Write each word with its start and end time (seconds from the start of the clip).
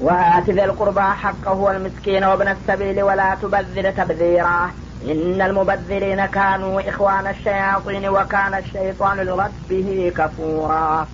وآت 0.00 0.50
ذي 0.50 0.64
القربى 0.64 1.00
حقه 1.22 1.52
والمسكين 1.56 2.24
وابن 2.24 2.48
السبيل 2.48 3.02
ولا 3.02 3.36
تبذر 3.42 3.90
تبذيرا 3.90 4.60
إن 5.04 5.42
المبذرين 5.42 6.26
كانوا 6.28 6.88
إخوان 6.90 7.26
الشياطين 7.26 8.08
وكان 8.08 8.54
الشيطان 8.54 9.16
لربه 9.18 9.88
كفورا 10.18 11.06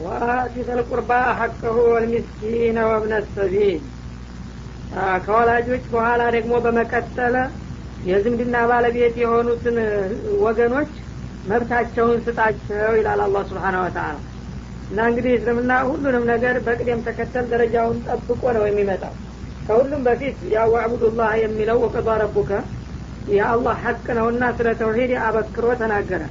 وآت 0.00 0.54
ذا 0.58 0.74
القربى 0.74 1.22
حقه 1.40 1.76
والمسكين 1.92 2.78
وابن 2.80 3.12
السبيل 3.22 3.80
ከወላጆች 5.26 5.84
በኋላ 5.92 6.22
ደግሞ 6.34 6.52
በመቀጠለ 6.64 7.36
የዝምድና 8.10 8.56
ባለቤት 8.70 9.14
የሆኑትን 9.22 9.76
ወገኖች 10.44 10.90
መብታቸውን 11.50 12.20
ስጣቸው 12.26 12.92
ይላል 12.98 13.20
አላህ 13.26 13.42
ስብሓን 13.50 13.76
ወተላ 13.80 14.12
እና 14.89 14.99
እንግዲህ 15.09 15.33
እስልምና 15.35 15.71
ሁሉንም 15.89 16.23
ነገር 16.31 16.55
በቅደም 16.65 17.01
ተከተል 17.07 17.45
ደረጃውን 17.51 17.97
ጠብቆ 18.07 18.41
ነው 18.57 18.63
የሚመጣው። 18.67 19.13
ከሁሉም 19.67 20.03
በፊት 20.07 20.37
ያው 20.53 20.71
አዕቡዱላህ 20.79 21.31
የሚለው 21.41 21.77
ወቀዷ 21.83 22.09
ረቡከ 22.21 22.51
የአላህ 23.27 23.75
ሀቅ 23.83 24.05
ነውና 24.17 24.43
ስለ 24.57 24.69
ተውሂድ 24.79 25.11
አበክሮ 25.23 25.65
ተናገረ። 25.81 26.21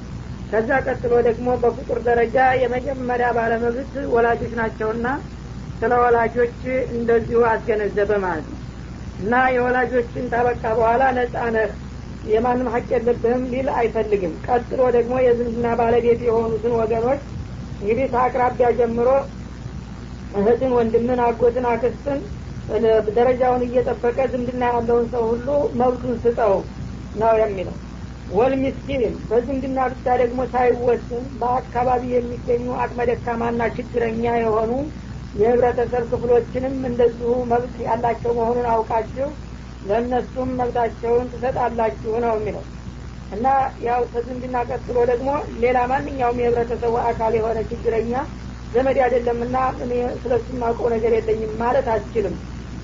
ከዛ 0.49 0.69
ቀጥሎ 0.85 1.13
ደግሞ 1.27 1.47
በፍጡር 1.61 1.99
ደረጃ 2.07 2.37
የመጀመሪያ 2.61 3.27
ባለመብት 3.37 3.93
ወላጆች 4.13 4.53
ናቸውና 4.59 5.07
ስለ 5.81 5.93
ወላጆች 6.03 6.57
እንደዚሁ 6.93 7.41
አስገነዘበ 7.51 8.11
ማለት 8.25 8.47
ነው። 8.51 8.59
እና 9.19 9.33
የወላጆችን 9.55 10.29
ታበቃ 10.33 10.63
በኋላ 10.77 11.03
ነጻ 11.17 11.35
የማንም 12.23 12.69
ሀቅ 12.73 12.87
የለብህም 12.93 13.43
ሊል 13.51 13.67
አይፈልግም። 13.77 14.33
ቀጥሎ 14.47 14.81
ደግሞ 14.95 15.13
የዝምድና 15.25 15.67
ባለቤት 15.79 16.21
የሆኑትን 16.27 16.73
ወገኖች 16.79 17.21
እንግዲህ 17.81 18.05
ከአቅራቢያ 18.13 18.69
ጀምሮ 18.79 19.09
እህትን 20.31 20.71
ወንድምን 20.77 21.19
አጎትን 21.25 21.65
አክስትን 21.69 22.19
ደረጃውን 23.15 23.61
እየጠበቀ 23.67 24.17
ዝምድና 24.31 24.63
ያለውን 24.73 25.05
ሰው 25.13 25.23
ሁሉ 25.31 25.47
መብቱን 25.79 26.17
ስጠው 26.23 26.55
ነው 27.15 27.33
የሚለው። 27.41 27.77
ወልሚስኪን 28.29 29.13
በዝምድና 29.29 29.79
ብቻ 29.93 30.15
ደግሞ 30.21 30.39
ሳይወስን 30.51 31.23
በአካባቢ 31.39 32.03
የሚገኙ 32.11 32.65
አቅመ 32.83 33.05
ደካማና 33.09 33.61
ችግረኛ 33.77 34.25
የሆኑ 34.39 34.71
የህብረተሰብ 35.33 36.03
ክፍሎችንም 36.11 36.75
እንደዚሁ 36.89 37.31
መብት 37.51 37.75
ያላቸው 37.87 38.31
መሆኑን 38.39 38.67
አውቃችሁ 38.73 39.29
ለእነሱም 39.81 40.49
መብታቸውን 40.59 41.27
ትሰጣላችሁ 41.33 42.13
ነው 42.25 42.33
የሚለው 42.37 42.63
እና 43.31 43.47
ያው 43.85 44.01
ከዝምድና 44.11 44.57
ቀጥሎ 44.69 44.97
ደግሞ 45.11 45.29
ሌላ 45.63 45.79
ማንኛውም 45.91 46.39
የህብረተሰቡ 46.41 46.93
አካል 47.09 47.33
የሆነ 47.37 47.59
ችግረኛ 47.71 48.13
ዘመድ 48.73 48.97
አይደለምና 49.05 49.55
እኔ 49.83 49.91
ስለሱ 50.21 50.47
ማውቀው 50.61 50.87
ነገር 50.95 51.11
የለኝም 51.17 51.53
ማለት 51.61 51.87
አትችልም 51.93 52.35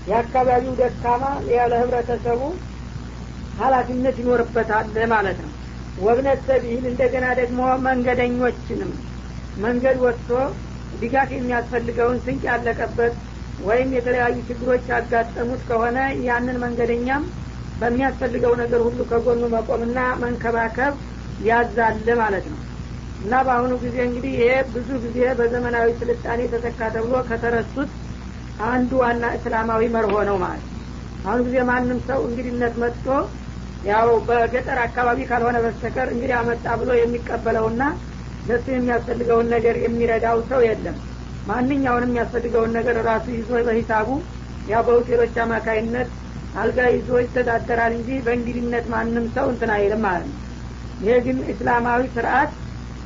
የአካባቢው 0.08 0.74
ደካማ 0.80 1.24
ያለ 1.54 1.74
ህብረተሰቡ 1.82 2.42
ሀላፊነት 3.58 4.16
ይኖርበታል 4.22 4.88
ማለት 5.14 5.38
ነው። 5.44 5.52
ወብነት 5.98 6.40
ሰቢል 6.48 6.86
እንደገና 6.90 7.26
ደግሞ 7.40 7.60
መንገደኞችንም 7.86 8.92
መንገድ 9.58 9.98
ወጥቶ 10.06 10.30
ድጋፍ 11.02 11.30
የሚያስፈልገውን 11.36 12.18
ስንቅ 12.26 12.44
ያለቀበት 12.50 13.14
ወይም 13.60 13.90
የተለያዩ 13.96 14.38
ችግሮች 14.50 14.86
ያጋጠሙት 14.94 15.62
ከሆነ 15.70 15.98
ያንን 16.26 16.58
መንገደኛም 16.64 17.24
በሚያስፈልገው 17.78 18.54
ነገር 18.62 18.82
ሁሉ 18.86 19.00
ከጎኑ 19.10 19.44
መቆምና 19.56 20.00
መንከባከብ 20.24 20.94
ያዛል 21.40 22.08
ማለት 22.22 22.46
ነው። 22.52 22.60
እና 23.20 23.34
በአሁኑ 23.46 23.74
ጊዜ 23.84 23.98
እንግዲህ 24.08 24.34
ይሄ 24.38 24.46
ብዙ 24.74 24.90
ጊዜ 25.06 25.20
በዘመናዊ 25.40 25.90
ስልጣኔ 26.02 26.42
ተተካ 26.54 26.90
ተብሎ 26.96 27.16
ከተረሱት 27.30 27.92
አንዱ 28.68 28.92
ዋና 29.02 29.26
እስላማዊ 29.38 29.84
መርሆ 29.96 30.16
ነው 30.30 30.38
ማለት 30.44 30.66
አሁኑ 31.26 31.40
ጊዜ 31.48 31.58
ማንም 31.70 32.00
ሰው 32.08 32.20
እንግዲነት 32.28 32.74
መጥቶ 32.84 33.06
ያው 33.84 34.10
በገጠር 34.28 34.78
አካባቢ 34.86 35.20
ካልሆነ 35.30 35.58
በስተቀር 35.66 36.08
እንግዲህ 36.14 36.36
አመጣ 36.40 36.66
ብሎ 36.82 36.92
የሚቀበለውና 36.98 37.82
ለሱ 38.46 38.66
የሚያስፈልገውን 38.74 39.48
ነገር 39.56 39.76
የሚረዳው 39.84 40.38
ሰው 40.50 40.62
የለም። 40.68 40.98
ማንኛውንም 41.46 42.10
የሚያስፈልገውን 42.10 42.72
ነገር 42.78 42.96
ራሱ 43.08 43.26
ይዞ 43.36 43.52
በሂሳቡ 43.68 44.10
ያው 44.66 44.82
በሆቴሎች 44.88 45.36
አማካይነት 45.44 46.10
አልጋ 46.56 46.80
ይዞ 46.92 47.10
ይተዳደራል 47.22 47.94
እንጂ 47.98 48.10
በእንግድነት 48.26 48.86
ማንም 48.94 49.26
ሰው 49.36 49.46
እንትን 49.54 49.72
አይልም 49.76 50.02
ማለት 50.08 50.28
ነው። 50.30 50.42
ይሄ 51.00 51.16
ግን 51.26 51.38
እስላማዊ 51.54 52.04
ስርአት 52.14 52.52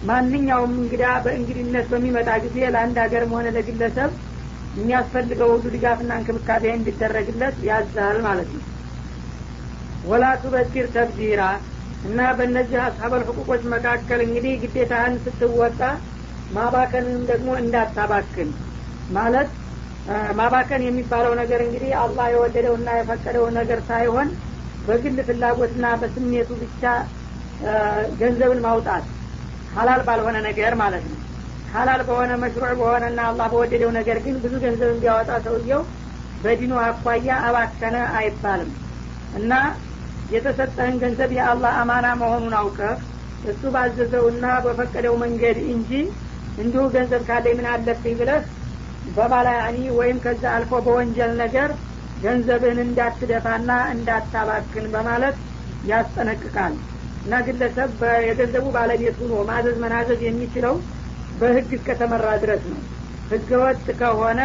ማንኛውም 0.02 0.74
እንግዳ 0.82 1.06
በእንግድነት 1.24 1.88
በሚመጣ 1.94 2.30
ጊዜ 2.44 2.58
ለአንድ 2.74 2.98
ሀገርም 3.04 3.34
ሆነ 3.36 3.48
ለግለሰብ 3.56 4.12
የሚያስፈልገው 4.74 5.50
ሁሉ 5.54 5.66
ድጋፍና 5.74 6.12
እንክብካቤ 6.20 6.66
እንዲደረግለት 6.74 7.56
ያዛል 7.70 8.18
ማለት 8.28 8.50
ነው። 8.56 8.64
ወላ 10.04 10.26
ቱበኪር 10.42 10.86
ተብዲራ 10.94 11.42
እና 12.04 12.20
በእነዚህ 12.38 12.78
አስሀበል 12.84 13.24
ህቁቆች 13.30 13.64
መካከል 13.74 14.20
እንግዲህ 14.26 14.54
ግዴታህን 14.64 15.16
ስትወጣ 15.26 15.82
ማባከንንም 16.50 17.24
ደግሞ 17.32 17.50
እንዳታባክን 17.62 18.52
ማለት 19.10 19.50
ማባከን 20.40 20.82
የሚባለው 20.86 21.34
ነገር 21.40 21.60
እንግዲህ 21.66 21.92
አላህ 22.04 22.28
የወደደውና 22.32 22.90
የፈቀደው 22.98 23.46
ነገር 23.60 23.80
ሳይሆን 23.90 24.30
በግል 24.84 25.18
ፍላጎትና 25.28 25.86
በስሜቱ 26.02 26.50
ብቻ 26.62 26.84
ገንዘብን 28.20 28.62
ማውጣት 28.66 29.06
ሀላል 29.70 30.02
ባልሆነ 30.08 30.38
ነገር 30.48 30.74
ማለት 30.82 31.06
ነው። 31.12 31.20
ሀላል 31.68 32.02
በሆነ 32.08 32.32
መሽሩዕ 32.44 32.72
በሆነና 32.80 33.20
አላህ 33.30 33.48
በወደደው 33.54 33.92
ነገር 33.98 34.18
ግን 34.26 34.36
ብዙ 34.44 34.54
ገንዘብ 34.64 34.90
እንዲያወጣ 34.94 35.32
ሰውየው 35.46 35.82
በዲኑ 36.42 36.74
አኳያ 36.86 37.30
አባከነ 37.48 37.98
አይባልም። 38.20 38.72
እና 39.34 39.54
የተሰጠህን 40.30 40.96
ገንዘብ 41.04 41.32
የአላህ 41.38 41.74
አማና 41.82 42.08
መሆኑን 42.22 42.56
አውቀህ 42.60 42.98
እሱ 43.44 43.62
ባዘዘውና 43.76 44.46
በፈቀደው 44.66 45.16
መንገድ 45.24 45.58
እንጂ 45.74 45.92
እንዲሁ 46.58 46.82
ገንዘብ 46.96 47.22
ካለኝ 47.28 47.54
ምን 47.60 47.68
አለብኝ 47.74 48.16
ብለህ 48.20 48.42
በባላያኒ 49.16 49.78
ወይም 50.00 50.18
ከዛ 50.24 50.44
አልፎ 50.56 50.72
በወንጀል 50.86 51.32
ነገር 51.42 51.70
ገንዘብህን 52.18 52.80
እንዳትደፋና 52.86 53.72
እንዳታባክን 53.94 54.88
በማለት 54.94 55.38
ያስጠነቅቃል። 55.84 56.74
እና 57.26 57.36
ግለሰብ 57.48 57.92
የገንዘቡ 58.28 58.66
ባለቤት 58.76 59.18
ሆኖ 59.24 59.36
ማዘዝ 59.50 59.78
መናዘዝ 59.84 60.22
የሚችለው 60.26 60.76
በህግ 61.34 61.70
እስከተመራ 61.78 62.28
ድረስ 62.44 62.64
ነው። 62.72 62.82
ህገወጥ 63.30 63.86
ከሆነ 64.00 64.42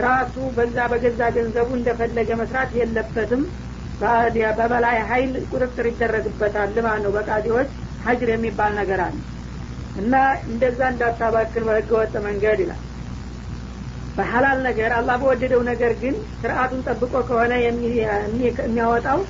ራሱ 0.00 0.34
በዛ 0.56 0.76
በገዛ 0.92 1.20
ገንዘቡ 1.36 1.68
እንደፈለገ 1.78 2.30
መስራት 2.40 2.70
የለበትም። 2.80 3.42
በበላይ 4.58 4.98
ሀይል 5.08 5.32
ቁጥጥር 5.50 5.86
ይደረግበታል 5.90 6.76
ማለት 6.86 7.02
ነው። 7.06 7.12
በቃዲዎች 7.16 7.70
ሀጅር 8.04 8.30
የሚባል 8.32 8.72
ነገር 8.80 9.00
አለ። 9.06 9.16
እና 9.94 10.14
እንደዛ 10.46 10.80
እንዳታባክን 10.92 11.66
በህገ 11.68 11.90
ወጥ 11.98 12.14
መንገድ 12.26 12.60
ይላል 12.64 12.80
በሐላል 14.16 14.58
ነገር 14.66 14.90
አላህ 14.96 15.16
በወደደው 15.22 15.60
ነገር 15.68 15.92
ግን 16.00 16.14
ስርአቱን 16.40 16.80
ጠብቆ 16.86 17.12
ከሆነ 17.28 17.52
የሚያወጣው 17.64 19.20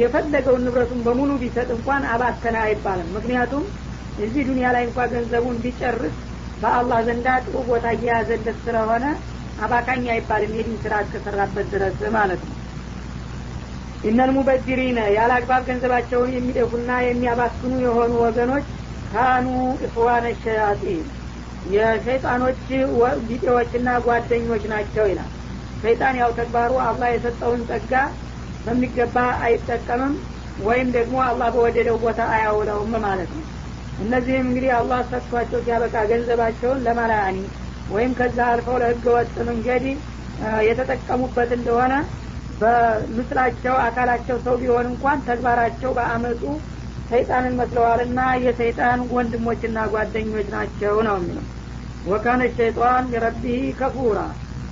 የፈለገውን 0.00 0.64
ንብረቱን 0.66 1.00
በሙሉ 1.06 1.30
ቢሰጥ 1.42 1.68
እንኳን 1.76 2.02
አባከነ 2.12 2.56
አይባልም። 2.64 3.08
ምክንያቱም 3.16 3.64
እዚህ 4.18 4.42
ዱኒያ 4.48 4.68
ላይ 4.76 4.82
እንኳ 4.88 5.06
ገንዘቡን 5.12 5.60
ቢጨርስ 5.64 6.16
በአላህ 6.62 6.98
ዘንዳ 7.06 7.28
ጥሩ 7.44 7.54
ቦታ 7.68 7.86
እየያዘለት 7.96 8.58
ስለሆነ 8.64 9.04
አባካኝ 9.58 10.04
አይባልም 10.14 10.52
የዲን 10.58 10.76
ስራ 10.82 10.94
እስከሰራበት 11.04 11.66
ድረስ 11.74 11.98
ማለት 12.16 12.42
ነው። 12.48 12.56
ኢነል 14.04 14.30
ሙበዲሪነ 14.36 14.98
ያለ 15.16 15.30
አግባብ 15.38 15.62
ገንዘባቸውን 15.68 16.30
የሚደፉና 16.34 16.90
የሚያባክኑ 17.06 17.72
የሆኑ 17.86 18.12
ወገኖች 18.24 18.66
ካኑ 19.10 19.46
ኢኽዋነ 19.86 20.26
ሸያጢን 20.42 21.02
የሸይጣኖች 21.70 22.62
ቢጤዎችና 23.26 23.88
ጓደኞች 24.06 24.64
ናቸው 24.72 25.06
ይላል። 25.10 25.30
ሸይጣን 25.82 26.16
ያው 26.20 26.30
ተግባሩ 26.38 26.72
አላህ 26.86 27.08
የሰጠውን 27.12 27.62
ጸጋ 27.68 27.92
በሚገባ 28.64 29.16
አይጠቀምም 29.44 30.14
ወይም 30.58 30.88
ደግሞ 30.96 31.16
አላህ 31.28 31.48
በወደደው 31.54 31.96
ቦታ 32.04 32.20
አያውለውም 32.34 32.94
ማለት 33.04 33.30
ነው። 33.36 33.44
እነዚህም 33.98 34.46
እንግዲህ 34.46 34.70
አላህ 34.78 35.00
ሰጥቷቸው 35.10 35.60
ሲያበቃ 35.64 35.96
ገንዘባቸውን 36.10 36.82
ለማላያኒ 36.86 37.38
ወይም 37.88 38.12
ከዛ 38.18 38.38
አልፈው 38.50 38.76
ለህገ 38.82 39.06
ወጥ 39.16 39.34
መንገድ 39.48 39.84
የተጠቀሙበት 40.68 41.50
እንደሆነ 41.56 41.94
በምስላቸው 42.60 43.74
አካላቸው 43.84 44.36
ሰው 44.44 44.54
ቢሆን 44.62 44.86
እንኳን 44.92 45.18
ተግባራቸው 45.28 45.90
በአመፁ 45.98 46.42
ሰይጣንን 47.10 47.54
መስለዋልና 47.60 48.20
የሰይጣን 48.44 49.00
ወንድሞችና 49.14 49.78
ጓደኞች 49.94 50.46
ናቸው 50.56 50.94
ነው 51.06 51.16
የሚለው 51.18 51.46
ወካነ 52.11 52.41
ሸይጣን 52.57 53.05
የረቢህ 53.13 53.61
ከፉራ 53.79 54.19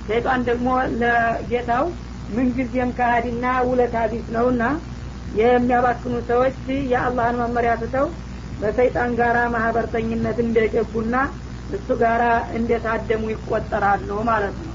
ሸይጣን 0.08 0.40
ደግሞ 0.48 0.68
ለጌታው 1.00 1.86
ምንጊዜም 2.34 2.90
ካሃዲና 2.98 3.46
ውለታ 3.70 3.96
ቢስ 4.12 4.26
ነውና 4.36 4.62
የሚያባክኑ 5.40 6.14
ሰዎች 6.30 6.58
የአላህን 6.92 7.40
መመሪያ 7.42 7.72
ትተው 7.82 8.06
በሰይጣን 8.60 9.10
ጋራ 9.20 9.38
ማህበርተኝነት 9.54 10.38
እንደገቡና 10.44 11.14
እሱ 11.76 11.88
ጋራ 12.02 12.24
እንደታደሙ 12.58 13.24
ይቆጠራሉ 13.34 14.10
ማለት 14.30 14.56
ነው 14.62 14.70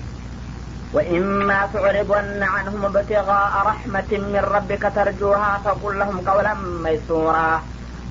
وإما 0.94 1.60
تعرضن 1.74 2.42
عنهم 2.46 2.82
ابتغاء 2.86 3.54
رحمة 3.66 4.12
من 4.26 4.44
ربك 4.56 4.84
ترجوها 4.96 5.52
فقل 5.66 5.94
لهم 6.00 6.18
قولا 6.22 6.54
ميسورا 6.86 7.50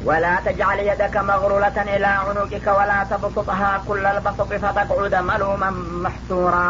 ولا 0.05 0.39
تجعل 0.47 0.79
يدك 0.81 1.17
مغلولة 1.17 1.97
إلى 1.97 2.07
عنقك 2.07 2.67
ولا 2.69 3.07
تبسطها 3.11 3.83
كل 3.89 4.07
البسط 4.07 4.51
فتقعد 4.55 5.15
ملوما 5.15 5.71
محسورا 6.05 6.69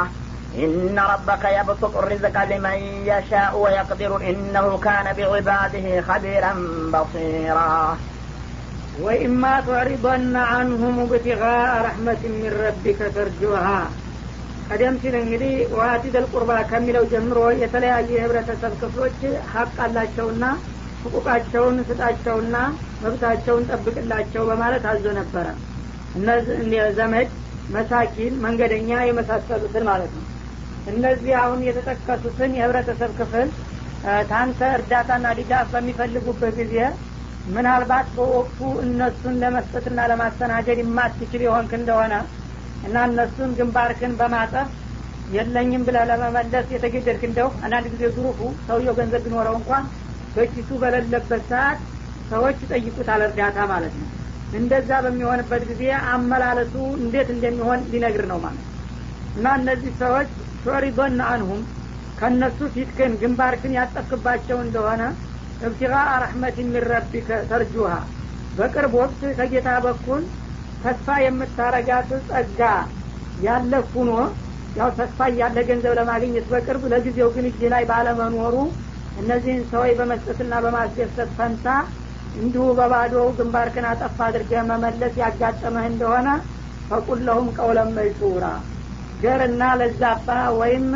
إن 0.57 0.99
ربك 1.13 1.45
يبسط 1.59 1.97
الرزق 1.97 2.45
لمن 2.45 2.79
يشاء 3.05 3.53
ويقدر 3.57 4.17
إنه 4.31 4.79
كان 4.79 5.07
بعباده 5.17 6.01
خبيرا 6.01 6.53
بصيرا 6.95 7.99
وإما 9.01 9.61
تعرضن 9.61 10.37
عنهم 10.37 10.95
ابتغاء 11.01 11.83
رحمة 11.83 12.23
من 12.35 12.51
ربك 12.65 13.01
ترجوها 13.15 13.81
ቀደም 14.71 14.95
ሲል 15.03 15.15
እንግዲህ 15.21 15.53
ዋቲደል 15.79 16.25
ቁርባ 16.33 16.51
ከሚለው 16.71 17.05
ጀምሮ 17.13 17.39
የተለያዩ 17.61 18.09
የህብረተሰብ 18.17 18.73
ክፍሎች 18.81 19.21
ሀቅ 19.53 19.77
አላቸውና 19.85 20.45
ህቁቃቸውን 21.06 21.78
ስጣቸውና 21.88 22.56
መብታቸውን 23.04 23.64
ጠብቅላቸው 23.72 24.44
በማለት 24.50 24.84
አዞ 24.92 25.06
ነበረ። 25.20 25.48
ዘመድ 26.98 27.30
መሳኪን 27.70 28.34
መንገደኛ 28.44 28.92
የመሳሰሉትን 29.06 29.86
ማለት 29.90 30.12
ነው። 30.18 30.26
እነዚህ 30.86 31.34
አሁን 31.42 31.60
የተጠቀሱትን 31.68 32.52
የህብረተሰብ 32.58 33.12
ክፍል 33.20 33.50
ታንተ 34.30 34.62
እርዳታና 34.78 35.28
ድጋፍ 35.38 35.68
በሚፈልጉበት 35.74 36.54
ጊዜ 36.60 36.76
ምናልባት 37.46 38.08
በወቅቱ 38.16 38.60
እነሱን 38.84 39.36
ለመስጠትና 39.42 40.00
ለማስተናገድ 40.12 40.80
የማትችል 40.82 41.42
የሆንክ 41.46 41.72
እንደሆነ 41.80 42.14
እና 42.84 42.96
እነሱን 43.10 43.52
ግንባርክን 43.60 44.14
በማጠፍ 44.20 44.70
የለኝም 45.28 45.84
ብለህ 45.88 46.06
ለመመለስ 46.10 46.66
የተገደድክ 46.74 47.22
እንደው 47.28 47.50
አንዳንድ 47.64 47.88
ጊዜ 47.94 48.04
ዙሩፉ 48.16 48.40
ሰውየው 48.66 48.96
ገንዘብ 49.00 49.22
ቢኖረው 49.26 49.56
እንኳን 49.60 49.84
በኪሱ 50.36 50.70
በሌለበት 50.82 51.44
ሰዓት 51.52 51.80
ሰዎች 52.32 52.58
ይጠይቁታል 52.66 53.22
እርዳታ 53.28 53.58
ማለት 53.72 53.96
ነው። 54.02 54.10
እንደዛ 54.54 54.90
በሚሆንበት 55.06 55.64
ጊዜ 55.70 55.84
አመላለሱ 56.12 56.74
እንዴት 57.00 57.30
እንደሚሆን 57.36 57.80
ሊነግር 57.92 58.26
ነው 58.32 58.40
ማለት 58.46 58.68
እና 59.36 59.46
እነዚህ 59.60 59.94
ሰዎች 60.02 60.32
ሾሪዶን 60.64 61.16
አንሁም 61.30 61.62
ከእነሱ 62.18 62.60
ፊትክን 62.74 63.14
ግንባርክን 63.22 63.78
ያጠፍክባቸው 63.78 64.58
እንደሆነ 64.66 65.04
እብትጋ 65.62 65.94
ረሕመት 66.24 66.56
የሚረቢከ 66.62 67.40
ተርጁሃ 67.50 67.92
በቅርብ 68.54 68.94
ወቅት 69.02 69.22
ከጌታ 69.38 69.70
በኩል 69.86 70.22
ተስፋ 70.82 71.16
የምታረጋት 71.24 72.10
ጸጋ 72.30 72.62
ያለ 73.38 73.74
ሁኖ 73.92 74.12
ያው 74.76 74.90
ተስፋ 74.98 75.28
እያለ 75.32 75.58
ገንዘብ 75.68 75.94
ለማግኘት 76.00 76.46
በቅርብ 76.52 76.84
ለጊዜው 76.94 77.30
ግን 77.36 77.46
እጅ 77.50 77.62
ላይ 77.74 77.84
ባለመኖሩ 77.92 78.56
እነዚህን 79.16 79.64
ሰዎች 79.72 79.92
በመስጠትና 80.00 80.54
በማስደሰት 80.64 81.32
ፈንታ 81.38 81.68
እንዲሁ 82.36 82.66
በባዶ 82.78 83.16
ግንባርክን 83.38 83.86
አጠፋ 83.90 84.18
አድርገህ 84.28 84.62
መመለስ 84.70 85.14
ያጋጠመህ 85.22 85.86
እንደሆነ 85.90 86.30
ፈቁለሁም 86.90 87.48
ቀውለም 87.58 87.90
መይሱራ 87.98 88.46
ገርና 89.20 89.64
ለዛባ 89.80 90.30
ወይም 90.60 90.88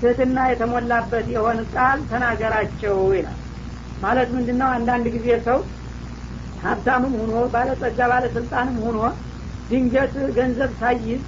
ትህትና 0.00 0.38
የተሞላበት 0.48 1.26
የሆን 1.34 1.58
ቃል 1.74 1.98
ተናገራቸው 2.10 2.96
ይላል። 3.16 3.38
ማለት 4.00 4.28
ምንድን 4.34 4.58
ነው 4.62 4.68
አንዳንድ 4.76 5.06
ጊዜ 5.14 5.28
ሰው 5.46 5.58
ሀብታምም 6.62 7.14
ሁኖ 7.20 7.34
ባለጸጋ 7.52 8.00
ባለስልጣንም 8.12 8.76
ሁኖ 8.86 8.98
ድንገት 9.70 10.14
ገንዘብ 10.36 10.72
ሳይዝ 10.80 11.22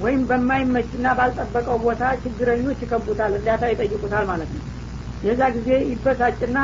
ወይም 0.00 0.20
በማይመችና 0.28 1.06
ባልጠበቀው 1.18 1.78
ቦታ 1.84 2.02
ችግረኞች 2.22 2.78
ይከቡታል 2.84 3.32
እርዳታ 3.38 3.64
ይጠይቁታል 3.72 4.24
ማለት 4.30 4.50
ነው 4.56 4.62
የዛ 5.22 5.40
ጊዜ 5.56 5.70
ይበሳጭና 5.90 6.58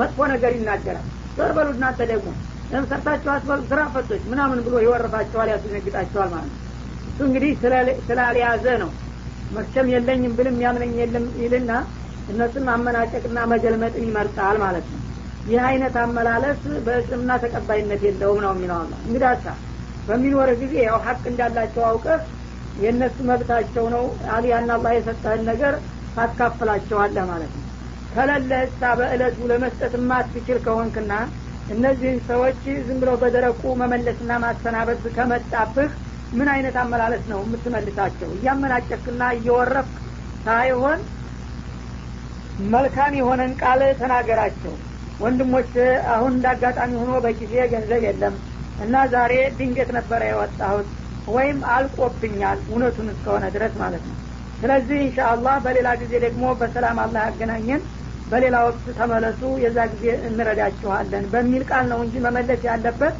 መጥፎ 0.00 0.18
ነገር 0.32 0.52
ይናገራል። 0.56 1.06
ዞር 1.36 1.50
በሉ 1.56 1.68
እናንተ 1.76 2.00
ደግሞ 2.12 2.28
ሰርታችሁ 2.90 3.30
አስበሉ 3.32 3.60
ስራ 3.70 3.80
ፈቶች 3.94 4.22
ምናምን 4.30 4.58
ብሎ 4.66 4.74
ይወርፋቸዋል 4.84 5.48
ያስደነግጣቸዋል 5.52 6.30
ማለት 6.34 6.52
ነው። 6.52 6.62
እሱ 7.08 7.18
እንግዲህ 7.28 7.50
ስላልያዘ 8.08 8.64
ነው። 8.82 8.90
መቼም 9.50 9.88
የለኝም 9.92 10.32
ብልም 10.38 10.56
ያምነኝ 10.64 10.94
የለም 11.00 11.26
ይልና 11.42 11.72
እነሱን 12.30 12.64
ማመናጨቅና 12.68 13.38
መገልመጥን 13.52 14.06
ይመርጣል 14.06 14.56
ማለት 14.64 14.86
ነው። 14.92 15.00
ይህ 15.46 15.60
አይነት 15.68 15.96
አመላለስ 16.02 16.62
በእስልምና 16.86 17.32
ተቀባይነት 17.42 18.00
የለውም 18.06 18.38
ነው 18.44 18.52
የሚለው 18.54 18.78
አላ 18.78 18.94
እንግዲህ 19.04 19.28
አሳ 19.28 19.44
በሚኖር 20.08 20.50
ጊዜ 20.60 20.74
ያው 20.86 20.98
ሀቅ 21.04 21.22
እንዳላቸው 21.30 21.84
አውቀህ 21.90 22.20
የእነሱ 22.76 23.16
መብታቸው 23.28 23.84
ነው። 23.94 24.04
አሊያና 24.34 24.70
አላህ 24.76 24.92
የሰጠህን 24.96 25.44
ነገር 25.50 25.74
ታካፍላቸዋለህ 26.16 27.24
ማለት 27.30 27.52
ነው። 27.56 27.66
ከለለ 28.12 28.50
እሳ 28.66 28.90
በእለቱ 28.98 29.38
ለመስጠት 29.50 29.94
የማትችል 29.98 30.58
ከሆንክና 30.64 31.12
እነዚህን 31.68 32.18
ሰዎች 32.28 32.58
ዝም 32.86 32.98
ብለው 33.02 33.16
በደረቁ 33.22 33.62
መመለስና 33.80 34.32
ማሰናበት 34.44 35.04
ከመጣብህ 35.16 35.90
ምን 36.32 36.48
አይነት 36.52 36.76
አመላለስ 36.82 37.24
ነው 37.32 37.40
የምትመልሳቸው? 37.44 38.28
እያመናጨክና 38.36 39.22
እየወረፍክ 39.36 39.96
ሳይሆን 40.44 41.00
መልካም 42.68 43.12
የሆነን 43.18 43.52
ቃል 43.62 43.80
ተናገራቸው። 44.00 44.74
ወንድሞች 45.20 45.72
አሁን 46.14 46.32
እንዳጋጣሚ 46.36 46.92
ሆኖ 47.00 47.12
በጊዜ 47.24 47.54
ገንዘብ 47.72 48.02
የለም 48.06 48.34
እና 48.78 48.94
ዛሬ 49.12 49.34
ድንገት 49.58 49.90
ነበረ 49.98 50.22
የወጣሁት 50.30 50.88
ወይም 51.26 51.58
አልቆብኛል 51.74 52.58
እውነቱን 52.68 53.08
እስከሆነ 53.12 53.44
ድረስ 53.54 53.74
ማለት 53.82 54.04
ነው 54.08 54.16
ስለዚህ 54.66 55.00
ኢንሻአላህ 55.02 55.56
በሌላ 55.64 55.88
ጊዜ 55.98 56.12
ደግሞ 56.24 56.44
በሰላም 56.60 56.96
አላህ 57.02 57.20
ያገናኘን። 57.26 57.82
በሌላ 58.26 58.56
ወቅት 58.66 58.86
ተመለሱ 58.96 59.40
የዛ 59.62 59.78
ጊዜ 59.92 60.06
እንረዳችኋለን 60.28 61.24
በሚል 61.32 61.62
ቃል 61.68 61.84
ነው 61.92 61.98
እንጂ 62.04 62.14
መመለስ 62.24 62.62
ያለበት። 62.68 63.14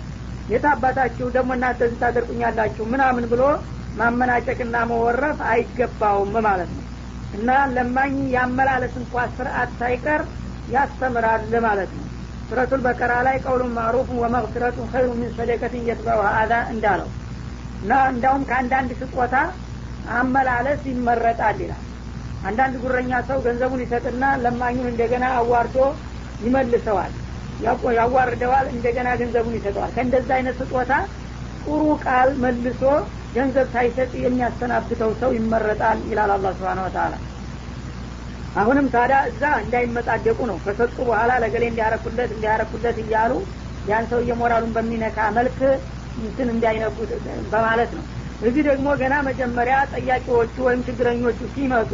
የታባታችሁ 0.48 1.26
ደግሞ 1.36 1.50
እናንተ 1.56 1.80
እዚህ 1.86 2.00
ታደርቁኛላችሁ 2.00 2.84
ምናምን 2.92 3.24
ብሎ 3.32 3.42
ማመናጨቅና 3.96 4.76
መወረፍ 4.90 5.38
አይገባውም 5.50 6.34
ማለት 6.48 6.72
ነው። 6.74 6.82
እና 7.32 7.48
ለማኝ 7.76 8.16
ያመላለስ 8.34 8.96
እንኳ 9.02 9.26
ስርአት 9.36 9.70
ሳይቀር 9.78 10.24
ያስተምራል 10.68 11.54
ማለት 11.66 11.92
ነው። 11.98 12.06
ሱረቱል 12.48 12.82
በቀራ 12.86 13.12
ላይ 13.26 13.38
ቀውሉን 13.44 13.72
ማዕሩፍ 13.78 14.10
ወመግፊረቱን 14.22 14.90
ኸይሩ 14.92 15.12
ሚን 15.20 15.30
ሰደቀትን 15.38 15.86
የትበውሃ 15.88 16.32
አዛ 16.40 16.52
እንዳለው 16.72 17.08
እና 17.82 17.92
እንዳውም 18.12 18.44
ከአንዳንድ 18.50 18.92
ስጦታ 19.00 19.34
አመላለስ 20.14 20.82
ይመረጣል 20.90 21.58
ይላል። 21.64 21.82
አንዳንድ 22.42 22.74
ጉረኛ 22.82 23.12
ሰው 23.28 23.38
ገንዘቡን 23.46 23.82
ይሰጥና 23.84 24.24
ለማኙን 24.42 24.88
እንደገና 24.92 25.24
አዋርዶ 25.38 25.76
ይመልሰዋል። 26.40 27.12
ያዋርደዋል 27.98 28.66
እንደገና 28.72 29.08
ገንዘቡን 29.20 29.54
ይሰጠዋል። 29.58 29.92
ከእንደዛ 29.94 30.28
አይነት 30.38 30.56
ስጦታ 30.60 30.92
ጥሩ 31.62 31.82
ቃል 32.04 32.28
መልሶ 32.42 32.82
ገንዘብ 33.36 33.66
ሳይሰጥ 33.72 34.10
የሚያሰናብተው 34.24 35.10
ሰው 35.20 35.30
ይመረጣል 35.38 35.98
ይላል 36.10 36.30
አላ 36.34 36.52
ስብን 36.58 36.80
ወተላ 36.84 37.14
አሁንም 38.56 38.86
ታዲያ 38.92 39.16
እዛ 39.30 39.42
እንዳይመጣደቁ 39.62 40.38
ነው። 40.50 40.58
ከሰጡ 40.64 40.96
በኋላ 41.08 41.32
ለገሌ 41.42 41.64
እንዲያረኩለት 41.70 42.30
እንዲያረኩለት 42.36 42.98
እያሉ 43.02 43.32
ያን 43.84 44.06
ሰው 44.10 44.20
እየሞራሉን 44.22 44.72
በሚነካ 44.76 45.18
መልክ 45.36 45.58
እንትን 46.20 46.48
እንዳይነኩት 46.54 47.10
በማለት 47.52 47.90
ነው 47.98 48.04
እዚህ 48.40 48.62
ደግሞ 48.68 48.88
ገና 49.00 49.14
መጀመሪያ 49.28 49.76
ጠያቂዎቹ 49.92 50.54
ወይም 50.66 50.80
ችግረኞቹ 50.86 51.38
ሲመጡ 51.54 51.92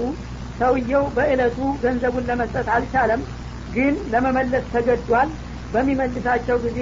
ሰውየው 0.58 1.04
በእለቱ 1.16 1.58
ገንዘቡን 1.82 2.26
ለመስጠት 2.30 2.68
አልቻለም። 2.75 3.20
ግን 3.68 3.94
ለመመለስ 4.12 4.64
ተገዷል። 4.72 5.28
በሚመልሳቸው 5.72 6.56
ጊዜ 6.64 6.80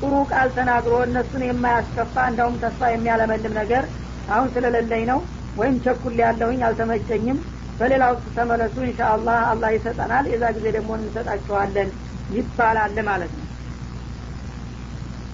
ጥሩ 0.00 0.14
ቃል 0.30 0.48
ተናግሮ 0.56 0.94
እነሱን 1.06 1.42
የማያስከፋ 1.46 2.14
እንዳውም 2.30 2.58
ተስፋ 2.62 2.90
የሚያለመልም 2.90 3.54
ነገር 3.60 3.84
አሁን 4.28 4.48
ስለሌለኝ 4.54 5.04
ነው 5.10 5.20
ወይም 5.56 5.76
ቸኩል 5.84 6.16
ያለሁኝ 6.22 6.60
አልተመቸኝም። 6.68 7.38
በሌላ 7.80 8.04
ወቅት 8.12 8.26
ተመለሱ 8.36 8.76
እንሻ 8.84 9.00
አላህ 9.14 9.38
አላህ 9.50 9.70
ይሰጠናል። 9.74 10.26
የዛ 10.32 10.44
ጊዜ 10.56 10.66
ደግሞ 10.76 10.90
እንሰጣችኋለን 10.98 11.90
ይባላል 12.30 12.96
ማለት 13.08 13.32
ነው 13.38 13.45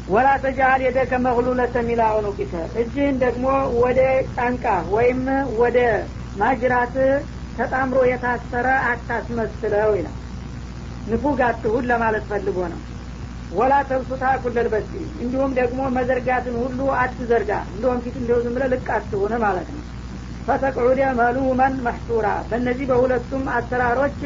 ወላ 0.09 0.29
ተጃል 0.43 0.81
የደከ 0.85 1.13
መግሉለተን 1.25 1.89
ኢላ 1.93 2.03
ዑኑቂከ 2.15 2.53
እጅህን 2.81 3.17
ደግሞ 3.23 3.45
ወደ 3.83 4.01
ጫንቃ 4.35 4.65
ወይም 4.95 5.21
ወደ 5.61 5.79
ማጅራት 6.37 6.95
ተጣምሮ 7.59 8.01
የታሰረ 8.09 8.69
አታስመስለው 8.91 9.91
ይላል። 9.99 10.19
ንፉግ 11.11 11.41
አትሁን 11.49 11.87
ለማለት 11.91 12.25
ፈልጎ 12.31 12.59
ነው። 12.73 12.81
ወላ 13.53 13.73
ተብሱታ 13.89 14.25
ኩለል 14.43 14.69
በሲ 14.73 14.91
እንዲሁም 15.23 15.51
ደግሞ 15.59 15.81
መዘርጋትን 15.97 16.55
ሁሉ 16.63 16.81
አትዘርጋ። 17.01 17.53
እንደውም 17.73 18.03
ፊት 18.05 18.17
እንደው 18.21 18.39
ዝም 18.45 18.57
ልቅ 18.73 18.87
አትሁን 18.97 19.35
ማለት 19.45 19.69
ነው። 19.75 19.83
ፈተቅዑደ 20.47 21.01
መሉመን 21.19 21.75
መሕሱራ 21.85 22.29
በእነዚህ 22.49 22.87
በሁለቱም 22.91 23.45
አሰራሮች 23.57 24.21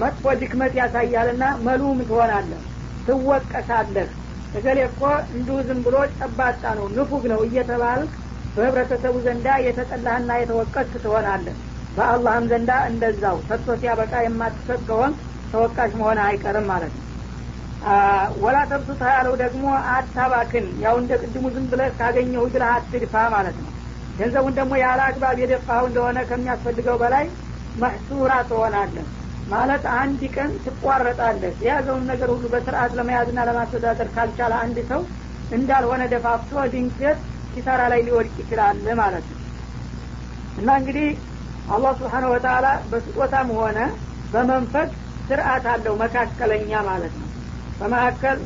መጥፎ 0.00 0.32
ድክመት 0.40 0.72
ያሳያልና 0.80 1.44
መሉም 1.66 2.00
ትሆናለህ 2.08 2.64
ትወቀሳለህ 3.06 4.08
እገሌ 4.54 4.78
እኮ 4.86 5.00
እንዲሁ 5.34 5.56
ዝም 5.66 5.80
ብሎ 5.84 5.96
ጨባጣ 6.16 6.62
ነው 6.78 6.86
ንፉግ 6.94 7.24
ነው 7.32 7.40
እየተባልክ 7.46 8.12
በህብረተሰቡ 8.56 9.16
ዘንዳ 9.26 9.48
የተጠላህና 9.66 10.30
የተወቀስ 10.40 10.90
ትሆናለህ። 11.04 11.56
በአላህም 11.96 12.44
ዘንዳ 12.50 12.72
እንደዛው 12.90 13.36
ሰጥቶ 13.46 13.76
ሲያበቃ 13.80 14.12
የማትሰጥ 14.24 14.80
ከሆን 14.88 15.12
ተወቃሽ 15.52 15.92
መሆን 16.00 16.18
አይቀርም 16.24 16.66
ማለት 16.72 16.92
ነው። 16.96 17.06
ወላ 18.42 18.56
ተብሱታ 18.70 19.02
ያለው 19.14 19.34
ደግሞ 19.42 19.64
አታባክን 19.92 20.66
ያው 20.82 20.96
እንደ 21.00 21.12
ቅድሙ 21.22 21.44
ዝም 21.54 21.66
ብለህ 21.70 21.92
ካገኘሁ 21.98 22.42
ብለህ 22.54 22.70
አትድፋ 22.74 23.14
ማለት 23.34 23.56
ነው። 23.62 23.70
ገንዘቡን 24.18 24.56
ደግሞ 24.58 24.72
ያለ 24.82 25.00
አግባብ 25.06 25.38
የደፋው 25.42 25.84
እንደሆነ 25.88 26.18
ከሚያስፈልገው 26.30 26.96
በላይ 27.02 27.24
መሕሱራ 27.74 28.32
ትሆናለህ 28.48 29.06
ማለት 29.50 29.84
አንድ 29.96 30.20
ቀን 30.34 30.50
ትቋረጣለህ። 30.64 31.54
የያዘውን 31.64 32.04
ነገር 32.10 32.28
ሁሉ 32.34 32.44
በስርአት 32.52 32.92
ለመያዝና 32.98 33.40
ለማስተዳደር 33.48 34.08
ካልቻለ 34.14 34.52
አንድ 34.62 34.78
ሰው 34.90 35.00
እንዳልሆነ 35.50 36.02
ደፋፍቶ 36.12 36.52
ድንገት 36.74 37.20
ኪሳራ 37.52 37.80
ላይ 37.92 38.00
ሊወድቅ 38.06 38.36
ይችላል 38.42 38.76
ማለት 39.00 39.26
ነው። 39.32 39.38
እና 40.60 40.70
እንግዲህ 40.80 41.08
አላህ 41.68 41.92
ስብሓነ 41.98 42.24
ወተላ 42.32 42.66
በስጦታም 42.90 43.48
ሆነ 43.58 43.78
በመንፈቅ 44.32 44.88
ስርአት 45.28 45.64
አለው 45.72 45.94
መካከለኛ 46.02 46.72
ማለት 46.88 47.14
ነው። 47.20 47.28
በመካከል 47.80 48.38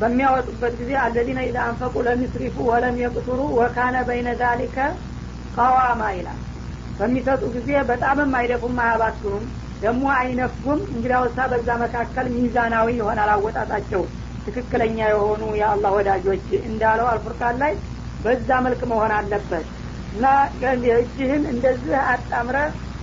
በሚያወጡበት 0.00 0.72
ጊዜ 0.80 0.92
አለዚነ 1.02 1.40
ኢዛ 1.48 1.58
አንፈቁ 1.66 1.94
ለሚስሪፉ 2.06 2.56
ወለም 2.70 2.96
የቅቱሩ 3.02 3.40
ወካነ 3.58 3.96
በይነ 4.08 4.28
ዛሊከ 4.40 4.76
ቀዋማ 5.56 6.02
ይላል 6.16 6.40
በሚሰጡ 6.98 7.42
ጊዜ 7.54 7.70
በጣምም 7.90 8.32
አይደፉም 8.38 8.76
አያባክኑም። 8.84 9.44
ደግሞ 9.82 10.04
አይነፉም። 10.18 10.80
እንግዲያውሳ 10.92 11.38
በዛ 11.52 11.68
መካከል 11.82 12.26
ሚዛናዊ 12.34 12.88
ይሆናል 12.98 13.30
አወጣጣቸው። 13.34 14.02
ትክክለኛ 14.46 14.98
የሆኑ 15.10 15.42
የአላህ 15.58 15.92
ወዳጆች 15.98 16.46
እንዳለው 16.62 17.06
አልፉርቃን 17.10 17.56
ላይ 17.62 17.72
በዛ 18.20 18.48
መልክ 18.66 18.82
መሆን 18.92 19.12
አለበት። 19.18 19.66
እና 20.12 20.24
እጅህን 20.96 21.44
እንደዚህ 21.52 21.94
አጣምረ 22.12 22.56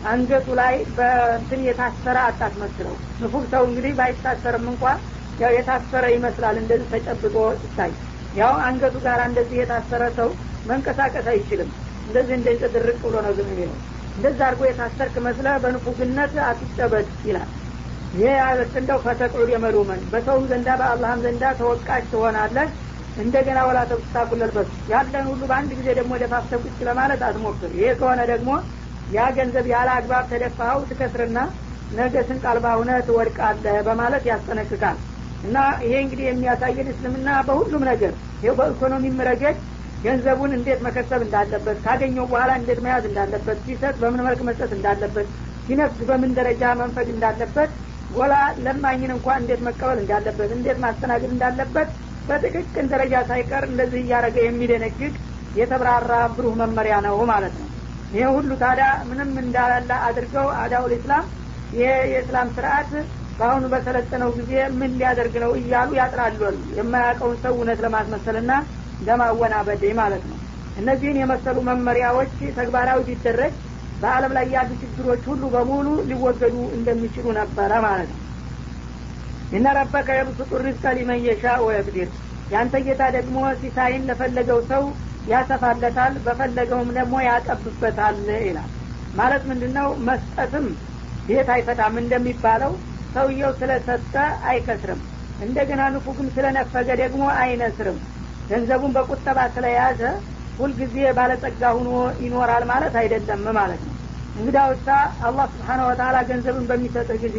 አንገቱ 0.03 0.47
ላይ 0.59 0.75
በእንትን 0.97 1.61
የታሰረ 1.67 2.17
አታስመስለው። 2.27 2.93
ንፉግ 3.21 3.45
ሰው 3.53 3.63
እንግዲህ 3.69 3.93
ባይታሰርም 3.99 4.67
እንኳ 4.71 4.83
ያው 5.39 5.51
የታሰረ 5.57 6.05
ይመስላል 6.13 6.55
እንደዚህ 6.61 6.87
ተጨብጦ 6.93 7.35
ይታይ 7.59 7.91
ያው 8.33 8.53
አንገቱ 8.65 8.95
ጋር 9.05 9.19
እንደዚህ 9.27 9.57
የታሰረ 9.59 10.03
ሰው 10.17 10.29
መንቀሳቀስ 10.65 11.27
አይችልም 11.33 11.69
እንደዚህ 12.09 12.35
እንደዚህ 12.37 12.69
ድርቅ 12.75 12.99
ብሎ 13.03 13.15
ነው 13.25 13.33
ዝም 13.37 13.49
የሚለው። 13.53 13.77
እንደዛ 14.15 14.39
አድርጎ 14.47 14.61
የታሰርክ 14.67 15.15
መስለ 15.25 15.47
በንፉግነት 15.63 16.33
አትጨበጥ 16.47 17.07
ይላል። 17.27 17.49
ይህ 18.13 18.37
እንደው 18.79 18.99
ፈተቅዑድ 19.03 19.49
የመሉመን 19.53 20.01
በሰውም 20.11 20.45
ዘንዳ 20.51 20.69
በአላህም 20.79 21.19
ዘንዳ 21.25 21.43
ተወቃሽ 21.59 22.05
ትሆናለህ። 22.11 22.69
እንደገና 23.19 23.59
ወላ 23.67 23.79
ተብስታኩለልበሱ 23.89 24.69
ያለን 24.91 25.25
ሁሉ 25.29 25.41
በአንድ 25.49 25.71
ጊዜ 25.79 25.87
ደግሞ 25.99 26.13
ደፋፍተ 26.21 26.59
ቁጭ 26.63 26.77
ለማለት 26.87 27.21
አትሞክር። 27.27 27.71
ይሄ 27.77 27.89
ከሆነ 27.99 28.21
ደግሞ 28.31 28.49
ያ 29.11 29.25
ገንዘብ 29.37 29.65
ያለ 29.73 29.89
አግባብ 29.97 30.25
ተደፋኸው 30.31 30.81
ትከስርና 30.89 31.39
ነገ 31.93 32.15
ስንቅ 32.27 32.43
አልባ 32.49 32.65
ትወድቃለህ 33.07 33.77
በማለት 33.87 34.23
ያስጠነቅቃል። 34.31 34.97
እና 35.43 35.57
ይሄ 35.83 35.93
እንግዲህ 36.03 36.25
የሚያሳየን 36.27 36.89
እስልምና 36.93 37.29
በሁሉም 37.47 37.83
ነገር 37.89 38.13
ይው 38.43 38.53
በኢኮኖሚም 38.59 39.21
ረገድ 39.27 39.57
ገንዘቡን 40.03 40.51
እንዴት 40.57 40.79
መከሰብ 40.85 41.21
እንዳለበት 41.25 41.77
ካገኘው 41.85 42.25
በኋላ 42.31 42.51
እንዴት 42.59 42.79
መያዝ 42.85 43.05
እንዳለበት 43.09 43.57
ሲሰጥ 43.65 43.95
በምን 44.01 44.21
መልክ 44.27 44.41
መስጠት 44.49 44.71
እንዳለበት 44.77 45.27
ሲነፍስ 45.67 45.99
በምን 46.09 46.31
ደረጃ 46.37 46.63
መንፈግ 46.81 47.07
እንዳለበት 47.15 47.71
ጎላ 48.09 48.35
ለማኝን 48.65 49.11
እንኳን 49.15 49.41
እንዴት 49.43 49.61
መቀበል 49.67 49.97
እንዳለበት 50.03 50.51
እንዴት 50.55 50.77
ማስተናገድ 50.83 51.31
እንዳለበት 51.35 51.89
በጥቅቅን 52.27 52.87
ደረጃ 52.93 53.15
ሳይቀር 53.29 53.63
እንደዚህ 53.69 54.01
እያደረገ 54.03 54.37
የሚደነግግ 54.45 55.13
የተብራራ 55.55 56.13
ብሩህ 56.33 56.55
መመሪያ 56.61 56.95
ነው 57.07 57.17
ማለት 57.31 57.53
ነው። 57.61 57.69
ይሄ 58.11 58.25
ሁሉ 58.35 58.51
ታዲያ 58.61 58.87
ምንም 59.09 59.31
እንዳላለ 59.43 59.91
አድርገው 60.07 60.47
አዳውል 60.61 60.93
ኢስላም 60.97 61.25
የእስላም 61.73 62.47
ስርአት 62.55 62.91
በአሁኑ 63.39 63.65
በሰለጠነው 63.73 64.29
ጊዜ 64.37 64.51
ምን 64.79 64.91
ሊያደርግ 64.99 65.35
ነው 65.43 65.51
እያሉ 65.59 65.89
ያጥራሉ 65.99 66.39
የማያውቀውን 66.77 67.37
ሰው 67.43 67.53
እውነት 67.57 67.79
ለማስመሰልና 67.85 68.51
ለማወናበድ 69.01 69.83
ማለት 69.99 70.23
ነው። 70.29 70.37
እነዚህን 70.75 71.19
የመሰሉ 71.21 71.57
መመሪያዎች 71.69 72.33
ተግባራዊ 72.57 72.99
ቢደረግ 73.09 73.53
በአለም 74.01 74.33
ላይ 74.37 74.45
ያሉ 74.55 74.69
ችግሮች 74.81 75.23
ሁሉ 75.29 75.43
በሙሉ 75.53 75.87
ሊወገዱ 76.09 76.55
እንደሚችሉ 76.75 77.25
ነበረ 77.39 77.71
ማለት 77.85 78.09
ነው። 78.13 78.25
እነ 79.51 79.67
ረበከ 79.77 80.09
የብሱጡ 80.17 80.51
ሪዝቀ 80.65 80.85
ሊመን 80.97 81.21
የሻ 81.25 81.53
ወየቅዲር 81.63 82.09
ያንተ 82.49 82.75
ጌታ 82.85 83.03
ደግሞ 83.15 83.37
ሲሳይን 83.59 84.05
ለፈለገው 84.09 84.59
ሰው 84.69 84.83
ያሰፋለታል 85.27 86.13
በፈለገውም 86.25 86.89
ደግሞ 86.97 87.15
ያጠብበታል 87.27 88.17
ይላል። 88.41 88.69
ማለት 89.13 89.43
ምንድን 89.49 89.73
ነው 89.77 89.87
መስጠትም 90.07 90.65
ቤት 91.27 91.49
አይፈታም 91.55 91.95
እንደሚባለው 92.01 92.71
ሰውየው 93.15 93.51
ስለሰጠ 93.59 94.13
አይከስርም። 94.49 95.01
እንደገና 95.39 95.81
ንፉግም 95.93 96.27
ስለነፈገ 96.35 96.89
ደግሞ 97.01 97.23
አይነስርም 97.41 97.97
ገንዘቡን 98.49 98.93
በቁጠባ 98.97 99.39
ስለያዘ 99.55 100.01
ሁልጊዜ 100.59 100.95
ባለጸጋ 101.17 101.63
ሁኖ 101.77 101.89
ይኖራል 102.23 102.63
ማለት 102.71 102.95
አይደለም 103.01 103.43
ማለት 103.59 103.81
ነው። 103.87 103.95
እንግዳውሳ 104.35 104.87
አላህ 105.27 105.45
ስብሓነ 105.53 105.81
ወተላ 105.89 106.17
ገንዘብን 106.29 106.65
በሚሰጥህ 106.69 107.19
ጊዜ 107.25 107.37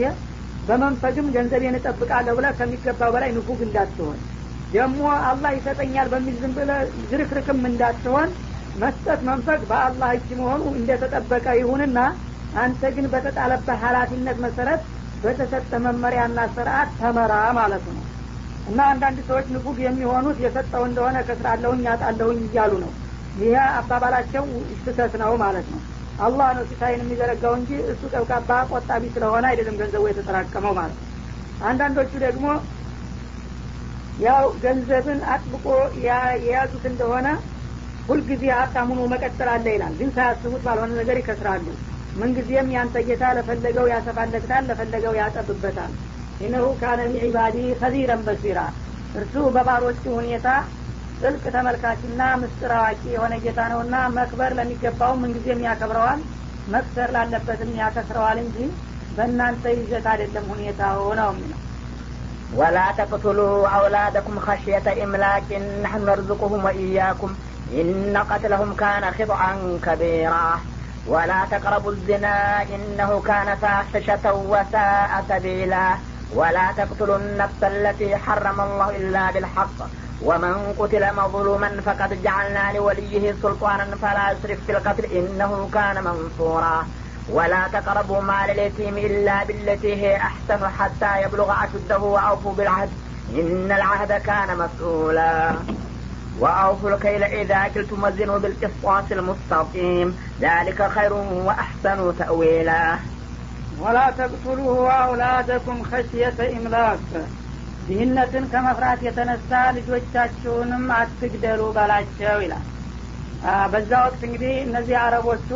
በመንፈግም 0.64 1.26
ገንዘቤን 1.36 1.78
እጠብቃለሁ 1.78 2.34
ብለ 2.38 2.46
ከሚገባው 2.58 3.10
በላይ 3.14 3.30
ንፉግ 3.36 3.60
እንዳትሆን 3.66 4.18
ደግሞ 4.70 5.00
አላህ 5.28 5.50
ይሰጠኛል 5.56 6.08
በሚል 6.12 6.36
ዝም 6.42 6.52
ብለ 6.58 6.70
ዝርክርክም 7.10 7.62
እንዳትሆን 7.70 8.28
መስጠት 8.74 9.20
መንፈግ 9.28 9.60
በአላህ 9.70 10.10
እጅ 10.16 10.28
መሆኑ 10.40 10.62
እንደተጠበቀ 10.80 11.46
ይሁንና 11.60 11.98
አንተ 12.54 12.82
ግን 12.96 13.06
በተጣለበት 13.12 13.78
ሀላፊነት 13.82 14.38
መሰረት 14.44 14.82
በተሰጠ 15.22 15.72
መመሪያና 15.86 16.40
ስርአት 16.54 16.90
ተመራ 17.00 17.32
ማለት 17.58 17.84
ነው 17.90 18.04
እና 18.70 18.80
አንዳንድ 18.92 19.18
ሰዎች 19.28 19.46
ንፉግ 19.54 19.78
የሚሆኑት 19.84 20.38
የሰጠው 20.44 20.82
እንደሆነ 20.88 21.18
ከስራለሁኝ 21.28 21.80
ያጣለሁኝ 21.88 22.40
እያሉ 22.46 22.72
ነው። 22.84 22.92
ይህ 23.34 23.56
አባባላቸው 23.78 24.44
ስህተት 24.80 25.14
ነው 25.22 25.32
ማለት 25.42 25.66
ነው። 25.72 25.80
አላህ 26.18 26.48
ነው 26.56 26.64
ሲሳይን 26.70 27.02
የሚዘረጋው 27.02 27.54
እንጂ 27.58 27.70
እሱ 27.92 28.02
ቀብቃባ 28.14 28.50
ቆጣቢ 28.72 29.04
ስለሆነ 29.14 29.44
አይደለም 29.50 29.78
ገንዘቡ 29.80 30.04
የተጠራቀመው 30.08 30.74
ማለት 30.78 30.98
ነው። 30.98 31.06
አንዳንዶቹ 31.68 32.12
ደግሞ 32.26 32.46
ያው 34.18 34.44
ገንዘብን 34.62 35.20
አጥብቆ 35.34 35.66
የያዙት 36.42 36.84
እንደሆነ 36.90 37.28
ሁልጊዜ 38.08 38.44
ሀብታሙኑ 38.56 39.00
መቀጠል 39.12 39.48
አለ 39.54 39.66
ይላል። 39.74 39.94
ግን 40.00 40.10
ሳያስቡት 40.16 40.62
ባልሆነ 40.66 40.92
ነገር 41.00 41.16
ይከስራሉ። 41.20 41.66
ምንጊዜም 42.16 42.68
ያንተ 42.74 42.96
ጌታ 43.08 43.24
ለፈለገው 43.36 43.86
ያሰፋለታል 43.92 44.64
ለፈለገው 44.70 45.14
ያጠብበታል 45.20 45.92
ኢነሁ 46.45 46.65
ካነ 46.81 47.01
ቢዒባዲ 47.13 47.57
ከዚረን 47.81 48.23
በሲራ 48.27 48.59
እርሱ 49.19 49.35
በባሮቹ 49.55 50.03
ሁኔታ 50.19 50.47
ጥልቅ 51.21 51.43
ተመልካችና 51.55 52.21
ምስጢር 52.41 52.71
አዋቂ 52.77 53.03
የሆነ 53.13 53.33
ጌታ 53.43 53.59
ነውና 53.73 53.95
መክበር 54.17 54.53
ለሚገባው 54.59 55.13
ምንጊዜም 55.21 55.63
ያከብረዋል 55.67 56.21
መክሰር 56.73 57.09
ላለበትም 57.15 57.71
ያከስረዋል 57.81 58.39
እንጂ 58.45 58.57
በእናንተ 59.17 59.63
ይዘት 59.79 60.07
አይደለም 60.13 60.47
ሁኔታው 60.55 60.99
ነው 61.21 61.31
የሚለው 61.33 61.61
ولا 62.53 62.87
تقتلوا 62.91 63.67
أولادكم 63.69 64.39
خشية 64.39 65.03
إملاك 65.03 65.49
نحن 65.83 66.05
نرزقهم 66.05 66.65
وإياكم 66.65 67.31
إن 67.73 68.17
قتلهم 68.31 68.73
كان 68.75 69.03
خطعا 69.11 69.51
كبيرا 69.85 70.47
ولا 71.07 71.45
تقربوا 71.51 71.91
الزنا 71.91 72.35
إنه 72.65 73.21
كان 73.21 73.55
فاحشة 73.55 74.25
وساء 74.51 75.11
سبيلا 75.29 75.87
ولا 76.34 76.72
تقتلوا 76.76 77.16
النفس 77.16 77.62
التي 77.62 78.16
حرم 78.16 78.60
الله 78.60 78.96
إلا 78.96 79.30
بالحق. 79.30 79.78
ومن 80.22 80.74
قتل 80.78 81.14
مظلوما 81.16 81.80
فقد 81.86 82.22
جعلنا 82.22 82.72
لوليه 82.72 83.34
سلطانا 83.42 83.96
فلا 84.02 84.30
يسرف 84.30 84.58
في 84.66 84.72
القتل 84.72 85.04
إنه 85.04 85.70
كان 85.74 86.04
منصورا. 86.04 86.86
ولا 87.30 87.68
تقربوا 87.72 88.20
مال 88.20 88.50
اليتيم 88.50 88.98
إلا 88.98 89.44
بالتي 89.44 89.94
هي 90.02 90.16
أحسن 90.16 90.68
حتى 90.78 91.22
يبلغ 91.22 91.52
أشده 91.64 91.98
وأوفوا 91.98 92.52
بالعهد. 92.52 92.90
إن 93.34 93.72
العهد 93.72 94.12
كان 94.12 94.58
مسؤولا. 94.58 95.52
وأوفوا 96.38 96.90
الكيل 96.90 97.24
إذا 97.24 97.68
كلتم 97.74 98.04
وزنوا 98.04 98.38
بالقسطاس 98.38 99.12
المستقيم. 99.12 100.18
ذلك 100.40 100.90
خير 100.94 101.12
وأحسن 101.12 102.12
تأويلا. 102.18 102.96
ወላ 103.80 103.98
ተቅቱሉሁ 104.16 104.70
አውላደኩም 104.94 105.78
ከሽየተ 105.86 106.40
ኢምላክ። 106.54 107.06
ድህነትን 107.86 108.44
ከመፍራት 108.52 109.00
የተነሳ 109.06 109.50
ልጆቻችሁንም 109.76 110.84
አትግደሉ 110.96 111.60
በላቸው 111.76 112.36
ይላል። 112.44 112.66
በዛ 113.72 113.90
ወቅት 114.04 114.22
እንግዲህ 114.28 114.54
እነዚህ 114.64 114.96
አረቦቹ 115.02 115.48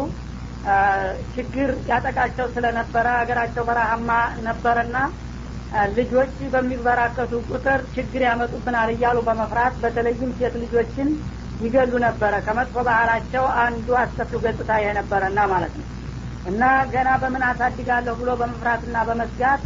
ችግር 1.34 1.70
ያጠቃቸው 1.90 2.46
ስለነበረ 2.54 3.06
ሀገራቸው 3.18 3.64
በረሃማ 3.68 4.10
ነበረና 4.46 4.96
ልጆች 5.94 6.34
በሚበራከቱ 6.52 7.32
ቁጥር 7.50 7.80
ችግር 7.94 8.22
ያመጡብናል 8.26 8.90
እያሉ 8.94 9.18
በመፍራት 9.28 9.74
በተለይም 9.82 10.30
ሴት 10.38 10.54
ልጆችን 10.62 11.08
ይገሉ 11.60 11.92
ነበረ። 12.06 12.34
ከመጥፎ 12.46 12.76
ባህላቸው 12.88 13.44
አንዱ 13.62 13.88
አስከፊው 14.00 14.42
ገጽታ 14.44 14.72
የነበረና 14.84 15.40
ማለት 15.52 15.74
ነው። 15.80 15.86
እና 16.44 16.62
ገና 16.92 17.10
በምን 17.20 17.42
አሳድጋለሁ 17.48 18.14
ብሎ 18.20 18.30
በመፍራትና 18.40 18.96
በመስጋት 19.08 19.64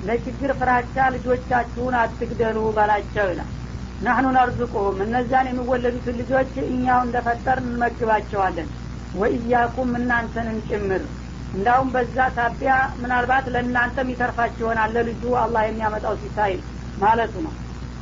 ለችግር 0.00 0.50
ፍራቻ 0.60 0.96
ልጆቻችሁን 1.14 1.94
አትግደሉ 2.00 2.58
በላቸው 2.76 3.26
ይላል። 3.30 3.50
ናህኑ 4.00 4.26
ነርዝቁሁም 4.36 4.98
እነዚያን 5.04 5.48
የሚወለዱትን 5.50 6.18
ልጆች 6.20 6.52
እኛው 6.66 7.00
እንደፈጠር 7.06 7.58
እንመግባቸዋለን። 7.64 8.68
ወኢያኩም 9.14 9.90
እናንተንም 9.98 10.58
ጭምር። 10.68 11.02
እንዳውም 11.52 11.88
በዛ 11.94 12.16
ሳቢያ 12.36 12.72
ምናልባት 13.00 13.46
ለእናንተም 13.54 14.10
ይተርፋችሁ 14.12 14.64
ይሆናል 14.64 14.90
ለልጁ 14.96 15.22
አላህ 15.42 15.62
የሚያመጣው 15.66 16.14
ሲሳይ 16.22 16.52
ማለቱ 16.96 17.34
ነው። 17.46 17.54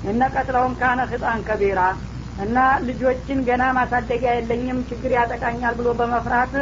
እነ 0.05 0.23
ቀትለውም 0.35 0.75
ካነ 0.81 1.01
ህጣን 1.13 1.41
ከቢራ 1.49 1.81
እና 2.39 2.57
ልጆችን 2.89 3.39
ገና 3.49 3.63
ማሳደጊያ 3.79 4.33
የለኝም 4.37 4.81
ችግር 4.91 5.13
ያጠቃኛል 5.17 5.75
ብሎ 5.79 5.89
በመፍራት 6.01 6.53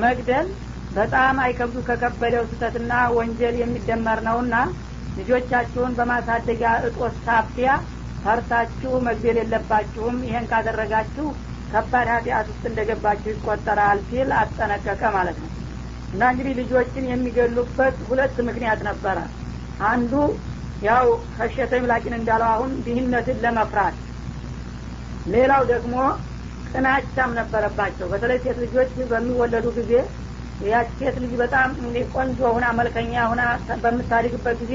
መግደል 0.00 0.48
በጣም 0.90 1.36
አይከብዱ 1.44 1.78
ከከበደው 1.86 2.44
ስህተትና 2.50 2.92
ወንጀል 3.16 3.54
የሚደመር 3.60 4.20
ነውና 4.26 4.54
ልጆቻችሁን 5.16 5.92
በማሳደጊያ 5.98 6.70
እጦት 6.88 7.14
ሳቢያ 7.26 7.70
ፈርታችሁ 8.22 8.92
መግደል 9.06 9.36
የለባችሁም። 9.40 10.16
ይሄን 10.26 10.48
ካደረጋችሁ 10.50 11.26
ከባድ 11.70 12.08
ኃጢአት 12.12 12.46
ውስጥ 12.50 12.64
እንደገባችሁ 12.70 13.30
ይቆጠራል 13.32 14.00
ሲል 14.08 14.28
አስጠነቀቀ 14.40 15.02
ማለት 15.16 15.38
ነው። 15.42 15.50
እና 16.12 16.22
እንግዲህ 16.32 16.54
ልጆችን 16.60 17.08
የሚገሉበት 17.10 17.96
ሁለት 18.08 18.36
ምክንያት 18.48 18.80
ነበረ። 18.88 19.18
አንዱ 19.86 20.12
ያው 20.82 21.06
ከሸተ 21.34 21.72
ምላቂን 21.82 22.14
እንዳለው 22.18 22.48
አሁን 22.54 22.72
ድህነትን 22.86 23.38
ለመፍራት 23.44 23.96
ሌላው 25.26 25.62
ደግሞ 25.72 25.94
ቅናቻም 26.70 27.30
ነበረባቸው። 27.38 28.06
በተለይ 28.12 28.38
ሴት 28.44 28.58
ልጆች 28.64 28.90
በሚወለዱ 29.10 29.66
ጊዜ 29.78 29.92
ያች 30.60 30.90
ሴት 30.98 31.16
ልጅ 31.22 31.32
በጣም 31.40 31.70
ቆንጆ 32.14 32.38
ሁና 32.54 32.66
መልከኛ 32.78 33.24
ሁና 33.32 33.42
በምታድግበት 33.82 34.56
ጊዜ 34.62 34.74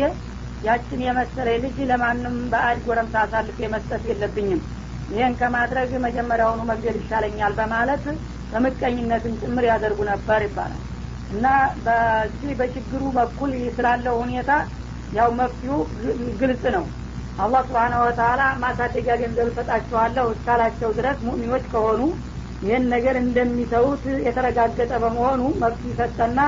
ያችን 0.64 1.00
የመሰለ 1.06 1.50
ልጅ 1.64 1.78
ለማንም 1.92 2.36
በአድ 2.52 2.80
ጎረምሳ 2.86 3.16
አሳልፌ 3.24 3.70
መስጠት 3.74 4.04
የለብኝም። 4.10 4.62
ይህን 5.10 5.34
ከማድረግ 5.40 5.92
መጀመሪያውኑ 6.06 6.62
መግደል 6.70 6.98
ይሻለኛል 7.02 7.54
በማለት 7.60 8.04
በምቀኝነትን 8.52 9.34
ጭምር 9.42 9.66
ያደርጉ 9.70 10.00
ነበር 10.12 10.42
ይባላል። 10.48 10.82
እና 11.30 11.46
በዚህ 11.86 12.52
በችግሩ 12.60 13.02
በኩል 13.18 13.52
ስላለው 13.76 14.16
ሁኔታ 14.24 14.52
ያው 15.12 15.30
መፍትሁ 15.40 15.76
ግልጽ 16.42 16.64
ነው። 16.76 16.86
አላህ 17.38 17.62
ስብሓነ 17.68 17.94
ወተላ 18.04 18.42
ማሳደጊያ 18.64 19.14
ገንዘብ 19.22 19.48
እሰጣችኋለሁ 19.52 20.26
እስካላቸው 20.34 20.90
ድረስ 20.98 21.18
ሙእሚኖች 21.28 21.66
ከሆኑ 21.74 22.02
ይህን 22.62 22.84
ነገር 22.94 23.16
እንደሚተዉት 23.22 24.04
የተረጋገጠ 24.26 24.92
በመሆኑ 25.04 25.42
መብት 25.62 25.84
ሰጠና 26.00 26.40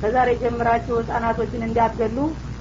ከዛሬ 0.00 0.28
ጀምራችሁ 0.42 0.94
ህጻናቶችን 1.00 1.66
እንዲያገሉ 1.66 2.18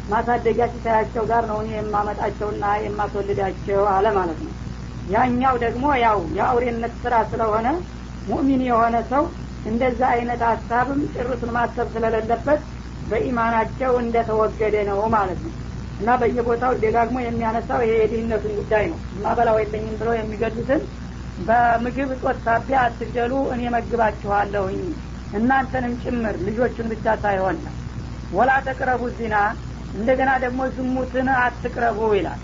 ማሳደጊያ 0.08 0.66
ሲሳያቸው 0.74 1.24
ጋር 1.32 1.44
ነው 1.50 1.58
እኔ 1.64 1.70
የማመጣቸውና 1.78 2.66
የማስወልዳቸው 2.84 3.84
አለ 3.94 4.08
ማለት 4.18 4.40
ነው። 4.46 4.54
ያኛው 5.08 5.56
ደግሞ 5.64 5.86
ያው 6.04 6.20
የአውሬነት 6.38 6.94
ስራ 7.04 7.16
ስለሆነ 7.32 7.68
ሙእሚን 8.26 8.62
የሆነ 8.68 8.96
ሰው 9.12 9.24
እንደዛ 9.66 10.02
አይነት 10.16 10.42
ሀሳብም 10.50 11.00
ጭርሱን 11.16 11.52
ማሰብ 11.56 11.88
ስለሌለበት 11.94 12.62
በኢማናቸው 13.10 13.92
እንደተወገደ 14.04 14.76
ነው 14.90 15.00
ማለት 15.16 15.40
ነው። 15.46 15.54
እና 16.00 16.10
በየቦታው 16.22 16.74
ደጋግሞ 16.84 17.18
የሚያነሳው 17.22 17.80
ይሄ 17.86 17.94
የድህነቱን 18.02 18.54
ጉዳይ 18.60 18.84
ነው። 18.92 19.00
ማበላው 19.24 19.58
የለኝም 19.62 19.96
ብለው 20.02 20.14
የሚገዱትን 20.18 20.82
በምግብ 21.40 22.10
እጦት 22.16 22.38
ሳቢያ 22.46 22.80
አትገሉ 22.86 23.34
እኔ 23.54 23.62
መግባችኋለሁኝ 23.76 24.80
እናንተንም 25.34 25.94
ጭምር 26.04 26.36
ልጆቹን 26.46 26.88
ብቻ 26.94 27.16
ሳይሆን 27.24 27.58
ወላ 28.32 28.52
ተቅረቡ 28.68 29.04
ዚና 29.18 29.36
እንደገና 29.94 30.32
ደግሞ 30.44 30.62
ዝሙትን 30.76 31.28
አትቅረቡ 31.38 32.00
ይላል። 32.18 32.42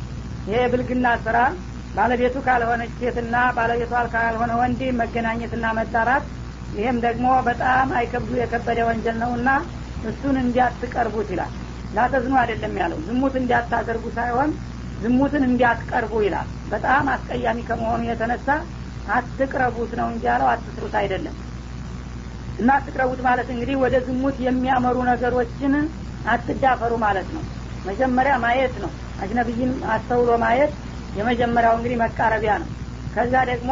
ይሄ 0.48 0.62
ብልግና 0.72 1.08
ስራ 1.26 1.38
ባለቤቱ 1.96 2.36
ካልሆነች 2.48 2.94
ሴትና 3.02 3.36
ባለቤቷ 3.58 3.94
ካልሆነ 4.14 4.54
ወንድ 4.62 4.82
መገናኘትና 5.00 5.66
መጣራት 5.80 6.26
ይህም 6.74 6.98
ደግሞ 7.06 7.28
በጣም 7.48 7.90
አይከብዱ 8.00 8.32
የከበደ 8.40 8.80
ወንጀል 8.88 9.18
ነውና 9.24 9.50
እሱን 10.10 10.38
እንዲያትቀርቡት 10.42 11.30
ይላል። 11.34 11.54
ላተዝኑ 11.94 12.34
አይደለም 12.42 12.74
ያለው 12.82 13.00
ዝሙት 13.08 13.36
እንዲያታደርጉ 13.42 14.06
ሳይሆን 14.18 14.50
ዝሙትን 15.00 15.44
እንዲያትቀርቡ 15.50 16.14
ይላል። 16.26 16.50
በጣም 16.70 17.06
አስቀያሚ 17.14 17.60
ከመሆኑ 17.70 18.02
የተነሳ 18.10 18.48
አትቅረቡት 19.12 19.92
ነው 20.00 20.08
እንጂ 20.12 20.24
ያለው 20.30 20.48
አትስሩት 20.52 20.96
አይደለም። 21.02 21.36
እና 22.60 22.70
አትቅረቡት 22.78 23.22
ማለት 23.28 23.48
እንግዲህ 23.54 23.76
ወደ 23.84 23.96
ዝሙት 24.06 24.38
የሚያመሩ 24.46 24.98
ነገሮችን 25.10 25.74
አትዳፈሩ 26.34 26.94
ማለት 27.04 27.28
ነው። 27.36 27.44
መጀመሪያ 27.86 28.36
ማየት 28.44 28.76
ነው። 28.84 28.92
አጅነብይን 29.22 29.74
አስተውሎ 29.94 30.32
ማየት 30.44 30.72
የመጀመሪያው 31.18 31.76
እንግዲህ 31.78 31.98
መቃረቢያ 32.04 32.54
ነው። 32.62 32.70
ከዛ 33.16 33.34
ደግሞ 33.50 33.72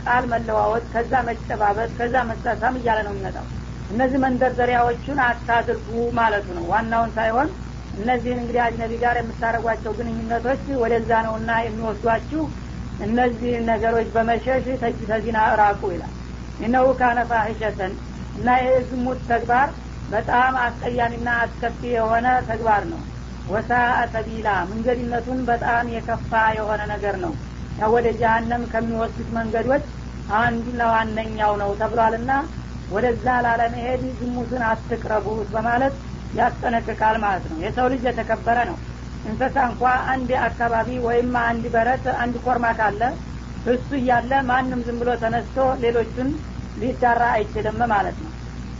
ቃል 0.00 0.24
መለዋወጥ 0.32 0.84
ከዛ 0.94 1.12
መጨባበጥ 1.28 1.90
ከዛ 1.98 2.24
መሳሳም 2.30 2.74
እያለ 2.80 2.98
ነው 3.06 3.12
የሚመጣው። 3.14 3.46
እነዚህ 3.90 4.18
መንደርደሪያዎቹን 4.24 5.18
አታድርጉ 5.26 5.88
ማለቱ 6.18 6.46
ነው። 6.58 6.64
ዋናውን 6.72 7.10
ሳይሆን 7.16 7.48
እነዚህን 7.96 8.40
እንግዲህ 8.40 8.60
አጅነቢ 8.64 8.92
ጋር 9.02 9.16
የምታደረጓቸው 9.18 9.92
ግንኙነቶች 9.98 10.64
ወደዛ 10.82 11.10
ነውና 11.26 11.50
የሚወስዷችሁ 11.64 12.42
እነዚህ 13.00 13.54
ነገሮች 13.68 14.08
በመሸሽ 14.14 14.64
ተዚና 15.04 15.38
እራቁ 15.52 15.82
ይላል። 15.94 16.12
እነሁ 16.58 16.86
ካነ 17.00 17.18
ፋሂሸተን 17.30 17.92
እና 18.36 18.48
ይህ 18.62 18.76
ዝሙት 18.88 19.20
ተግባር 19.30 19.68
በጣም 20.08 20.54
አስቀያሚና 20.64 21.28
አስከፊ 21.42 21.80
የሆነ 21.94 22.26
ተግባር 22.48 22.82
ነው። 22.92 23.00
ወሳ 23.46 23.70
ሰቢላ 24.12 24.48
መንገድነቱን 24.70 25.40
በጣም 25.50 25.84
የከፋ 25.94 26.30
የሆነ 26.58 26.80
ነገር 26.92 27.16
ነው። 27.24 27.32
ያው 27.78 27.90
ወደ 27.96 28.08
ጀሀነም 28.20 28.62
ከሚወስዱት 28.72 29.30
መንገዶች 29.36 29.84
አንዱና 30.38 30.82
ዋነኛው 30.92 31.52
ነው 31.62 31.70
ተብሏልና 31.80 32.32
ወደዛ 32.90 33.26
ላለመሄድ 33.44 34.02
ዝሙትን 34.18 34.62
አትቅረቡት 34.68 35.48
በማለት 35.54 35.94
ያስጠነቅቃል 36.34 37.16
ማለት 37.24 37.44
ነው። 37.50 37.58
የሰው 37.64 37.86
ልጅ 37.92 38.02
የተከበረ 38.08 38.58
ነው 38.70 38.76
እንስሳ 39.26 39.56
እንኳ 39.68 39.82
አንድ 40.12 40.30
አካባቢ 40.46 40.88
ወይም 41.06 41.30
አንድ 41.44 41.64
በረት 41.74 42.04
አንድ 42.22 42.34
ኮርማ 42.44 42.66
ካለ 42.78 43.02
እሱ 43.66 43.88
እያለ 43.98 44.32
ማንም 44.48 44.82
ዝም 44.86 44.98
ብሎ 45.00 45.10
ተነስቶ 45.22 45.56
ሌሎቹን 45.82 46.28
ሊዳራ 46.76 47.22
አይችልም 47.36 47.80
ማለት 47.92 48.18
ነው። 48.24 48.32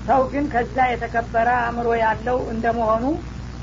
ሰው 0.06 0.20
ግን 0.32 0.44
ከዛ 0.52 0.76
የተከበረ 0.88 1.48
አእምሮ 1.60 1.88
ያለው 2.02 2.38
እንደመሆኑ 2.52 3.04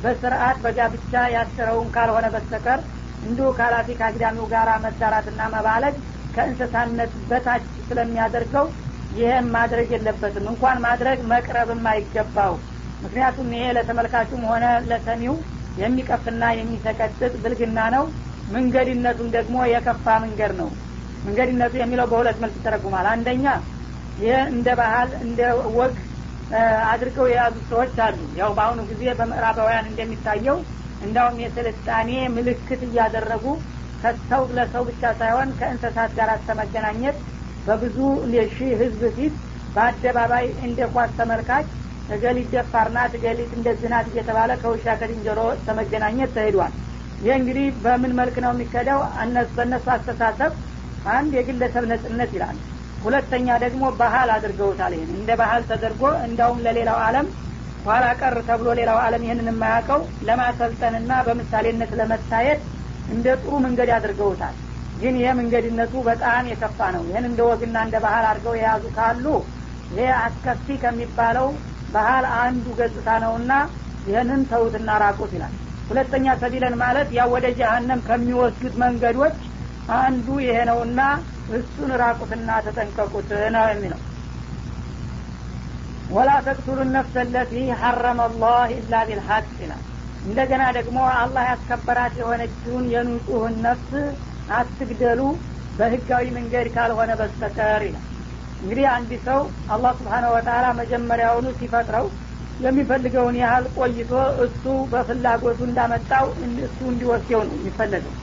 በስርአት 0.01 0.57
በጋብቻ 0.63 1.13
ያስረውን 1.35 1.87
ካልሆነ 1.95 2.25
በስተቀር 2.33 2.79
እንዲሁ 3.23 3.47
ካላፊ 3.57 3.89
ከአግዳሚው 3.99 4.45
ጋር 4.53 4.69
መዳራትና 4.85 5.41
መባለግ 5.53 5.95
ከእንስሳነት 6.35 7.11
በታች 7.29 7.65
ስለሚያደርገው 7.87 8.65
ይህም 9.11 9.47
ማድረግ 9.55 9.87
የለበትም። 9.95 10.45
እንኳን 10.51 10.77
ማድረግ 10.85 11.19
መቅረብም 11.31 11.83
አይገባው። 11.91 12.53
ምክንያቱም 13.03 13.49
ይሄ 13.55 13.65
ለተመልካቹም 13.77 14.43
ሆነ 14.51 14.65
ለሰሚው 14.89 15.35
የሚቀፍና 15.77 16.43
የሚሰቀጥጥ 16.57 17.33
ብልግና 17.43 17.79
ነው። 17.95 18.03
መንገድነቱም 18.47 19.29
ደግሞ 19.35 19.57
የከፋ 19.71 20.05
መንገድ 20.23 20.51
ነው። 20.61 20.69
መንገድነቱ 21.25 21.73
የሚለው 21.79 22.07
በሁለት 22.11 22.37
መልክ 22.43 22.55
ይተረጉማል 22.59 23.07
አንደኛ 23.13 23.45
ይህ 24.17 24.39
እንደ 24.51 24.67
ባህል 24.79 25.11
እንደ 25.25 25.39
ወግ 25.77 25.95
አድርገው 26.89 27.27
የያዙ 27.29 27.55
ሰዎች 27.69 27.95
አሉ። 28.05 28.17
ያው 28.39 28.49
በአሁኑ 28.57 28.79
ጊዜ 28.89 29.03
በምዕራባውያን 29.19 29.87
እንደሚታየው 29.91 30.57
እንዳውም 31.01 31.37
የስልጣኔ 31.43 32.09
ምልክት 32.35 32.81
እያደረጉ 32.87 33.45
ከሰው 34.01 34.43
ለሰው 34.57 34.83
ብቻ 34.89 35.03
ሳይሆን 35.19 35.49
ከእንስሳት 35.59 36.11
ጋር 36.17 36.29
ተመገናኘት 36.47 37.17
በብዙ 37.65 37.97
ሺህ 38.53 38.71
ህዝብ 38.81 39.01
ፊት 39.17 39.35
በአደባባይ 39.75 40.45
እንደ 40.65 40.79
ኳስ 40.93 41.11
ተመልካች 41.19 41.67
እገሊት 42.13 42.49
ደፋር 42.53 42.87
ናት 42.95 43.13
እገሊት 43.17 43.51
እንደዚህ 43.57 43.89
እየተባለ 44.09 44.51
ከውሻ 44.61 44.85
ከድንጀሮ 44.99 45.39
ተመገናኘት 45.65 46.31
ተሄዷል። 46.35 46.73
ይህ 47.21 47.33
እንግዲህ 47.39 47.65
በምን 47.83 48.13
መልክ 48.19 48.35
ነው 48.43 48.51
የሚከደው? 48.53 48.99
በእነሱ 49.55 49.85
አስተሳሰብ 49.93 50.51
አንድ 51.11 51.31
የግለሰብ 51.37 51.83
ነጽነት 51.91 52.31
ይላል። 52.37 52.57
ሁለተኛ 53.03 53.47
ደግሞ 53.63 53.83
ባህል 53.99 54.29
አድርገውታል። 54.35 54.93
ይህን 54.95 55.09
እንደ 55.17 55.31
ባህል 55.41 55.63
ተደርጎ 55.69 56.03
እንዳውም 56.27 56.61
ለሌላው 56.65 56.99
አለም 57.05 57.27
ኋላ 57.85 58.05
ቀር 58.19 58.35
ተብሎ 58.47 58.67
ሌላው 58.79 58.97
አለም 59.05 59.23
ይህንን 59.25 59.49
የማያውቀው 59.51 60.01
ለማሰልጠንና 60.27 61.13
በምሳሌነት 61.27 61.91
ለመታየት 61.99 62.61
እንደ 63.09 63.27
ጥሩ 63.41 63.53
መንገድ 63.65 63.89
አድርገውታል። 63.95 64.55
ግን 64.95 65.15
ይህ 65.19 65.31
መንገድነቱ 65.39 65.93
በጣም 66.07 66.43
የከፋ 66.51 66.79
ነው። 66.95 67.03
ይህን 67.09 67.25
እንደ 67.29 67.41
ወግና 67.49 67.77
እንደ 67.87 67.95
ባህል 68.05 68.25
አድርገው 68.29 68.55
የያዙ 68.57 68.85
ካሉ 68.97 69.25
ይህ 69.91 70.11
አስከፊ 70.19 70.75
ከሚባለው 70.83 71.47
ባህል 71.93 72.25
አንዱ 72.39 72.65
ገጽታ 72.79 73.09
ነውና 73.23 73.51
ይህንን 74.07 74.41
ተውትና 74.51 74.89
ራቁት 75.03 75.31
ይላል። 75.35 75.53
ሁለተኛ 75.89 76.25
ሰቢለን 76.41 76.75
ማለት 76.81 77.09
ያው 77.17 77.29
ወደ 77.35 77.45
ጀሀነም 77.59 78.01
ከሚወስዱት 78.07 78.75
መንገዶች 78.83 79.37
አንዱ 79.99 80.27
ይሄ 80.43 80.57
ነውና 80.69 80.99
እሱን 81.57 81.91
ራቁትና 82.01 82.49
ተጠንቀቁት 82.65 83.31
ነው 83.55 83.65
የሚለው። 83.71 84.01
ወላ 86.09 86.31
ተቅቱሉ 86.45 86.79
ነፍሰ 86.95 87.23
ለቲ 87.33 87.53
ሐረመ 87.81 88.21
አላህ 88.27 88.63
ኢላ 88.75 88.95
ቢልሐቅ 89.07 89.45
ይላል። 89.63 89.83
እንደገና 90.25 90.63
ደግሞ 90.77 90.97
አላህ 91.15 91.43
ያስከበራት 91.49 92.13
የሆነችውን 92.19 92.85
የንጹህን 92.93 93.55
ነፍስ 93.65 93.91
አትግደሉ 94.57 95.21
በህጋዊ 95.77 96.25
መንገድ 96.37 96.67
ካልሆነ 96.75 97.11
በስተቀር 97.19 97.83
ይላል 97.87 98.07
እንግዲህ 98.63 98.85
አንድ 98.93 99.11
ሰው 99.25 99.39
አላህ 99.73 99.91
ስብሓነ 99.99 100.25
ወተላ 100.33 100.65
መጀመሪያውኑ 100.77 101.47
ሲፈጥረው 101.57 102.05
የሚፈልገውን 102.59 103.35
ያህል 103.41 103.65
ቆይቶ 103.77 104.11
እሱ 104.43 104.63
በፍላጎቱ 104.91 105.59
እንዳመጣው 105.67 106.25
እሱ 106.67 106.79
እንዲወስደው 106.91 107.41
ነው 107.47 107.55
የሚፈለገው። 107.57 108.13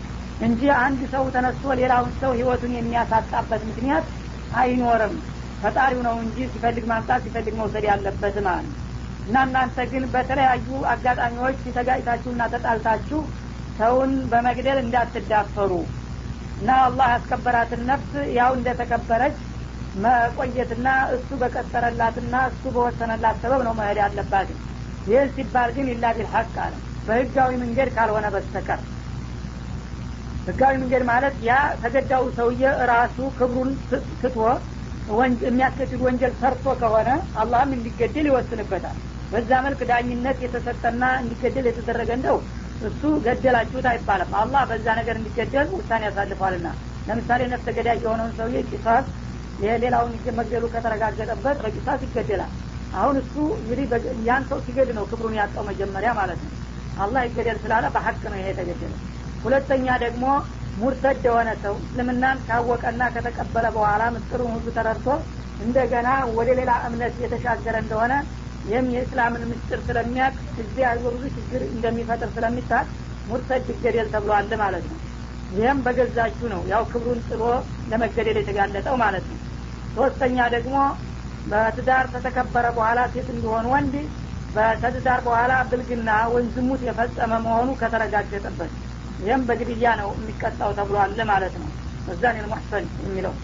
እንጂ 0.40 0.62
አንድ 0.82 1.00
ሰው 1.14 1.24
ተነስቶ 1.34 1.74
ሌላውን 1.80 2.12
ሰው 2.20 2.30
ህይወቱን 2.38 2.72
የሚያሳጣበት 2.76 3.62
ምክንያት 3.70 4.06
አይኖርም። 4.60 5.16
ፈጣሪው 5.62 6.00
ነው 6.06 6.14
እንጂ 6.24 6.38
ሲፈልግ 6.52 6.84
ማምጣት 6.90 7.20
ሲፈልግ 7.26 7.54
መውሰድ 7.60 7.84
ያለበት 7.90 8.36
ማለት 8.46 8.68
ነው። 8.68 8.78
እና 9.26 9.36
እናንተ 9.46 9.78
ግን 9.92 10.04
በተለያዩ 10.14 10.68
አጋጣሚዎች 10.92 11.58
ተጋጭታችሁና 11.76 12.42
ተጣልታችሁ 12.54 13.18
ሰውን 13.78 14.12
በመግደል 14.30 14.78
እንዳትዳፈሩ። 14.84 15.72
እና 16.60 16.70
አላህ 16.86 17.06
ያስከበራትን 17.14 17.82
ነፍስ 17.90 18.10
ያው 18.38 18.50
እንደተከበረች 18.56 19.36
መቆየትና 19.96 20.86
እሱ 21.14 21.28
በቀጠረላትና 21.40 22.34
እሱ 22.50 22.62
በወሰነላት 22.74 23.36
ሰበብ 23.42 23.62
ነው 23.66 23.74
መሄድ 23.78 23.98
ያለባት። 24.02 24.50
ይህ 25.06 25.22
ሲባል 25.34 25.70
ግን 25.76 25.86
ኢላ 25.92 26.06
ቢልሐቅ 26.16 26.54
አለ። 26.64 26.74
በህጋዊ 27.06 27.52
መንገድ 27.62 27.88
ካልሆነ 27.96 28.26
በስተቀር። 28.34 28.80
ህጋዊ 30.46 30.74
መንገድ 30.82 31.02
ማለት 31.10 31.34
ያ 31.46 31.52
ተገዳው 31.82 32.24
ሰውዬ 32.36 32.62
ራሱ 32.90 33.18
ክብሩን 33.38 33.70
ትቶ 34.22 34.36
የሚያስገድድ 35.44 36.00
ወንጀል 36.06 36.32
ሰርቶ 36.40 36.74
ከሆነ 36.80 37.08
አላህም 37.40 37.70
እንዲገደል 37.76 38.26
ይወስንበታል። 38.30 38.96
በዛ 39.32 39.50
መልክ 39.64 39.80
ዳኝነት 39.90 40.38
የተሰጠና 40.44 41.02
እንዲገደል 41.20 41.66
የተደረገ 41.68 42.10
እንደው 42.18 42.38
እሱ 42.80 43.02
ገደላችሁት 43.24 43.86
አይባልም። 43.90 44.30
አላህ 44.40 44.62
በዛ 44.70 44.86
ነገር 45.00 45.16
እንዲገደል 45.20 45.68
ውሳኔ 45.76 46.02
ያሳልፏልና 46.08 46.68
ለምሳሌ 47.08 47.40
ነፍሰ 47.52 47.66
ገዳይ 47.78 47.98
የሆነውን 48.00 48.32
ሰውዬ 48.38 48.62
ቂሳስ 48.70 49.06
የሌላውን 49.60 50.10
መግደሉ 50.38 50.64
ከተረጋገጠበት 50.74 51.56
በቂሳስ 51.64 52.02
ይገደላል። 52.06 52.52
አሁን 52.92 53.16
እሱ 53.22 53.34
እንግዲህ 53.58 53.86
ያን 54.28 54.44
ሰው 54.50 54.58
ሲገድ 54.64 54.88
ነው 54.96 55.04
ክብሩን 55.10 55.34
ያጣው 55.38 55.64
መጀመሪያ 55.68 56.10
ማለት 56.20 56.40
ነው። 56.44 56.52
አላህ 56.96 57.20
ይገደል 57.26 57.58
ስላለ 57.64 57.84
በሀቅ 57.94 58.22
ነው 58.26 58.38
ይሄ 58.38 58.48
የተገደለ 58.52 58.94
ሁለተኛ 59.44 59.86
ደግሞ 60.02 60.24
ሙርተድ 60.80 61.22
የሆነ 61.26 61.50
ሰው 61.62 61.74
እስልምናን 61.82 62.38
ካወቀና 62.46 63.02
ከተቀበለ 63.14 63.66
በኋላ 63.76 64.02
ምስጢሩን 64.14 64.52
ሁሉ 64.56 64.66
ተረድቶ 64.76 65.06
እንደገና 65.60 66.08
ወደ 66.36 66.50
ሌላ 66.58 66.72
እምነት 66.88 67.14
የተሻገረ 67.22 67.76
እንደሆነ 67.82 68.12
ይህም 68.64 68.88
የእስላምን 68.94 69.44
ምስጢር 69.50 69.80
ስለሚያቅ 69.86 70.34
እዚህ 70.62 70.82
ያሉ 70.84 71.04
ብዙ 71.14 71.24
ችግር 71.36 71.62
እንደሚፈጥር 71.68 72.30
ስለሚታቅ 72.34 72.86
ሙርተድ 73.28 73.68
ይገደል 73.72 74.08
ተብሏል 74.14 74.52
ማለት 74.62 74.84
ነው። 74.90 74.98
ይህም 75.52 75.78
በገዛችሁ 75.84 76.48
ነው 76.52 76.60
ያው 76.72 76.82
ክብሩን 76.90 77.20
ጥሎ 77.28 77.42
ለመገደል 77.90 78.36
የተጋለጠው 78.40 78.96
ማለት 79.02 79.24
ነው 79.30 79.38
ሶስተኛ 79.96 80.38
ደግሞ 80.54 80.76
በትዳር 81.44 82.06
ከተከበረ 82.12 82.66
በኋላ 82.76 83.00
ሴት 83.12 83.28
እንዲሆን 83.34 83.66
ወንድ 83.72 83.94
በተትዳር 84.54 85.20
በኋላ 85.26 85.52
ብልግና 85.70 86.10
ወይም 86.32 86.48
ዝሙት 86.54 86.80
የፈጸመ 86.86 87.32
መሆኑ 87.44 87.68
ከተረጋገጠበት። 87.80 88.72
ይህም 89.18 89.42
በግድያ 89.48 89.86
ነው 90.00 90.10
የሚቀጣው 90.16 90.70
ተብሏል 90.78 91.20
ማለት 91.30 91.54
ነው። 91.62 91.70
እዛን 92.06 92.36
ልሙሕሰን 92.38 92.84
የሚለው 93.02 93.34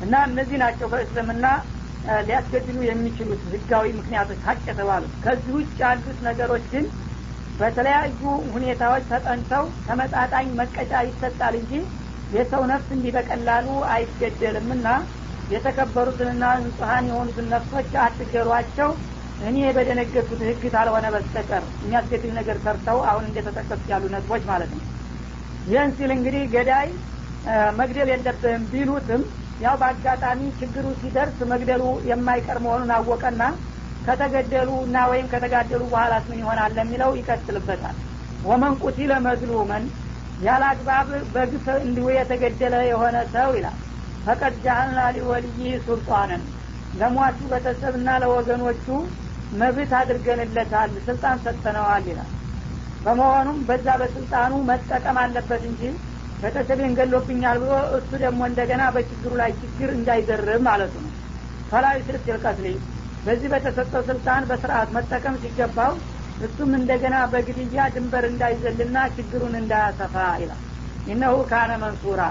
እና 0.00 0.14
እነዚህ 0.28 0.58
ናቸው 0.62 0.86
በእስልምና 0.92 1.46
ሊያስገድሉ 2.24 2.78
የሚችሉት 2.84 3.42
ህጋዊ 3.52 3.86
ምክንያቶች 3.98 4.40
ሀቅ 4.46 4.60
የተባሉት። 4.70 5.14
ከዚህ 5.24 5.52
ውጭ 5.58 5.74
ያሉት 5.82 6.18
ነገሮች 6.28 6.64
ግን 6.74 6.86
በተለያዩ 7.58 8.20
ሁኔታዎች 8.54 9.04
ተጠንተው 9.10 9.64
ተመጣጣኝ 9.86 10.46
መቀጫ 10.60 10.92
ይሰጣል 11.08 11.54
እንጂ 11.60 11.72
የሰው 12.30 12.62
ነፍስ 12.70 12.88
እንዲህ 12.96 13.12
በቀላሉ 13.16 13.68
አይገደልም 13.94 14.68
እና 14.76 14.88
የተከበሩትንና 15.50 16.44
ንጹሀን 16.62 17.06
የሆኑትን 17.10 17.46
ነፍሶች 17.52 17.92
አትገሯቸው 18.04 18.90
እኔ 19.40 19.58
በደነገጡት 19.76 20.40
ህግ 20.48 20.62
ካልሆነ 20.74 21.06
በስተቀር 21.14 21.64
የሚያስገድል 21.82 22.32
ነገር 22.38 22.56
ሰርተው 22.64 22.98
አሁን 23.10 23.24
እንደተጠቀሱት 23.28 23.86
ያሉ 23.92 24.04
ነጥቦች 24.14 24.42
ማለት 24.50 24.72
ነው። 24.74 24.84
ይህን 25.66 25.90
ሲል 25.96 26.10
እንግዲህ 26.16 26.42
ገዳይ 26.54 26.88
መግደል 27.78 28.08
የለብህም 28.12 28.62
ቢሉትም 28.72 29.22
ያው 29.60 29.74
በአጋጣሚ 29.80 30.40
ችግሩ 30.60 30.86
ሲደርስ 31.00 31.38
መግደሉ 31.52 31.82
የማይቀር 32.10 32.58
መሆኑን 32.64 32.92
አወቀና 32.96 33.42
ከተገደሉ 34.04 34.70
እና 34.86 34.98
ወይም 35.10 35.26
ከተጋደሉ 35.32 35.82
በኋላ 35.92 36.14
ምን 36.28 36.38
ይሆናል 36.42 36.72
ለሚለው 36.78 37.10
ይቀጥልበታል። 37.18 37.96
ወመን 38.42 38.74
ቁቲለ 38.82 39.12
መዝሉመን 39.26 39.84
ያለ 40.38 40.62
አግባብ 40.70 41.08
በግፍ 41.34 41.66
እንዲሁ 41.84 42.06
የተገደለ 42.14 42.74
የሆነ 42.90 43.16
ሰው 43.34 43.50
ይላል 43.58 43.78
ፈቀድ 44.24 44.54
ጃአልና 44.64 45.00
ሊወልይ 45.14 45.72
ሱልጣንን። 45.86 46.42
ለሟቹ 46.94 47.38
ቤተሰብና 47.52 48.08
ለወገኖቹ 48.22 48.86
መብት 49.52 49.92
አድርገንለታል 49.98 50.92
ስልጣን 51.06 51.38
ሰጥተነዋል 51.44 52.04
ይላል። 52.10 52.30
በመሆኑም 53.04 53.58
በዛ 53.68 53.88
በስልጣኑ 54.00 54.52
መጠቀም 54.70 55.18
አለበት 55.22 55.62
እንጂ 55.70 55.82
ቤተሰቤን 56.42 56.92
ገሎብኛል 56.98 57.56
ብሎ 57.62 57.72
እሱ 57.96 58.10
ደግሞ 58.22 58.40
እንደገና 58.50 58.82
በችግሩ 58.94 59.32
ላይ 59.40 59.50
ችግር 59.62 59.90
እንዳይደርብ 59.96 60.62
ማለቱ 60.68 60.94
ነው። 61.04 61.12
ፈላዊ 61.70 61.98
ስልክ 62.06 62.24
ይልቀትል 62.30 62.76
በዚህ 63.24 63.48
በተሰጠው 63.52 64.02
ስልጣን 64.08 64.42
በስርአት 64.50 64.88
መጠቀም 64.96 65.34
ሲገባው 65.42 65.92
እሱም 66.40 66.70
እንደገና 66.78 67.16
በግድያ 67.32 67.80
ድንበር 67.94 68.24
እንዳይዘልና 68.30 68.98
ችግሩን 69.16 69.56
እንዳያሰፋ 69.60 70.14
ይላል። 70.42 70.62
ኢነሁ 71.06 71.34
ካነ 71.50 71.72
መንሱራ 71.82 72.22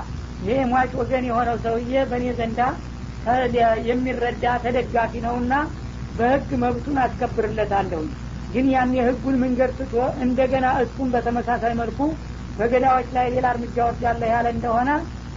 ይህ 0.41 0.59
ሟች 0.71 0.91
ወገን 0.99 1.23
የሆነው 1.29 1.55
ሰውዬ 1.63 1.93
በእኔ 2.09 2.25
ዘንዳ 2.37 2.59
የሚረዳ 3.89 4.45
ተደጋፊ 4.63 5.13
ነውና 5.25 5.53
በህግ 6.15 6.49
መብቱን 6.61 6.97
አስከብርለታለሁ። 7.03 8.01
ግን 8.49 8.67
ያን 8.73 8.91
የህጉን 8.97 9.35
መንገድ 9.43 9.71
ትቶ 9.79 9.95
እንደገና 10.25 10.67
እሱም 10.83 11.09
በተመሳሳይ 11.15 11.73
መልኩ 11.81 11.99
በገዳዎች 12.57 13.09
ላይ 13.15 13.27
ሌላ 13.33 13.47
እርምጃ 13.53 13.77
ወስዳለ 13.89 14.21
ያለ 14.33 14.47
እንደሆነ 14.55 14.89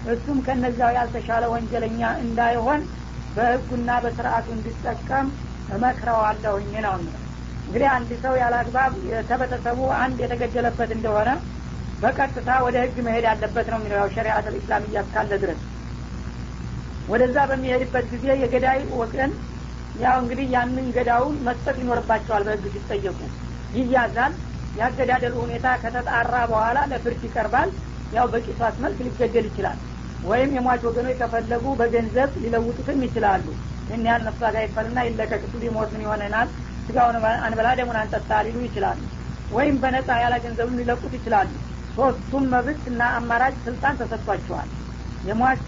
እሱም 0.05 0.39
ከነዛው 0.47 0.93
ያልተሻለ 0.97 1.45
ወንጀለኛ 1.53 2.01
እንዳይሆን 2.25 2.81
በህጉና 3.37 3.91
በስርአቱ 4.05 4.47
እንዲጠቀም 4.57 5.27
እመክረዋለሁኝ 5.69 6.73
ነው። 6.87 6.95
እንግዲህ 7.67 7.89
አንድ 7.97 8.11
ሰው 8.23 8.35
ያለ 8.41 8.55
አግባብ 8.63 8.95
ከቤተሰቡ 9.29 9.79
አንድ 10.01 10.19
የተገደለበት 10.25 10.91
እንደሆነ 10.97 11.31
በቀጥታ 12.03 12.51
ወደ 12.65 12.77
ህግ 12.85 12.97
መሄድ 13.07 13.25
ያለበት 13.29 13.67
ነው 13.73 13.79
የሚለው 13.81 13.99
ያው 14.01 14.09
ሸሪአት 14.15 14.47
ልእስላም 14.53 14.87
እያስካለ 14.89 15.33
ድረስ። 15.43 15.61
ወደዛ 17.09 17.37
በሚሄድበት 17.51 18.05
ጊዜ 18.13 18.27
የገዳይ 18.43 18.81
ወገን 19.01 19.33
ያው 19.95 20.17
እንግዲህ 20.23 20.47
ያንን 20.55 20.87
ገዳውን 20.97 21.37
መስጠት 21.47 21.77
ይኖርባቸዋል 21.83 22.43
በህግ 22.49 22.67
ሲጠየቁ። 22.75 23.19
ይያዛል 23.77 24.35
ያገዳደሉ 24.77 25.35
ሁኔታ 25.45 25.67
ከተጣራ 25.83 26.35
በኋላ 26.51 26.79
ለፍርድ 26.93 27.23
ይቀርባል። 27.29 27.71
ያው 28.13 28.27
በቂሷስ 28.33 28.77
መልክ 28.85 28.99
ሊገደል 29.07 29.47
ይችላል። 29.51 29.79
ወይም 30.25 30.51
የሟች 30.57 30.83
ወገኖች 30.89 31.17
ከፈለጉ 31.21 31.65
በገንዘብ 31.81 32.31
ሊለውጡትም 32.43 33.01
ይችላሉ። 33.07 33.47
ይህን 33.87 34.07
ያህል 34.09 34.23
ነፍሷ 34.29 34.43
ጋር 34.55 34.63
ይፈልና 34.67 34.99
ሊሞት 35.63 35.91
ምን 35.95 36.05
ይሆነናል? 36.05 36.49
ስጋውን 36.87 37.17
አንበላ 37.47 37.69
ደሙን 37.79 37.99
አንጠጣ 38.01 38.31
ሊሉ 38.47 38.59
ይችላሉ። 38.67 39.01
ወይም 39.51 39.77
በነጻ 39.83 40.09
ያለ 40.23 40.35
ገንዘብም 40.45 40.79
ሊለቁት 40.81 41.13
ይችላሉ 41.19 41.49
ሶስቱም 41.97 42.45
መብት 42.53 42.83
እና 42.91 43.03
አማራጭ 43.17 43.55
ስልጣን 43.67 43.99
ተሰጥቷቸዋል። 44.01 44.69
የሟች 45.23 45.65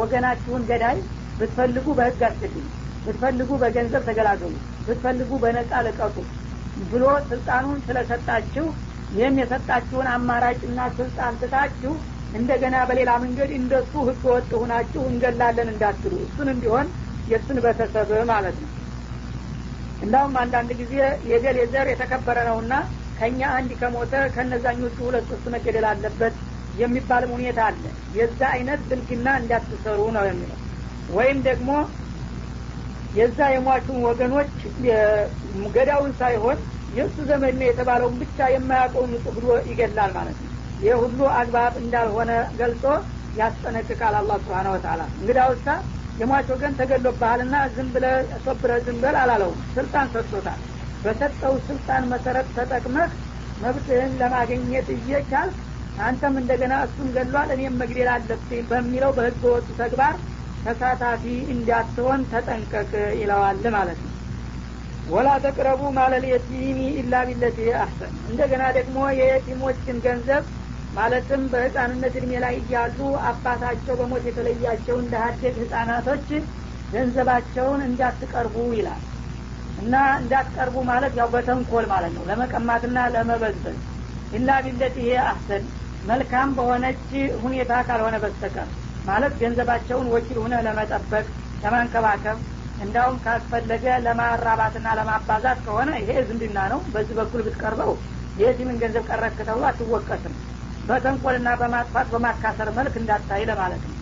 ወገናችሁን 0.00 0.62
ገዳይ 0.70 0.96
ብትፈልጉ 1.38 1.86
በህግ 1.98 2.22
አስገድሉ 2.28 2.64
ብትፈልጉ 3.04 3.50
በገንዘብ 3.62 4.02
ተገላገሉ 4.08 4.54
ብትፈልጉ 4.86 5.30
በነጻ 5.44 5.72
ልቀቁ 5.86 6.16
ብሎ 6.90 7.04
ስልጣኑን 7.30 7.78
ስለሰጣችሁ 7.86 8.66
ይህም 9.10 9.38
የሰጣችሁን 9.40 10.06
አማራጭና 10.12 10.80
ስልጣን 10.98 11.34
ትታችሁ 11.40 11.92
እንደገና 12.32 12.76
በሌላ 12.88 13.10
መንገድ 13.24 13.50
እንደሱ 13.56 13.92
ህገ 14.08 14.22
ወጥ 14.34 14.50
ሁናችሁ 14.60 15.02
እንገላለን 15.10 15.68
እንዳትሉ። 15.72 16.12
እሱን 16.26 16.48
እንዲሆን 16.54 16.86
የእሱን 17.26 17.58
ቤተሰብ 17.64 18.10
ማለት 18.30 18.56
ነው። 18.62 18.70
እንዳውም 20.00 20.34
አንዳንድ 20.42 20.70
ጊዜ 20.80 20.94
የገሌ 21.30 21.58
ዘር 21.72 21.88
የተከበረ 21.92 22.38
ነውና 22.48 22.72
ከእኛ 23.22 23.40
አንድ 23.56 23.70
ከሞተ 23.80 24.12
ከነዛኞቹ 24.34 24.96
ሁለት 25.04 25.26
ሶስት 25.30 25.44
መገደል 25.54 25.84
አለበት 25.90 26.36
የሚባልም 26.74 27.32
ሁኔታ 27.34 27.58
አለ። 27.66 27.82
የዛ 28.16 28.40
አይነት 28.54 28.80
ብልግና 28.88 29.28
እንዳትሰሩ 29.40 29.98
ነው 30.16 30.24
የሚለው። 30.28 30.58
ወይም 31.08 31.38
ደግሞ 31.46 31.70
የዛ 33.14 33.38
የሟቹን 33.52 33.98
ወገኖች 34.06 34.50
ገዳውን 35.76 36.12
ሳይሆን 36.20 36.58
የእሱ 36.94 37.16
ዘመድ 37.30 37.54
ነው 37.60 37.66
የተባለውን 37.68 38.18
ብቻ 38.22 38.48
የማያውቀውን 38.54 39.12
ንጹህ 39.14 39.36
ብሎ 39.38 39.46
ይገላል 39.70 40.12
ማለት 40.18 40.38
ነው። 40.42 40.50
ይህ 40.80 40.96
ሁሉ 41.02 41.20
አግባብ 41.38 41.74
እንዳልሆነ 41.82 42.30
ገልጾ 42.60 42.84
ያስጠነቅቃል 43.36 44.16
አላ 44.20 44.32
ስብሓን 44.42 44.70
ወተላ 44.74 45.02
እንግዲያውሳ 45.14 45.68
የሟች 46.18 46.48
ወገን 46.54 46.76
ተገሎብሃልና 46.80 47.56
ዝም 47.76 47.88
ብለ 47.94 48.06
ሶብረ 48.44 48.72
ዝም 48.86 48.98
በል 49.04 49.16
አላለውም 49.22 49.60
ስልጣን 49.76 50.08
ሰጥቶታል 50.14 50.60
በሰጠው 51.04 51.54
ስልጣን 51.66 52.04
መሰረት 52.12 52.48
ተጠቅመህ 52.56 53.10
መብትህን 53.58 54.12
ለማግኘት 54.20 54.88
እየቻል 54.96 55.50
አንተም 55.98 56.34
እንደገና 56.40 56.74
እሱን 56.86 57.08
ገሏል 57.16 57.48
እኔም 57.56 57.74
መግደል 57.80 58.08
አለብኝ 58.14 58.62
በሚለው 58.70 59.10
በህገ 59.16 59.42
ወጡ 59.54 59.68
ተግባር 59.80 60.14
ተሳታፊ 60.64 61.22
እንዳትሆን 61.54 62.20
ተጠንቀቅ 62.32 62.90
ይለዋል 63.20 63.62
ማለት 63.76 64.00
ነው። 64.04 64.12
ወላ 65.06 65.28
ተቅረቡ 65.44 65.82
ማለል 65.96 66.24
የቲሚ 66.30 66.80
ኢላ 67.00 67.14
ቢለቲ 67.28 67.58
አሕሰን። 67.78 68.12
እንደገና 68.28 68.64
ደግሞ 68.76 68.98
የየቲሞችን 69.18 69.96
ገንዘብ 70.04 70.44
ማለትም 70.92 71.42
በህፃንነት 71.52 72.14
እድሜ 72.18 72.32
ላይ 72.44 72.54
እያሉ 72.60 72.98
አባታቸው 73.28 73.94
በሞት 74.00 74.24
የተለያቸው 74.28 74.96
እንደ 75.02 75.14
ሀደግ 75.24 75.56
ህጻናቶች 75.62 76.28
ገንዘባቸውን 76.92 77.80
እንዳትቀርቡ 77.86 78.56
ይላል 78.78 79.02
እና 79.82 79.94
እንዳትቀርቡ 80.18 80.76
ማለት 80.90 81.12
ያው 81.20 81.28
በተንኮል 81.34 81.86
ማለት 81.92 82.12
ነው። 82.16 82.24
ለመቀማትና 82.30 82.98
ለመበዝበዝ 83.14 83.78
ኢላ 84.32 84.50
ቢለቲ 84.64 84.96
ይሄ 85.04 85.16
አሕሰን 85.24 85.64
መልካም 86.04 86.48
በሆነች 86.56 87.08
ሁኔታ 87.42 87.72
ካልሆነ 87.88 88.16
በስተቀር 88.22 88.68
ማለት 89.04 89.32
ገንዘባቸውን 89.40 90.10
ወኪል 90.14 90.38
ሁነ 90.42 90.54
ለመጠበቅ 90.66 91.26
ለማንከባከብ 91.62 92.38
እንዳውም 92.78 93.16
ካስፈለገ 93.24 93.84
ለማራባትና 94.04 94.88
ለማባዛት 94.98 95.58
ከሆነ 95.66 95.90
ይሄ 96.02 96.10
ዝምድና 96.28 96.58
ነው። 96.72 96.80
በዚህ 96.94 97.14
በኩል 97.20 97.40
ብትቀርበው 97.46 97.92
የቲምን 98.36 98.80
ገንዘብ 98.82 99.04
ቀረክ 99.10 99.36
ተብሎ 99.40 99.64
አትወቀስም። 99.70 100.34
በተንኮልና 100.84 101.48
በማጥፋት 101.60 102.06
በማካሰር 102.12 102.68
መልክ 102.78 102.94
እንዳታይ 103.00 103.42
ለማለት 103.50 103.82
ነው። 103.88 103.96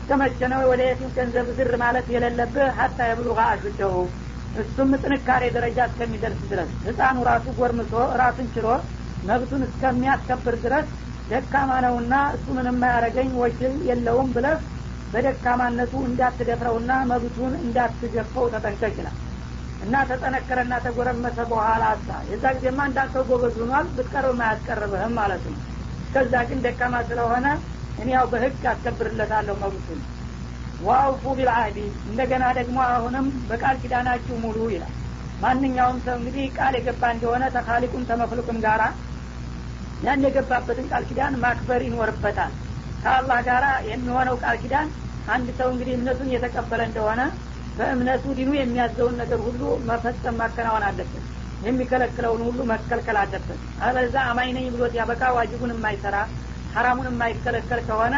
እስከመቼ 0.00 0.38
ወደ 0.70 0.80
የቲም 0.86 1.10
ገንዘብ 1.16 1.48
ዝር 1.58 1.72
ማለት 1.82 2.06
የሌለብህ? 2.14 2.68
ሀታ 2.78 2.98
የብሉጋ 3.08 3.40
አሹደሁ 3.50 3.94
እሱም 4.60 4.90
ጥንካሬ 5.02 5.42
ደረጃ 5.56 5.78
እስከሚደርስ 5.88 6.40
ድረስ 6.50 6.70
ህፃኑ 6.86 7.16
ራሱ 7.28 7.46
ጎርምሶ 7.58 7.92
ራሱን 8.20 8.48
ችሎ 8.54 8.66
መብቱን 9.22 9.62
እስከሚያስከብር 9.66 10.54
ድረስ 10.64 10.86
ደካማ 11.30 11.72
ነውና 11.84 12.14
እሱ 12.36 12.46
ምንም 12.56 12.78
ማያረገኝ 12.82 13.30
ወኪል 13.42 13.74
የለውም 13.88 14.28
ብለህ 14.36 14.58
በደካማነቱ 15.12 15.92
እንዳትደፍረውና 16.08 16.92
መብቱን 17.10 17.52
እንዳትገፈው 17.62 18.44
ተጠንቀቅ 18.54 18.94
ይላል። 19.00 19.16
እና 19.84 19.96
ተጠነከረና 20.08 20.74
ተጎረመሰ 20.84 21.38
በኋላ 21.52 21.82
አሳ። 21.94 22.08
የዛ 22.30 22.44
ጊዜማ 22.56 22.80
እንዳንተው 22.88 23.22
ጎበዝ 23.30 23.56
ሆኗል 23.62 23.86
ብትቀርብ 23.96 24.40
አያስቀርብህም 24.46 25.14
ማለት 25.20 25.44
ነው። 25.48 25.58
እስከዛ 26.02 26.34
ግን 26.48 26.60
ደካማ 26.66 26.96
ስለሆነ 27.08 27.46
እኔ 27.98 28.08
ያው 28.16 28.26
በህግ 28.32 28.64
አስከብርለታለሁ 28.72 29.54
መብቱን 29.62 30.00
ዋውፉ 30.86 31.22
ቢልአህዲ 31.38 31.78
እንደገና 32.10 32.44
ደግሞ 32.58 32.78
አሁንም 32.88 33.26
በቃል 33.48 33.76
ኪዳናችሁ 33.82 34.34
ሙሉ 34.44 34.58
ይላል። 34.74 34.94
ማንኛውም 35.42 35.98
ሰው 36.04 36.14
እንግዲህ 36.20 36.44
ቃል 36.56 36.74
የገባ 36.78 37.02
እንደሆነ 37.14 37.44
ተካሊቁም 37.54 38.06
ተመፍሉቅም 38.10 38.58
ጋራ 38.64 38.82
ያን 40.04 40.24
የገባበትን 40.26 40.86
ቃል 40.90 41.04
ኪዳን 41.08 41.34
ማክበር 41.42 41.80
ይኖርበታል። 41.86 42.52
ከአላህ 43.02 43.38
ጋራ 43.48 43.66
የሚሆነው 43.90 44.36
ቃል 44.42 44.56
ኪዳን 44.62 44.88
አንድ 45.28 45.48
ሰው 45.58 45.68
እንግዲህ 45.72 45.94
እምነቱን 45.96 46.32
የተቀበለ 46.34 46.80
እንደሆነ 46.88 47.20
በእምነቱ 47.76 48.24
ዲኑ 48.38 48.50
የሚያዘውን 48.56 49.14
ነገር 49.20 49.40
ሁሉ 49.46 49.60
መፈጸም 49.88 50.38
ማከናወን 50.40 50.84
አለበት። 50.88 51.24
የሚከለክለውን 51.66 52.42
ሁሉ 52.46 52.60
መከልከል 52.70 53.16
አለበት። 53.22 53.58
አለዛ 53.86 54.14
አማኝ 54.30 54.50
ነኝ 54.56 54.66
ብሎት 54.74 54.94
ያበቃ 54.98 55.22
ዋጅቡን 55.36 55.72
የማይሰራ 55.74 56.16
ሀራሙን 56.74 57.08
የማይከለከል 57.10 57.80
ከሆነ 57.88 58.14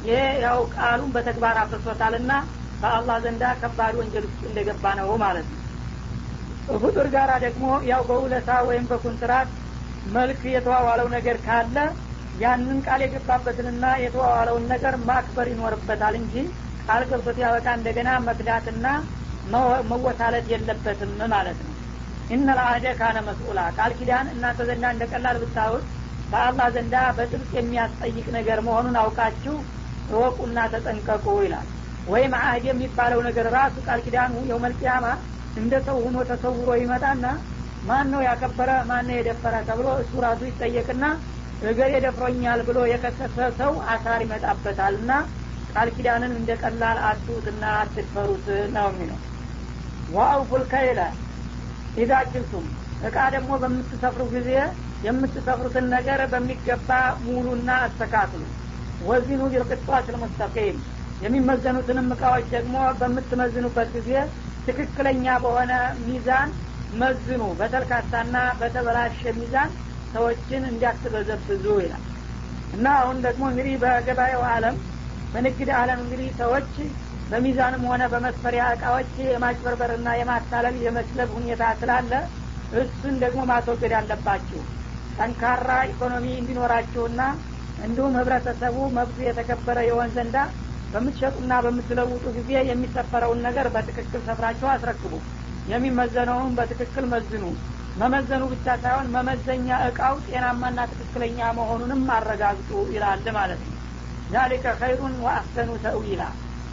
ይሄ 0.00 0.16
ያው 0.44 0.58
ቃሉን 0.74 1.10
በተግባር 1.14 1.56
አፍርሶታልና 1.62 2.32
በአላህ 2.82 3.16
ዘንዳ 3.24 3.44
ከባድ 3.60 3.94
ወንጀል 4.00 4.24
ውስጥ 4.28 4.42
እንደገባ 4.48 4.84
ነው 4.98 5.08
ማለት 5.24 5.46
ነው። 5.52 5.62
ፍጡር 6.82 7.06
ጋራ 7.14 7.30
ደግሞ 7.44 7.64
ያው 7.90 8.02
በውለታ 8.08 8.50
ወይም 8.68 8.84
በኩንትራት 8.90 9.48
መልክ 10.10 10.40
የተዋዋለው 10.54 11.08
ነገር 11.16 11.36
ካለ 11.46 11.76
ያንን 12.40 12.78
ቃል 12.86 13.00
የገባበትንና 13.04 13.84
የተዋዋለውን 14.02 14.66
ነገር 14.72 14.94
ማክበር 15.08 15.46
ይኖርበታል 15.52 16.14
እንጂ 16.20 16.34
ቃል 16.84 17.02
ገብቶት 17.10 17.38
ያበቃ 17.42 17.66
እንደገና 17.78 18.10
መክዳትና 18.26 18.86
መወታለት 19.90 20.46
የለበትም 20.52 21.12
ማለት 21.32 21.58
ነው። 21.64 21.74
ኢነ 22.30 22.48
ልአህደ 22.50 22.86
ካነ 22.98 23.18
መስኡላ። 23.28 23.60
ቃል 23.76 23.92
ኪዳን 23.98 24.26
እናንተ 24.34 24.60
ዘንዳ 24.68 24.86
እንደ 24.94 25.04
ቀላል 25.12 25.36
ብታዩት 25.42 25.84
በአላህ 26.32 26.66
ዘንዳ 26.74 26.94
በጥብቅ 27.16 27.50
የሚያስጠይቅ 27.58 28.26
ነገር 28.36 28.58
መሆኑን 28.66 28.96
አውቃችሁ 29.02 29.54
እወቁና 30.10 30.58
ተጠንቀቁ 30.72 31.26
ይላል። 31.44 31.66
ወይም 32.06 32.32
አህድ 32.38 32.64
የሚባለው 32.68 33.20
ነገር 33.26 33.46
ራሱ 33.56 33.76
ቃል 33.86 34.00
ኪዳኑ 34.04 34.34
የውመልቅያማ 34.50 35.06
እንደ 35.56 35.74
ሰው 35.86 35.96
ሁኖ 36.04 36.16
ተሰውሮ 36.30 36.70
ይመጣና 36.82 37.24
ማን 37.82 38.06
ነው 38.12 38.20
ያከበረ 38.26 38.70
ማን 38.88 39.04
ነው 39.08 39.16
የደፈረ 39.16 39.54
ተብሎ 39.68 39.88
እሱ 40.02 40.12
ራሱ 40.26 40.40
ይጠየቅና 40.48 41.04
እገር 41.62 41.90
የደፍሮኛል 41.94 42.60
ብሎ 42.68 42.78
የከሰሰ 42.90 43.36
ሰው 43.60 43.72
አሳር 43.92 44.20
ይመጣበታል 44.24 44.94
እና 45.00 45.12
ቃል 45.70 45.88
ኪዳንን 45.96 46.32
እንደ 46.38 46.50
ቀላል 46.62 46.98
አትሁትና 47.08 47.64
አትድፈሩት 47.80 48.46
ነው 48.76 48.86
የሚለው። 48.90 49.18
ዋአውፉል 50.08 50.62
ከይለ 50.72 51.00
ኢዛ 51.96 52.12
ኪልቱም 52.30 52.66
እቃ 53.00 53.16
ደግሞ 53.34 53.50
በምትሰፍሩ 53.62 54.22
ጊዜ 54.34 54.50
የምትሰፍሩትን 55.02 55.86
ነገር 55.94 56.20
በሚገባ 56.32 56.90
ሙሉና 57.26 57.70
አስተካክሉ 57.84 58.42
ወዚኑ 59.00 59.40
ቢልቅጧት 59.52 60.06
ልሙስተቂም 60.12 60.78
የሚመዘኑትንም 61.20 62.08
እቃዎች 62.14 62.46
ደግሞ 62.54 62.76
በምትመዝኑበት 63.00 63.88
ጊዜ 63.96 64.10
ትክክለኛ 64.66 65.26
በሆነ 65.44 65.72
ሚዛን 66.04 66.50
መዝኑ። 66.92 67.42
በተልካታና 67.58 68.36
በተበላሸ 68.60 69.32
ሚዛን 69.38 69.70
ሰዎችን 70.14 70.62
እንዲያትበዘብዙ 70.70 71.64
ይላል። 71.82 72.04
እና 72.72 72.86
አሁን 73.00 73.18
ደግሞ 73.26 73.42
እንግዲህ 73.50 73.74
በገበያው 73.82 74.42
አለም 74.52 74.76
በንግድ 75.32 75.70
አለም 75.80 76.00
እንግዲህ 76.04 76.28
ሰዎች 76.40 76.72
በሚዛንም 77.28 77.82
ሆነ 77.90 78.02
በመስፈሪያ 78.12 78.64
እቃዎች 78.74 79.10
የማጭበርበርና 79.26 80.08
የማታለል 80.18 80.76
የመስለብ 80.84 81.30
ሁኔታ 81.36 81.64
ስላለ 81.80 82.12
እሱን 82.72 83.14
ደግሞ 83.24 83.40
ማስወገድ 83.50 83.92
አለባችሁ። 83.98 84.60
ጠንካራ 85.18 85.70
ኢኮኖሚ 85.90 86.26
እንዲኖራችሁና 86.40 87.20
እንዲሁም 87.78 88.16
ህብረተሰቡ 88.18 88.76
መብቱ 88.96 89.18
የተከበረ 89.24 89.78
የሆን 89.88 90.12
ዘንዳ 90.16 90.36
በምትሸጡና 90.92 91.52
በምትለውጡ 91.64 92.24
ጊዜ 92.36 92.50
የሚሰፈረውን 92.68 93.40
ነገር 93.46 93.66
በትክክል 93.74 94.20
ሰፍራችሁ 94.28 94.68
አስረክቡ። 94.74 95.12
የሚመዘነውን 95.72 96.54
በትክክል 96.58 97.04
መዝኑ። 97.12 97.44
መመዘኑ 97.96 98.42
ብቻ 98.52 98.66
ሳይሆን 98.82 99.06
መመዘኛ 99.14 99.68
እቃው 99.86 100.14
ጤናማና 100.26 100.80
ትክክለኛ 100.92 101.38
መሆኑንም 101.58 102.02
አረጋግጡ 102.16 102.70
ይላል 102.94 103.24
ማለት 103.38 103.60
ነው። 103.66 103.74
ዛሊከ 104.32 104.74
ኸይሩን 104.80 105.14
ወአሕሰኑ 105.24 105.70
ተእዊላ 105.84 106.22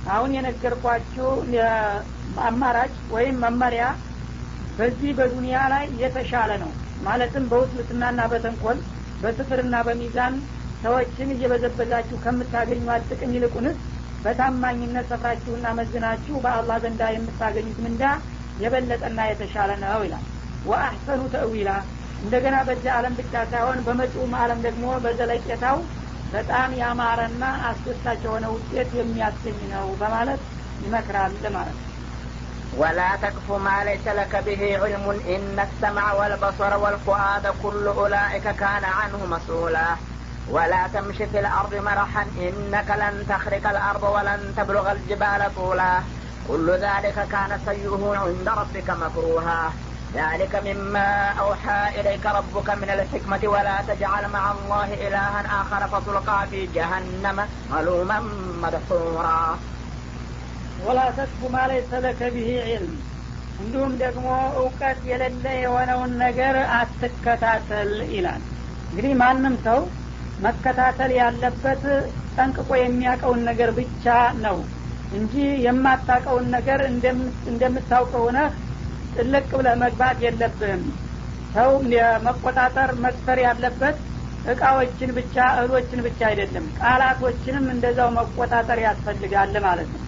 አሁን 0.08 0.32
የነገርኳችሁ 0.36 1.30
አማራጭ 2.48 2.94
ወይም 3.14 3.38
መመሪያ 3.46 3.84
በዚህ 4.78 5.12
በዱንያ 5.20 5.58
ላይ 5.74 5.86
የተሻለ 6.02 6.52
ነው። 6.64 6.72
ማለትም 7.06 7.46
በውስልትናና 7.52 8.22
በተንኮል 8.32 8.78
በስፍርና 9.22 9.76
በሚዛን 9.88 10.34
ሰዎችን 10.85 11.33
እየበዘበዛችሁ 11.35 12.19
ከምታገኟት 12.25 13.09
ጥቅም 13.11 13.33
ይልቁንስ 13.37 13.79
በታማኝነት 14.25 15.07
ሰፍራችሁና 15.11 15.67
መዝናችሁ 15.79 16.35
በአላህ 16.45 16.77
ዘንዳ 16.85 17.03
የምታገኙት 17.15 17.79
ምንዳ 17.85 18.05
የበለጠና 18.63 19.21
የተሻለ 19.31 19.71
ነው 19.85 20.01
ይላል 20.07 20.25
ወአሕሰኑ 20.71 21.21
ተእዊላ 21.35 21.71
እንደገና 22.23 22.57
በዚህ 22.69 22.91
አለም 22.97 23.15
ብቻ 23.21 23.35
ሳይሆን 23.53 23.79
በመጪውም 23.87 24.33
አለም 24.43 24.59
ደግሞ 24.67 24.87
በዘለቄታው 25.05 25.79
በጣም 26.33 26.71
ያማረና 26.81 27.45
አስደሳች 27.69 28.21
የሆነ 28.27 28.47
ውጤት 28.57 28.91
የሚያስገኝ 28.99 29.61
ነው 29.75 29.87
በማለት 30.03 30.43
ይመክራል 30.87 31.33
ማለት 31.51 31.77
ነው 31.77 31.87
ولا 32.73 33.17
تكف 33.17 33.51
ما 33.59 33.85
ليس 33.85 34.07
لك 34.11 34.33
به 34.39 34.79
علم 34.79 35.05
إن 35.29 35.57
السمع 35.61 36.13
والبصر 36.13 36.77
والفؤاد 36.77 37.45
كل 37.63 37.89
أولئك 38.01 38.43
كان 38.55 38.85
عنه 38.99 39.21
مسؤولا 39.27 39.89
ولا 40.49 40.87
تمش 40.95 41.17
في 41.17 41.41
الأرض 41.41 41.75
مرحا 41.75 42.23
إنك 42.39 42.89
لن 42.93 43.15
تخرق 43.29 43.65
الأرض 43.71 44.03
ولن 44.05 44.55
تبلغ 44.57 44.93
الجبال 44.93 45.55
طولا 45.57 45.93
كل 46.49 46.71
ذلك 46.71 47.27
كان 47.33 47.61
سيئه 47.67 48.03
عند 48.17 48.49
ربك 48.49 48.89
مكروها 48.91 49.73
ذلك 50.15 50.63
مما 50.67 51.09
أوحى 51.41 52.01
إليك 52.01 52.27
ربك 52.27 52.69
من 52.71 52.91
الحكمة 52.91 53.43
ولا 53.45 53.77
تجعل 53.89 54.29
مع 54.29 54.45
الله 54.53 54.89
إلها 55.07 55.41
آخر 55.61 55.83
فتلقى 55.93 56.47
في 56.51 56.61
جهنم 56.77 57.39
ملوما 57.73 58.19
مدحورا 58.63 59.41
ወላ 60.87 61.01
ተስፉ 61.17 61.41
ማለይሰ 61.55 61.91
ለከ 62.05 62.21
ብሂ 62.35 62.47
ዒልም 62.67 62.93
እንዲሁም 63.63 63.93
ደግሞ 64.03 64.27
እውቀት 64.61 65.01
የሌለ 65.11 65.45
የሆነውን 65.63 66.13
ነገር 66.23 66.57
አትከታተል 66.77 67.91
ይላል 68.15 68.43
እንግዲህ 68.91 69.13
ማንም 69.23 69.57
ሰው 69.67 69.81
መከታተል 70.40 71.12
ያለበት 71.20 71.84
ጠንቅቆ 72.36 72.70
የሚያውቀውን 72.78 73.42
ነገር 73.50 73.70
ብቻ 73.78 74.06
ነው 74.46 74.58
እንጂ 75.12 75.34
የማታውቀውን 75.66 76.48
ነገር 76.56 76.80
እንደምታውቀው 77.50 78.24
ሆነህ 78.26 78.50
ጥልቅ 79.16 79.50
ብለህ 79.60 79.76
መግባት 79.84 80.18
የለብህም። 80.26 80.84
ሰው 81.54 81.72
መቆጣጠር 82.26 82.90
መክፈር 83.04 83.40
ያለበት 83.46 83.98
እቃዎችን 84.46 85.12
ብቻ 85.18 85.36
እህሎችን 85.54 86.02
ብቻ 86.08 86.20
አይደለም 86.30 86.66
ቃላቶችንም 86.80 87.66
እንደዛው 87.74 88.10
መቆጣጠር 88.18 88.80
ያስፈልጋል 88.86 89.56
ማለት 89.66 89.90
ነው። 89.96 90.02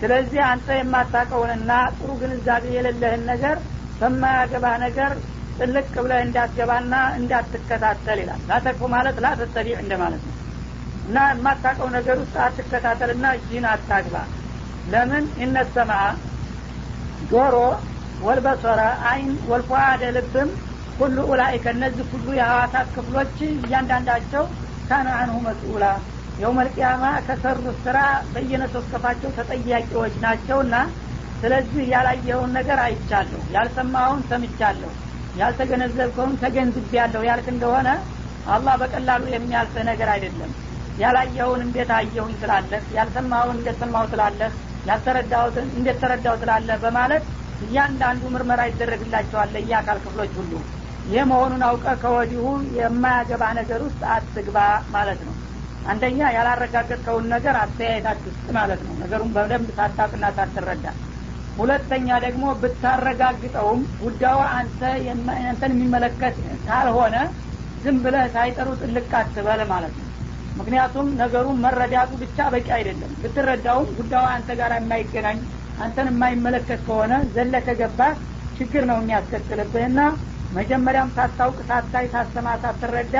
ስለዚህ 0.00 0.40
አንተ 0.48 0.68
የማታውቀውንና 0.78 1.70
ጥሩ 1.96 2.10
ግንዛቤ 2.20 2.64
የሌለህን 2.74 3.22
ነገር 3.30 3.56
በማያገባህ 4.00 4.74
ነገር 4.84 5.12
ጥልቅ 5.58 5.86
ብለህ 5.96 6.20
እንዳትገባና 6.24 6.94
እንዳትከታተል 7.18 8.18
ይላል። 8.22 8.42
ላተክፉ 8.50 8.90
ማለት 8.94 9.16
ላተተቢዕ 9.24 9.76
እንደ 9.82 9.92
ማለት 10.02 10.22
ነው። 10.28 10.34
እና 11.04 11.18
የማታውቀው 11.30 11.88
ነገር 11.96 12.16
ውስጥ 12.22 12.36
አትከታተልና 12.44 13.26
እጅህን 13.36 13.66
አታግባ። 13.72 14.16
ለምን? 14.86 15.24
እነሰማ 15.44 15.92
ጆሮ 17.30 17.54
ወልበሶረ 18.20 18.80
አይን 19.08 19.32
ወልፏደ 19.50 20.02
ልብም 20.16 20.50
ሁሉ 20.98 21.16
ኡላይከ 21.30 21.66
እነዚህ 21.74 22.06
ሁሉ 22.12 22.28
የሐዋሳት 22.38 22.88
ክፍሎች 22.94 23.34
እያንዳንዳቸው 23.48 24.44
ካነ 24.88 25.08
አንሁ 25.20 25.36
መስኡላ። 25.46 25.84
የውመልቅያማ 26.38 27.04
ከሰሩት 27.26 27.78
ስራ 27.84 27.98
በየነሶስከፋቸው 28.32 29.30
ተጠያቂዎች 29.38 30.14
ናቸውና 30.24 30.74
ስለዚህ 31.40 31.82
ያላየኸውን 31.92 32.54
ነገር 32.58 32.78
አይቻለሁ። 32.84 33.40
ያልሰማኸውን 33.54 34.22
ሰምቻለሁ 34.30 34.90
ያልተገነዘብከውን 35.38 36.38
ተገንዝቤያለሁ 36.42 37.20
ያልክ 37.28 37.46
እንደሆነ 37.52 37.88
አላህ 38.46 38.74
በቀላሉ 38.80 39.22
የሚያልፍህ 39.30 39.84
ነገር 39.90 40.08
አይደለም። 40.14 40.52
ያላየኸውን 40.98 41.60
እንዴት 41.64 41.90
አየሁኝ 41.96 42.34
ትላለህ? 42.40 42.80
ያልሰማኸውን 42.96 43.58
እንዴት 43.58 43.76
ሰማሁ 43.82 44.04
ትላለህ? 44.12 44.50
ያልተረዳሁትን 44.86 45.66
እንዴት 45.76 45.98
ተረዳሁ 46.02 46.34
ትላለህ? 46.42 46.76
በማለት 46.84 47.24
እያንዳንዱ 47.60 48.22
ምርመራ 48.34 48.60
ይደረግላቸዋል 48.68 49.54
የአካል 49.70 49.98
ክፍሎች 50.04 50.32
ሁሉ። 50.40 50.52
ይህ 51.06 51.22
መሆኑን 51.30 51.62
አውቀ 51.68 51.86
ከወዲሁ 52.02 52.44
የማያገባ 52.78 53.44
ነገር 53.60 53.80
ውስጥ 53.86 54.02
አትግባ 54.14 54.58
ማለት 54.96 55.20
ነው። 55.28 55.34
አንደኛ 55.84 56.20
ያላረጋገጥከውን 56.36 57.26
ነገር 57.34 57.54
አስተያየት 57.62 58.06
አትስጥ 58.12 58.46
ማለት 58.58 58.80
ነው። 58.86 58.94
ነገሩን 59.02 59.30
በደንብ 59.36 59.68
ሳታቅና 59.78 60.24
ሳትረዳ 60.36 60.86
ሁለተኛ 61.58 62.08
ደግሞ 62.24 62.44
ብታረጋግጠውም 62.62 63.80
ጉዳዩ 64.02 64.38
አንተ 64.52 64.80
አንተን 65.44 65.72
የሚመለከት 65.74 66.36
ካልሆነ 66.66 67.16
ዝም 67.82 67.96
ብለህ 68.04 68.26
ሳይጠሩ 68.34 68.68
ጥልቅ 68.82 69.10
አትበል 69.18 69.60
ማለት 69.72 69.94
ነው። 69.98 70.06
ምክንያቱም 70.56 71.08
ነገሩን 71.20 71.60
መረዳቱ 71.64 72.10
ብቻ 72.22 72.38
በቂ 72.54 72.68
አይደለም። 72.76 73.12
ብትረዳውም 73.20 73.88
ጉዳዩ 73.98 74.24
አንተ 74.34 74.56
ጋር 74.60 74.72
የማይገናኝ 74.76 75.38
አንተን 75.78 76.08
የማይመለከት 76.10 76.80
ከሆነ 76.86 77.12
ዘለ 77.34 77.54
ከገባ 77.66 78.00
ችግር 78.56 78.82
ነው 78.90 78.96
የሚያስከትልብህና 79.00 80.00
መጀመሪያም 80.52 81.12
ሳታውቅ 81.16 81.58
ሳታይ 81.68 82.06
ሳሰማ 82.12 82.48
ሳትረዳ 82.62 83.16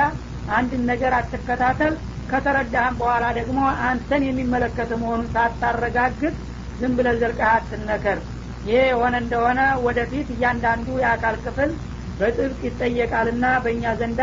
አንድን 0.51 0.83
ነገር 0.91 1.11
አትከታተል። 1.17 1.93
ከተረዳህም 2.31 2.97
በኋላ 2.99 3.25
ደግሞ 3.37 3.59
አንተን 3.87 4.23
የሚመለከት 4.27 4.89
መሆኑን 5.01 5.27
ሳታረጋግጥ 5.35 6.33
ዝም 6.79 6.93
ብለ 6.97 7.07
ዘልቀህ 7.21 7.49
አትነከር። 7.51 8.19
ይሄ 8.67 8.79
የሆነ 8.87 9.15
እንደሆነ 9.23 9.59
ወደፊት 9.85 10.27
እያንዳንዱ 10.33 10.87
የአካል 11.01 11.35
ክፍል 11.43 11.71
በጥብቅ 12.19 12.59
ይጠየቃልና 12.67 13.45
በእኛ 13.63 13.93
ዘንዳ 13.99 14.21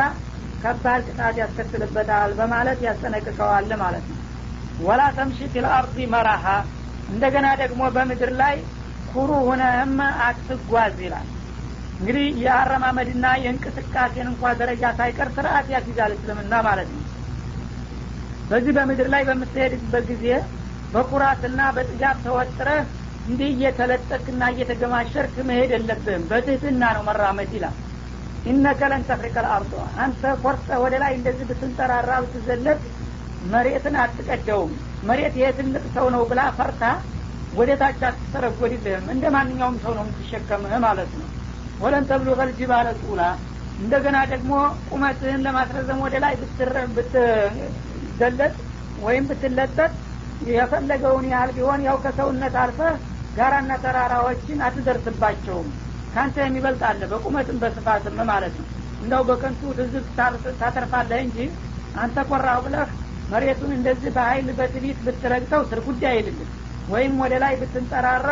ከባድ 0.62 1.02
ቅጣት 1.08 1.34
ያስከትልበታል 1.40 2.30
በማለት 2.38 2.78
ያስጠነቅቀዋል 2.86 3.70
ማለት 3.82 4.04
ነው። 4.10 4.18
ወላ 4.80 5.02
ተምሺ 5.16 5.38
ፊልአርዲ 5.52 6.06
መራሃ 6.14 6.46
እንደገና 7.10 7.46
ደግሞ 7.62 7.82
በምድር 7.94 8.32
ላይ 8.40 8.56
ኩሩ 9.10 9.30
ሁነህም 9.48 9.94
አትጓዝ 10.24 10.96
ይላል። 11.04 11.26
እንግዲህ 11.98 12.26
የአረማመድና 12.42 13.26
የእንቅስቃሴን 13.42 14.28
እንኳ 14.32 14.52
ደረጃ 14.60 14.84
ሳይቀር 14.98 15.28
ስርአት 15.36 15.68
ያስይዛል 15.74 16.12
እስልምና 16.16 16.54
ማለት 16.66 16.88
ነው። 16.94 17.02
በዚህ 18.50 18.72
በምድር 18.76 19.08
ላይ 19.14 19.22
በምትሄድበት 19.28 20.04
ጊዜ 20.10 20.26
በኩራትና 20.92 21.60
በጥጋብ 21.76 22.16
ተወጥረህ 22.24 22.80
እንዲህ 23.26 23.48
እየተለጠቅና 23.54 24.42
እየተገማሸርክ 24.52 25.34
መሄድ 25.48 25.70
የለብህም። 25.74 26.24
በትህትና 26.30 26.82
ነው 26.96 27.02
መራመድ 27.08 27.52
ይላል። 27.56 27.76
ኢነከ 28.46 28.80
ለን 28.90 29.02
ተፍሪቀ 29.08 29.36
ልአርዶ 29.44 29.72
አንተ 30.02 30.22
ኮርጠ 30.42 30.68
ወደ 30.82 30.94
ላይ 31.02 31.12
እንደዚህ 31.18 31.46
ብትንጠራራ 31.50 32.10
ብትዘለቅ 32.24 32.78
መሬትን 33.52 33.96
አትቀደውም። 34.02 34.72
መሬት 35.08 35.34
ይሄ 35.40 35.48
ትልቅ 35.58 35.84
ሰው 35.96 36.06
ነው 36.14 36.22
ብላ 36.30 36.42
ፈርታ 36.58 36.82
ወደ 37.52 37.70
ታች 37.80 38.00
አትተረጎድልህም 38.08 39.04
እንደ 39.12 39.24
ማንኛውም 39.34 39.76
ሰው 39.84 39.92
ነው 39.98 40.04
የምትሸከምህ 40.04 40.74
ማለት 40.86 41.12
ነው። 41.20 41.28
ወለን 41.80 42.04
ተብሎ 42.10 42.28
ፈልጅባለ 42.40 42.88
ጡላ 43.02 43.22
እንደገና 43.78 44.18
ደግሞ 44.32 44.52
ቁመትህን 44.90 45.42
ለማስረዘም 45.46 45.98
ወደ 46.04 46.16
ላይ 46.24 46.34
ብትዘለጥ 46.96 48.54
ወይም 48.98 49.24
ብትለጠጥ 49.30 49.92
የፈለገውን 50.50 51.26
ያህል 51.32 51.50
ቢሆን 51.56 51.80
ያው 51.86 51.96
ከሰውነት 52.04 52.56
አልፈህ 52.62 52.94
ጋራና 53.34 53.72
ተራራዎችን 53.82 54.58
አትደርስባቸውም። 54.66 55.68
ካንተ 56.12 56.36
የሚበልጥ 56.44 56.82
አለ 56.90 57.02
በቁመትም 57.10 57.56
በስፋትም 57.62 58.18
ማለት 58.30 58.54
ነው። 58.60 58.68
እንደው 59.00 59.22
በከንቱ 59.28 59.72
ትዝብ 59.78 60.04
ታተርፋለህ 60.60 61.20
እንጂ 61.24 61.38
አንተ 61.94 62.18
ቆራሁ 62.30 62.60
ብለህ 62.66 62.88
መሬቱን 63.28 63.72
እንደዚህ 63.76 64.10
በሀይል 64.16 64.48
በትቢት 64.58 64.98
ብትረግጠው 65.06 65.62
ስር 65.70 65.80
ጉዳይ 65.86 66.14
አይልልም 66.14 66.50
ወይም 66.88 67.14
ወደ 67.22 67.34
ላይ 67.42 67.54
ብትንጠራራ 67.60 68.30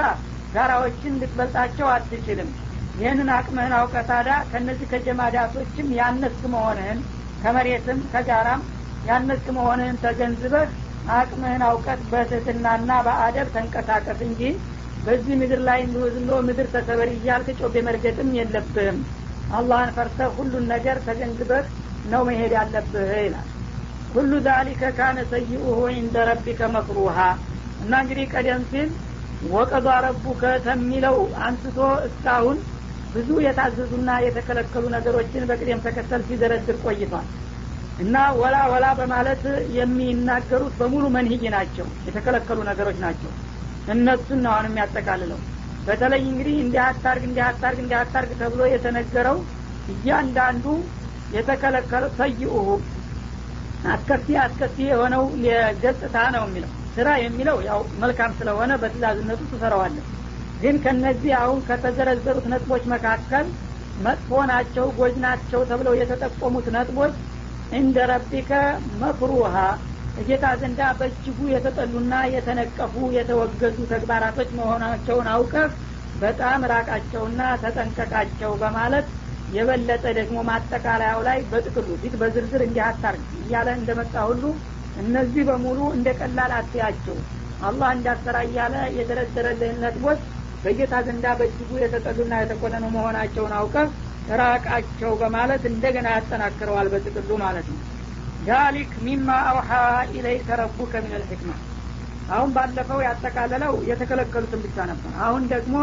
ጋራዎችን 0.53 1.19
ልትበልጣቸው 1.21 1.87
አትችልም። 1.95 2.51
ይህንን 2.95 3.29
አቅምህን 3.37 3.73
አውቀ 3.79 3.95
ታዲያ 4.09 4.35
ከእነዚህ 4.51 4.87
ከጀማዳቶችም 4.91 5.89
ያነስክ 5.99 6.43
መሆንህን 6.53 6.99
ከመሬትም 7.43 8.01
ከጋራም 8.13 8.63
ያነስክ 9.05 9.47
መሆንህን 9.57 9.97
ተገንዝበህ 10.05 10.69
አቅምህን 11.13 11.63
አውቀት 11.67 12.01
በትህትናና 12.11 12.91
በአደብ 13.07 13.49
ተንቀሳቀስ 13.55 14.21
እንጂ 14.29 14.43
በዚህ 15.07 15.35
ምድር 15.41 15.61
ላይ 15.69 15.79
እንዲሁ 15.85 16.05
ዝም 16.15 16.29
ምድር 16.47 16.67
ተሰበር 16.75 17.09
እያልክ 17.15 17.49
ጮቤ 17.61 17.83
መርገጥም 17.89 18.31
የለብህም። 18.39 18.99
አላህን 19.51 19.91
ፈርተህ 19.97 20.31
ሁሉን 20.39 20.65
ነገር 20.73 20.99
ተገንዝበህ 21.07 21.65
ነው 22.05 22.23
መሄድ 22.29 22.53
ያለብህ 22.59 23.11
ይላል። 23.19 23.49
ሁሉ 24.11 24.33
ዛሊከ 24.47 24.83
ካነ 24.99 25.19
ሰይኡሁ 25.33 25.69
እንደ 25.97 26.17
ረቢከ 26.29 26.63
መክሩሃ። 26.75 27.19
እና 27.81 27.93
እንግዲህ 28.03 28.27
ቀደም 28.35 28.63
ሲል 28.71 28.89
ወቀዷ 29.53 29.87
ረቡከ 30.05 30.43
ተሚለው 30.67 31.17
አንስቶ 31.47 31.79
እስካሁን 32.09 32.59
ብዙ 33.15 33.31
የታዘዙና 33.45 34.11
የተከለከሉ 34.27 34.85
ነገሮችን 34.97 35.49
በቅደም 35.51 35.83
ተከተል 35.87 36.23
ሲዘረድር 36.29 36.77
ቆይቷል 36.85 37.27
እና 37.99 38.15
ወላ 38.39 38.57
ወላ 38.73 38.87
በማለት 38.99 39.43
የሚናገሩት 39.77 40.73
በሙሉ 40.79 41.05
መንህይ 41.17 41.45
ናቸው 41.55 41.87
የተከለከሉ 42.07 42.59
ነገሮች 42.71 42.99
ናቸው። 43.05 43.31
እነሱን 43.87 44.41
ነው 44.45 44.53
አሁን 44.55 44.67
የሚያጠቃልለው። 44.69 45.41
በተለይ 45.87 46.23
እንግዲህ 46.29 46.57
እንዲህ 46.63 46.81
አታርግ 46.87 47.23
እንዲህ 47.29 47.45
አታርግ 47.49 47.79
እንዲህ 47.83 47.97
አታርግ 48.01 48.31
ተብሎ 48.41 48.63
የተነገረው 48.73 49.39
እያንዳንዱ 49.89 50.67
የተከለከለ 51.31 52.05
ሰይኡሁ 52.19 52.69
አስከፊ 53.89 54.37
አስከፊ 54.45 54.77
የሆነው 54.91 55.25
የገጽታ 55.47 56.17
ነው 56.35 56.45
የሚለው። 56.47 56.71
ስራ 56.95 57.09
የሚለው 57.23 57.57
ያው 57.69 57.81
መልካም 58.03 58.33
ስለሆነ 58.39 58.73
በትእዛዝነቱ 58.83 59.41
ትሰራዋለን 59.53 60.07
ግን 60.61 60.77
ከነዚህ 60.85 61.33
አሁን 61.41 61.59
ከተዘረዘሩት 61.69 62.47
ነጥቦች 62.53 62.85
መካከል 62.93 63.47
መጥፎ 63.99 64.41
ናቸው 64.51 64.87
ጎጅ 64.99 65.17
ናቸው 65.25 65.61
ተብለው 65.71 65.95
የተጠቆሙት 66.01 66.67
ነጥቦች 66.77 67.15
እንደ 67.73 67.97
ረቢከ 68.11 68.51
መክሩሃ። 69.01 69.55
እጌታ 70.17 70.47
ዘንዳ 70.61 70.81
በእጅጉ 70.99 71.39
የተጠሉና 71.53 72.15
የተነቀፉ 72.35 72.95
የተወገዙ 73.17 73.79
ተግባራቶች 73.93 74.51
መሆናቸውን 74.59 75.29
አውቀህ 75.33 75.71
በጣም 76.15 76.61
ራቃቸውና 76.73 77.41
ተጠንቀቃቸው 77.63 78.53
በማለት 78.61 79.07
የበለጠ 79.49 80.05
ደግሞ 80.19 80.37
ማጠቃለያው 80.49 81.21
ላይ 81.27 81.39
በጥቅሉ 81.51 81.89
ፊት 82.03 82.15
በዝርዝር 82.21 82.63
እንዲህ 82.67 82.85
አታርግ 82.89 83.25
እያለ 83.41 83.69
እንደመጣ 83.79 84.15
ሁሉ 84.31 84.45
እነዚህ 84.97 85.43
በሙሉ 85.49 85.81
እንደ 85.97 86.09
ቀላል 86.21 86.53
አትያቸው። 86.59 87.17
አላህ 87.61 87.91
እንዳሰራ 87.97 88.37
እያለ 88.47 88.75
የደረደረልህን 88.97 89.83
ነጥቦች 89.85 90.21
በጌታ 90.65 90.95
ዘንዳ 91.07 91.27
በእጅጉ 91.39 91.71
የተጠሉና 91.83 92.35
የተቆነኑ 92.41 92.85
መሆናቸውን 92.95 93.53
አውቀህ 93.59 93.89
ራቃቸው 94.41 95.13
በማለት 95.21 95.63
እንደገና 95.71 96.07
ያጠናክረዋል 96.15 96.89
በጥቅሉ 96.93 97.31
ማለት 97.43 97.67
ነው። 97.73 97.81
ዛሊክ 98.47 98.93
ሚማ 99.05 99.29
አውሓ 99.51 99.71
ኢለይከ 100.15 100.49
ረቡከ 100.61 100.93
ምን 101.05 101.15
ልሕክማ 101.21 101.53
አሁን 102.31 102.51
ባለፈው 102.57 103.01
ያጠቃለለው 103.07 103.75
የተከለከሉትን 103.89 104.61
ብቻ 104.65 104.77
ነበር። 104.91 105.13
አሁን 105.25 105.43
ደግሞ 105.53 105.75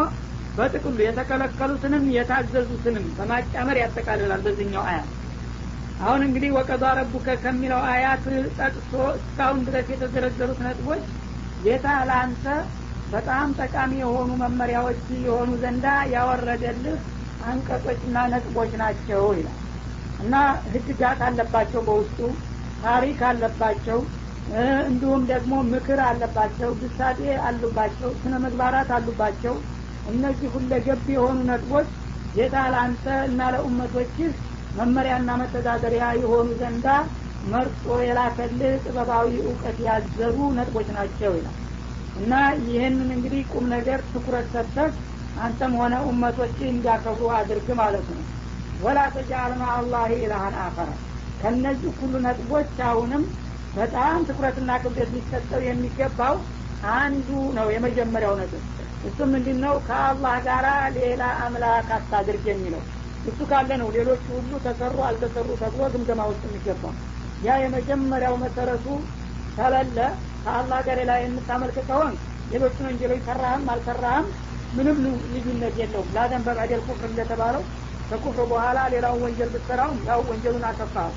በጥቅሉ 0.58 0.98
የተከለከሉትንም 1.04 2.06
የታዘዙትንም 2.16 3.06
በማጫመር 3.18 3.78
ያጠቃልላል 3.82 4.42
በዚህኛው 4.46 4.84
አያ። 4.88 5.00
አሁን 6.02 6.22
እንግዲህ 6.28 6.52
ወቀዷ 6.58 6.84
ረቡከ 7.00 7.36
ከሚለው 7.44 7.82
አያት 7.92 8.24
ጠቅሶ 8.60 8.92
እስካሁን 9.18 9.60
ድረስ 9.68 9.88
የተዘረዘሩት 9.94 10.60
ነጥቦች 10.66 11.04
ጌታ 11.66 11.88
ለአንተ 12.10 12.46
በጣም 13.12 13.48
ጠቃሚ 13.60 13.92
የሆኑ 14.02 14.30
መመሪያዎች 14.42 15.02
የሆኑ 15.26 15.50
ዘንዳ 15.64 15.86
ያወረደልህ 16.14 17.00
አንቀጾችና 17.44 18.18
ነጥቦች 18.32 18.72
ናቸው 18.82 19.24
ይላል። 19.38 19.60
እና 20.20 20.34
ህግጋት 20.74 21.20
አለባቸው 21.28 21.82
በውስጡ 21.88 22.20
ታሪክ 22.82 23.20
አለባቸው 23.30 24.00
እንዲሁም 24.88 25.24
ደግሞ 25.32 25.54
ምክር 25.72 26.00
አለባቸው 26.08 26.70
ግሳጤ 26.82 27.20
አሉባቸው 27.48 28.10
ስነ 28.22 28.34
ምግባራት 28.46 28.89
አሉባቸው። 28.98 29.56
እነዚህ 30.06 30.50
ሁለገብ 30.56 31.02
የሆኑ 31.14 31.38
ነጥቦች 31.50 31.89
ጌታ 32.34 32.56
ለአንተ 32.74 33.06
እና 33.28 33.50
ለኡመቶችህ 33.54 34.32
መመሪያና 34.74 35.32
መተዳደሪያ 35.42 36.06
የሆኑ 36.20 36.48
ዘንዳ 36.62 36.88
መርጦ 37.44 37.86
የላከልህ 38.06 38.74
ጥበባዊ 38.84 39.30
እውቀት 39.44 39.78
ያዘሩ 39.88 40.38
ነጥቦች 40.58 40.89
ናቸው 40.98 41.32
ይላል። 41.38 41.58
እና 42.16 42.34
ይህንን 42.68 43.10
እንግዲህ 43.16 43.42
ቁም 43.52 43.66
ነገር 43.76 44.00
ትኩረት 44.12 44.48
ሰጥተህ 44.56 44.92
አንተም 45.38 45.74
ሆነ 45.80 45.96
ኡመቶች 46.08 46.58
እንዲያከብሩ 46.68 47.30
አድርግ 47.38 47.68
ማለት 47.82 48.08
ነው። 48.12 48.24
ወላ 48.80 49.00
ተጃአል 49.16 49.54
ማአላህ 49.62 50.12
ኢላሃን 50.18 50.56
አኸረ 50.64 50.90
ከነዚህ 51.42 51.94
ሁሉ 52.00 52.14
ነጥቦች 52.26 52.74
አሁንም 52.88 53.24
በጣም 53.76 54.26
ትኩረትና 54.28 54.72
ክብደት 54.84 55.10
ሊሰጠው 55.16 55.62
የሚገባው 55.66 56.36
አንዱ 56.96 57.28
ነው 57.58 57.68
የመጀመሪያው 57.74 58.34
ነጥብ። 58.40 58.64
እሱ 59.04 59.20
ምንድን 59.34 59.58
ነው 59.66 59.76
ከአላህ 59.88 60.36
ጋር 60.48 60.66
ሌላ 60.98 61.24
አምላክ 61.44 61.90
አታድርግ 61.98 62.46
የሚለው። 62.52 62.84
እሱ 63.26 63.40
ካለ 63.50 63.72
ነው 63.82 63.90
ሌሎቹ 63.96 64.26
ሁሉ 64.36 64.52
ተሰሩ 64.66 64.98
አልተሰሩ 65.08 65.48
ተብሎ 65.62 65.82
ግምገማ 65.94 66.22
ውስጥ 66.32 66.44
የሚገባው። 66.48 66.94
ያ 67.42 67.58
የመጀመሪያው 67.64 68.36
መሰረቱ 68.44 68.86
ከሌለ 69.58 69.98
ከአላህ 70.44 70.80
ጋር 70.88 70.98
ሌላ 71.02 71.14
የምታመልክ 71.20 71.78
ከሆን 71.90 72.14
ሌሎቹን 72.52 72.88
ወንጀሎች 72.90 73.22
ሰራህም 73.28 73.66
አልሰራህም 73.74 74.28
ምንም 74.72 74.98
ልዩነት 75.34 75.76
የለውም። 75.82 76.12
ላደን 76.16 76.44
በባደል 76.46 76.82
ኩፍር 76.88 77.10
እንደተባለው 77.10 77.64
ከኩፍር 78.10 78.46
በኋላ 78.52 78.80
ሌላውን 78.94 79.22
ወንጀል 79.26 79.50
ብትሰራውም 79.54 80.00
ያው 80.08 80.20
ወንጀሉን 80.30 80.66
አከፋው 80.70 81.12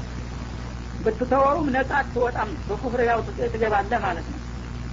ብትተወውም 1.05 1.67
ነጻ 1.75 1.91
አትወጣም። 2.01 2.51
በኩፍር 2.69 3.01
ያው 3.09 3.21
ትገባለህ 3.47 4.01
ማለት 4.07 4.27
ነው። 4.33 4.41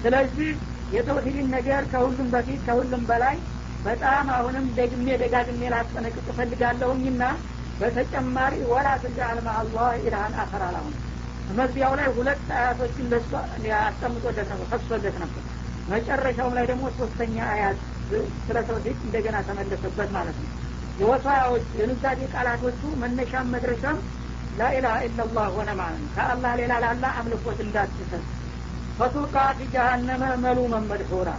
ስለዚህ 0.04 0.50
የተውሂድን 0.94 1.48
ነገር 1.56 1.82
ከሁሉም 1.92 2.30
በፊት 2.34 2.62
ከሁሉም 2.68 3.04
በላይ 3.10 3.36
በጣም 3.86 4.26
አሁንም 4.38 4.66
ደግሜ 4.80 5.06
ደጋግሜ 5.22 5.62
ላስጠነቅቅ 5.74 6.26
እፈልጋለሁኝና 6.32 7.24
በተጨማሪ 7.80 8.54
ወላ 8.72 8.90
ተጃአል 9.04 9.40
ማአላህ 9.46 9.88
ኢላሃን 10.02 10.36
አኸር 10.44 10.64
አላሁን 10.68 10.96
መግቢያው 11.60 11.94
ላይ 12.00 12.08
ሁለት 12.18 12.44
አያቶችን 12.58 13.08
አስቀምጦለት 13.80 14.48
ነበር 14.52 14.68
ፈቅሶለት 14.74 15.16
ነበር። 15.24 15.44
መጨረሻውም 15.90 16.54
ላይ 16.58 16.66
ደግሞ 16.72 16.86
ሶስተኛ 17.00 17.38
አያት 17.54 17.80
ስለ 18.46 18.58
ተውሂድ 18.68 18.98
እንደገና 19.06 19.38
ተመለሰበት 19.48 20.10
ማለት 20.16 20.38
ነው። 20.42 20.50
የወሳያዎች 21.02 21.66
የኑዛዜ 21.80 22.22
ቃላቶቹ 22.34 22.82
መነሻም 23.02 23.52
መድረሻም 23.54 23.98
ላኢላሀ 24.60 24.96
ኢላላህ 25.08 25.48
ሆነ 25.58 25.70
ማለት 25.80 26.00
ነው። 26.04 26.12
ከአላህ 26.16 26.54
ሌላ 26.62 26.74
ላላ 26.84 27.06
አምልኮት 27.20 27.60
እንዳትሰጥ። 27.66 28.24
ፈቱቃ 28.98 29.36
ፊ 29.58 29.68
ጀሀነመ 29.74 30.24
መሉመን 30.44 30.86
መድሑራ 30.92 31.30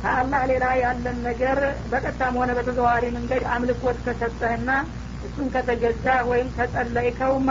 ከአላህ 0.00 0.42
ሌላ 0.50 0.64
ያለን 0.80 1.18
ነገር 1.26 1.58
በቀጥታም 1.90 2.34
ሆነ 2.40 2.50
በተዘዋዋሪ 2.56 3.04
መንገድ 3.16 3.44
አምልኮት 3.54 3.98
ከሰጠህና 4.06 4.70
እሱን 5.26 5.48
ከተገዛ 5.54 6.06
ወይም 6.30 6.48
ከጸለይከውማ 6.56 7.50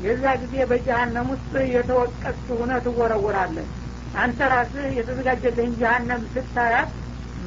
የዛ 0.00 0.24
ጊዜ 0.40 0.54
በጀሀነም 0.70 1.28
ውስጥ 1.34 1.52
የተወቀስ 1.74 2.40
ሁነ 2.58 2.72
ትወረውራለህ 2.86 3.68
አንተ 4.22 4.38
ራስህ 4.52 4.88
የተዘጋጀልህን 4.98 5.72
ጀሀነም 5.80 6.22
ስታያት 6.34 6.90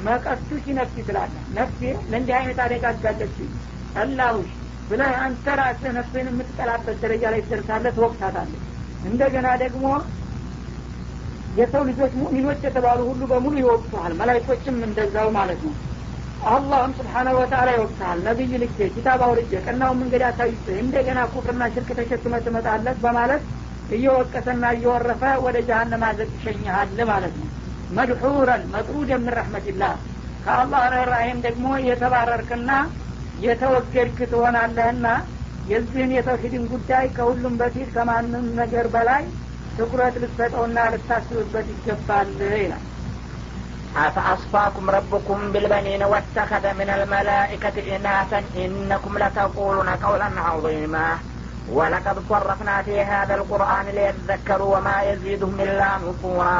መቀስቱሽ 0.04 0.64
ነፍሲ 0.78 0.96
ትላለህ 1.06 1.44
ነፍሴ 1.56 1.80
ለእንዲህ 2.10 2.34
አይነት 2.38 2.58
አደጋ 2.64 2.84
አጋለች 2.92 3.36
ጠላሁሽ 3.94 4.50
ብለህ 4.88 5.12
አንተ 5.24 5.54
ራስህ 5.60 5.92
ነፍስህን 5.96 6.28
የምትጠላበት 6.30 6.96
ደረጃ 7.02 7.22
ላይ 7.32 7.40
ትደርሳለህ 7.44 7.92
ትወቅሳታለህ። 7.96 8.62
እንደገና 9.04 9.48
ደግሞ 9.62 9.84
የሰው 11.58 11.82
ልጆች 11.88 12.12
ሙእሚኖች 12.20 12.60
የተባሉ 12.66 13.00
ሁሉ 13.10 13.22
በሙሉ 13.30 13.54
ይወቅሱሃል። 13.62 14.12
መላይኮችም 14.20 14.76
እንደዛው 14.88 15.28
ማለት 15.38 15.62
ነው። 15.66 15.74
አላህም 16.50 16.92
ስብሓናሁ 16.98 17.34
ወተላ 17.40 17.68
ይወቅሰሃል 17.74 18.20
ነቢይ 18.26 18.52
ልኬ 18.62 18.88
ኪታብ 18.94 19.22
አውርጄ 19.26 19.52
ቀናውን 19.64 19.98
መንገድ 20.02 20.22
አሳይቼ 20.28 20.66
እንደገና 20.84 21.20
ኩፍርና 21.32 21.64
ሽርክ 21.74 21.90
ተሸክመ 21.98 22.36
ትመጣለህ 22.46 22.96
በማለት 23.02 23.42
እየወቀሰና 23.96 24.64
እየወረፈ 24.76 25.22
ወደ 25.46 25.56
ጀሀነም 25.68 26.04
አዘቅ 26.08 26.30
ይሸኝሃል 26.36 27.00
ማለት 27.10 27.34
ነው 27.40 27.49
መድሑረን 27.97 28.63
መጥሩድ 28.73 29.09
ምን 29.23 29.33
ረሕመትላህ 29.37 29.93
ከአላህ 30.45 30.81
ርኅራሄም 30.93 31.39
ደግሞ 31.47 31.67
የተባረርክና 31.89 32.71
የተወገድክ 33.45 34.19
ትሆናለህና 34.33 35.07
የዚህን 35.71 36.11
የተውሂድን 36.17 36.65
ጉዳይ 36.73 37.05
ከሁሉም 37.15 37.55
በፊት 37.61 37.89
ከማንም 37.95 38.45
ነገር 38.61 38.87
በላይ 38.95 39.23
ትኩረት 39.77 40.17
ልትሰጠውና 40.23 40.79
ልታስብበት 40.95 41.69
ይገባል 41.75 42.29
ይላል 42.57 42.83
أفأصفاكم 43.97 44.89
ربكم 44.89 45.51
بالبنين 45.51 46.03
واتخذ 46.03 46.73
من 46.73 46.89
الملائكة 46.89 47.95
إناثا 47.95 48.43
إنكم 48.55 49.17
لتقولون 49.17 49.89
قولا 49.89 50.29
عظيما 50.37 51.09
ولقد 51.69 52.17
صرفنا 52.29 52.81
في 52.81 53.01
هذا 53.01 53.35
القرآن 53.35 53.85
ليذكروا 53.87 54.77
وما 54.77 55.01
يزيدهم 55.03 55.55
إلا 55.59 55.89
نفورا 55.97 56.59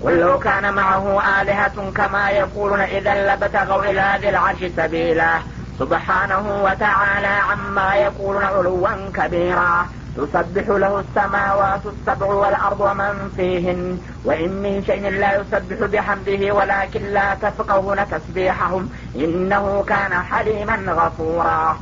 ولو 0.00 0.38
كان 0.38 0.74
معه 0.74 1.40
آلهة 1.40 1.90
كما 1.90 2.30
يقولون 2.30 2.80
إذا 2.80 3.34
لبتغوا 3.34 3.84
إلى 3.84 4.18
ذي 4.20 4.28
العرش 4.28 4.64
سبيلا. 4.76 5.38
سبحانه 5.78 6.64
وتعالى 6.64 7.26
عما 7.26 7.94
يقولون 7.94 8.44
علوا 8.44 9.10
كبيرا. 9.14 9.86
تسبح 10.16 10.68
له 10.68 11.00
السماوات 11.00 11.80
السبع 11.86 12.26
والأرض 12.26 12.80
ومن 12.80 13.30
فيهن. 13.36 13.98
وإن 14.24 14.50
من 14.62 14.82
شيء 14.86 15.08
لا 15.10 15.40
يسبح 15.40 15.86
بحمده 15.86 16.54
ولكن 16.54 17.02
لا 17.02 17.34
تفقهون 17.34 17.98
تسبيحهم. 18.10 18.90
إنه 19.16 19.84
كان 19.88 20.12
حليما 20.12 20.76
غفورا. 20.88 21.78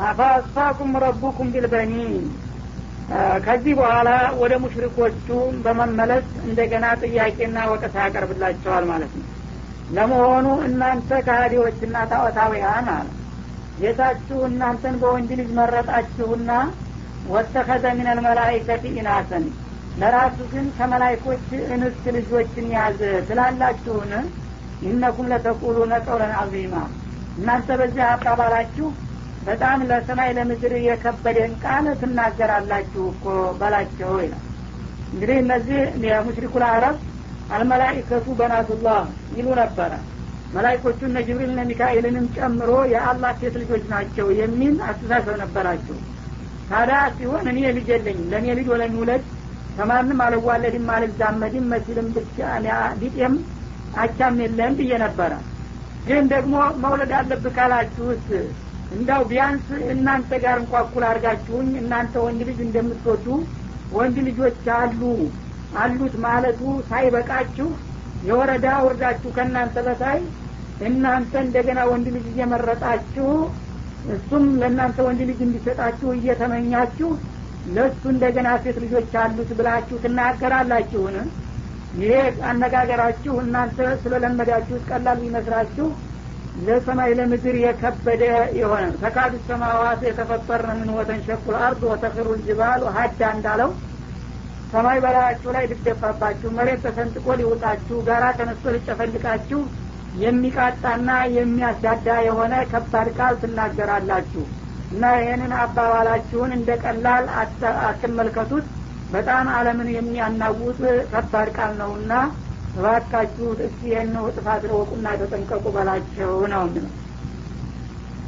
أفأصفاكم 0.00 0.96
ربكم 0.96 1.50
بالبنين. 1.50 2.45
ከዚህ 3.44 3.74
በኋላ 3.78 4.10
ወደ 4.40 4.54
ሙሽሪኮቹ 4.62 5.26
በመመለስ 5.64 6.26
እንደገና 6.46 6.86
ጥያቄና 7.02 7.58
ወቀሳ 7.72 7.94
ያቀርብላቸዋል 8.06 8.84
ማለት 8.90 9.12
ነው። 9.18 9.26
ለመሆኑ 9.90 10.46
እናንተ 10.68 11.10
ከሃዲዎችና 11.26 11.96
ጣዖታውያን 12.12 12.88
አለ 12.94 13.06
ጌታችሁ 13.80 14.38
እናንተን 14.48 14.94
በወንድ 15.02 15.30
ልጅ 15.40 15.50
መረጣችሁና 15.58 16.50
ወተኸዘ 17.28 17.84
ምን 17.98 18.08
አልመላይከቲ 18.12 18.84
ኢናሰን 18.94 19.44
ለራሱ 20.00 20.38
ግን 20.52 20.66
ከመላይኮች 20.76 21.44
እንስት 21.74 22.04
ልጆችን 22.16 22.66
ያዘ 22.74 22.98
ትላላችሁን? 23.28 24.12
ኢነኩም 24.86 25.28
ለተቁሉነ 25.32 25.94
ቀውለን 26.06 26.32
አዚማ 26.40 26.74
እናንተ 27.38 27.68
በዚህ 27.80 28.02
አባባላችሁ 28.08 28.88
በጣም 29.46 29.78
ለሰማይ 29.90 30.30
ለምድር 30.36 30.72
የከበደን 30.86 31.52
ቃል 31.62 31.86
ትናገራላችሁ 32.00 33.04
እኮ 33.12 33.24
በላቸው 33.60 34.12
ይላል። 34.22 34.42
እንግዲህ 35.12 35.36
እነዚህ 35.42 35.78
የሙሽሪኩል 36.06 36.64
አረብ 36.70 36.96
አልመላይከቱ 37.50 38.26
በናቱላህ 38.38 39.00
ይሉ 39.36 39.48
ነበረ። 39.60 39.92
መላይኮቹ 40.54 41.00
እነ 41.08 41.18
ጅብሪልና 41.26 41.60
ሚካኤልንም 41.70 42.26
ጨምሮ 42.36 42.70
የአላህ 42.92 43.32
ሴት 43.40 43.54
ልጆች 43.62 43.84
ናቸው 43.92 44.26
የሚል 44.40 44.74
አስተሳሰብ 44.88 45.36
ነበራቸው። 45.42 45.96
ታዲያ 46.70 46.98
ሲሆን 47.16 47.46
እኔ 47.50 47.58
ልጅ 47.76 47.88
የለኝም 47.94 48.28
ለእኔ 48.32 48.46
ልጅ 48.58 48.68
ወለሚውለድ 48.72 49.24
ከማንም 49.76 50.20
አልዋለድም 50.26 50.86
አልዛመድም 50.94 51.66
መሲልም 51.72 52.08
ብቻ 52.16 52.38
ቢጤም 53.00 53.34
አቻም 53.96 54.36
የለም 54.44 54.72
ብዬ 54.78 54.92
ነበረ። 55.04 55.32
ግን 56.06 56.24
ደግሞ 56.32 56.54
መውለድ 56.82 57.12
አለብህ 57.18 57.54
ካላችሁት 57.56 58.26
እንዳው 58.96 59.22
ቢያንስ 59.30 59.66
እናንተ 59.92 60.30
ጋር 60.44 60.56
እንኳ 60.62 60.74
እኩል 60.84 61.04
አድርጋችሁኝ 61.08 61.70
እናንተ 61.80 62.14
ወንድ 62.24 62.40
ልጅ 62.48 62.58
እንደምትወዱ 62.66 63.26
ወንድ 63.92 64.16
ልጆች 64.28 64.64
አሉ። 64.76 65.00
አሉት 65.80 66.14
ማለቱ 66.24 66.60
ሳይበቃችሁ 66.88 67.68
የወረዳ 68.26 68.66
ውርዳችሁ 68.84 69.30
ከእናንተ 69.36 69.76
በታይ 69.86 70.20
እናንተ 70.88 71.32
እንደገና 71.44 71.80
ወንድ 71.90 72.06
ልጅ 72.16 72.26
እየመረጣችሁ 72.32 73.28
እሱም 74.14 74.44
ለእናንተ 74.60 74.98
ወንድ 75.06 75.20
ልጅ 75.30 75.40
እንዲሰጣችሁ 75.46 76.08
እየተመኛችሁ 76.14 77.10
ለእሱ 77.76 78.02
እንደገና 78.14 78.48
ሴት 78.64 78.76
ልጆች 78.84 79.12
አሉት 79.22 79.50
ብላችሁ 79.58 79.96
ትናገራላችሁን? 80.04 81.16
ይሄ 82.00 82.14
አነጋገራችሁ 82.50 83.34
እናንተ 83.44 83.78
ስለለመዳችሁት 84.02 84.82
ቀላል 84.90 85.18
ቢመስላችሁ 85.22 85.86
ለሰማይ 86.58 87.10
ለምድር 87.18 87.56
የከበደ 87.60 88.22
የሆነ 88.58 88.84
ተካዱ 89.00 89.32
ሰማዋት 89.48 90.00
የተፈጠርነ 90.06 90.70
ምን 90.78 90.90
ወተንሸቁል 90.98 91.56
አርድ 91.62 91.82
ወተክሩ 91.90 92.26
ልጅባሉ 92.36 92.82
ሀዳ 92.96 93.20
እንዳለው 93.34 93.70
ሰማይ 94.72 94.98
በላያችሁ 95.04 95.50
ላይ 95.56 95.64
ልደፋባችሁ 95.70 96.48
መሬት 96.56 96.80
ተሰንጥቆ 96.86 97.26
ሊውጣችሁ 97.40 97.98
ጋራ 98.08 98.24
ተነስቶ 98.38 98.72
ሊጨፈልቃችሁ 98.74 99.60
የሚቃጣና 100.16 101.08
የሚያስዳዳ 101.36 102.08
የሆነ 102.26 102.54
ከባድ 102.70 103.08
ቃል 103.18 103.34
ትናገራላችሁ። 103.42 104.44
እና 104.90 105.04
ይህንን 105.20 105.52
አባባላችሁን 105.60 106.50
እንደ 106.56 106.70
ቀላል 106.84 107.24
አትመልከቱት። 107.86 108.66
በጣም 109.10 109.46
አለምን 109.56 109.88
የሚያናውጥ 109.96 110.78
ከባድ 111.12 111.48
ቃል 111.56 111.72
ነውና 111.80 112.12
እባካችሁ 112.76 113.46
እስቲ 113.58 113.82
ይህን 113.90 114.16
ጥፋት 114.36 114.64
ረወቁና 114.70 115.06
ተጠንቀቁ 115.20 115.64
በላቸው 115.76 116.32
ነው 116.52 116.64
የሚለው። 116.66 116.92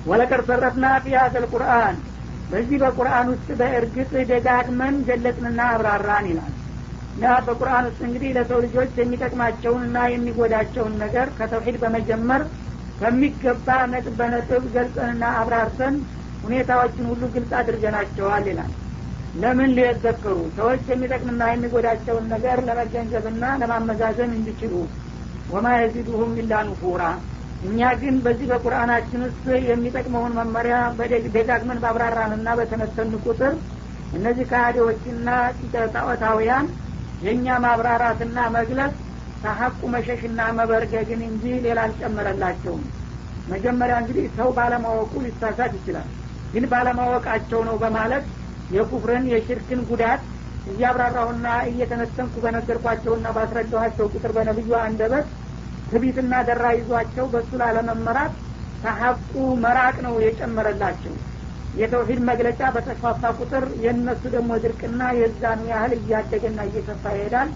ወለቀድ 0.07 0.43
ሰረፍና 0.49 0.87
ፊ 1.05 1.09
ቁርአን 1.53 1.97
በዚህ 2.51 2.79
በቁርአን 2.83 3.27
ውስጥ 3.33 3.49
በእርግጥ 3.61 4.13
ደጋግመን 4.31 4.95
ገለጽንና 5.09 5.61
አብራራን 5.73 6.27
ይላል። 6.31 6.53
እና 7.15 7.33
በቁርአን 7.47 7.87
ውስጥ 7.89 8.01
እንግዲህ 8.07 8.31
ለሰው 8.37 8.59
ልጆች 8.65 8.93
የሚጠቅማቸውንና 8.99 9.99
የሚጎዳቸውን 10.13 10.95
ነገር 11.03 11.29
ከተውሂድ 11.39 11.77
በመጀመር 11.83 12.43
በሚገባ 13.01 13.69
ነጥብ 13.93 14.15
በነጥብ 14.21 14.63
ገልጸንና 14.75 15.25
አብራርተን 15.41 15.97
ሁኔታዎችን 16.45 17.09
ሁሉ 17.11 17.23
ግልጽ 17.35 17.53
አድርገናቸዋል 17.61 18.45
ይላል 18.51 18.73
ለምን 19.35 19.71
ሊየዘክሩ 19.77 20.37
ሰዎች 20.57 20.85
የሚጠቅምና 20.91 21.43
የሚጎዳቸውን 21.51 22.27
ነገር 22.35 22.59
ለመገንዘብና 22.69 23.45
ለማመዛዘን 23.63 24.31
እንዲችሉ። 24.37 24.75
ወማ 25.49 25.67
የዚዱሁም 25.77 26.33
ኢላ 26.41 26.55
ኑፉራ። 26.69 27.03
እኛ 27.63 27.81
ግን 28.01 28.17
በዚህ 28.25 28.47
በቁርአናችን 28.51 29.21
ውስጥ 29.27 29.45
የሚጠቅመውን 29.69 30.37
መመሪያ 30.39 30.77
ደጋግመን 31.37 31.83
ባብራራንና 31.85 32.49
በተነተን 32.59 33.13
ቁጥር 33.25 33.55
እነዚህ 34.13 34.47
ከሃዲዎችና 34.51 35.29
ጣዖታውያን 35.95 36.67
የእኛ 37.23 37.57
ማብራራትና 37.65 38.39
መግለጽ 38.57 38.95
ከሀቁ 39.43 39.81
መሸሽና 39.95 40.41
መበርገግን 40.59 41.21
እንጂ 41.29 41.45
ሌላ 41.65 41.79
አልጨመረላቸውም። 41.87 42.85
መጀመሪያ 43.49 43.97
እንግዲህ 44.03 44.25
ሰው 44.39 44.49
ባለማወቁ 44.57 45.13
ሊሳሳት 45.27 45.73
ይችላል። 45.79 46.09
ግን 46.53 46.65
ባለማወቃቸው 46.73 47.61
ነው 47.69 47.77
በማለት 47.83 48.25
የኩፍርን 48.71 49.25
የሽርክን 49.33 49.81
ጉዳት 49.91 50.23
እያብራራሁና 50.67 51.47
እየተነተንኩ 51.71 52.35
በነገርኳቸውና 52.45 53.27
ባስረዳኋቸው 53.37 54.07
ቁጥር 54.15 54.33
በነብዩ 54.37 54.71
አንደበት 54.83 55.27
ትቢትና 55.89 56.35
ደራ 56.49 56.65
ይዟቸው 56.77 57.27
በእሱ 57.33 57.51
ላለመመራት 57.61 58.33
ከሀቁ 58.83 59.33
መራቅ 59.63 59.97
ነው 60.07 60.15
የጨመረላቸው። 60.25 61.15
የተውሂድ 61.75 62.21
መግለጫ 62.29 62.61
በተስፋፋ 62.75 63.23
ቁጥር 63.41 63.65
የእነሱ 63.83 64.23
ደግሞ 64.35 64.51
ድርቅና 64.63 65.03
የዛኑ 65.19 65.61
ያህል 65.73 65.93
እያደገና 65.99 66.61
እየሰፋ 66.69 67.05
ይሄዳል። 67.17 67.51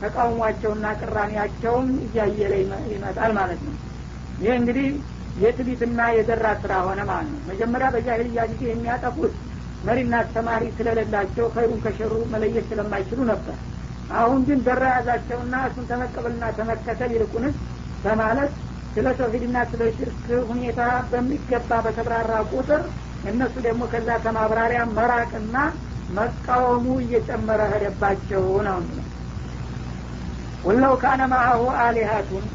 ተቃውሟቸውና 0.00 0.86
ቅራኔያቸውም 1.00 1.86
እያየለ 2.06 2.52
ይመጣል 2.92 3.32
ማለት 3.38 3.60
ነው። 3.66 3.74
ይህ 4.38 4.52
እንግዲህ 4.60 4.88
የትቢትና 5.36 6.00
የደራ 6.16 6.46
ስራ 6.62 6.72
ሆነ 6.86 7.00
ማለት 7.10 7.30
ነው። 7.34 7.40
መጀመሪያ 7.50 7.88
በጃሂልያ 7.94 8.42
ጊዜ 8.52 8.62
የሚያጠፉት 8.70 9.34
መሪና 9.86 10.14
አስተማሪ 10.22 10.62
ስለሌላቸው 10.76 11.46
ከይሩን 11.54 11.82
ከሸሩ 11.84 12.14
መለየት 12.32 12.64
ስለማይችሉ 12.70 13.18
ነበር። 13.30 13.56
አሁን 14.18 14.40
ግን 14.48 14.58
ደራ 14.66 14.84
ያዛቸውና 14.94 15.54
እሱን 15.68 15.86
ተመቀበልና 15.90 16.44
ተመከተል 16.58 17.10
ይልቁንስ 17.16 17.56
በማለት 18.04 18.52
ስለ 18.94 19.08
ተውሂድና 19.18 19.56
ስለ 19.70 19.82
ሽርክ 19.96 20.22
ሁኔታ 20.50 20.80
በሚገባ 21.10 21.70
በተብራራ 21.84 22.32
ቁጥር 22.52 22.82
እነሱ 23.30 23.54
ደግሞ 23.66 23.82
ከዛ 23.92 24.08
ከማብራሪያ 24.24 24.80
መራቅና 24.96 25.56
መቃወሙ 26.18 26.86
እየጨመረ 27.02 27.60
ሄደባቸው 27.72 28.44
ነው 28.68 28.78
ወለው 30.64 30.94
ካነ 31.02 31.22
ማአሁ 31.32 31.62
አሊሀቱን 31.82 32.46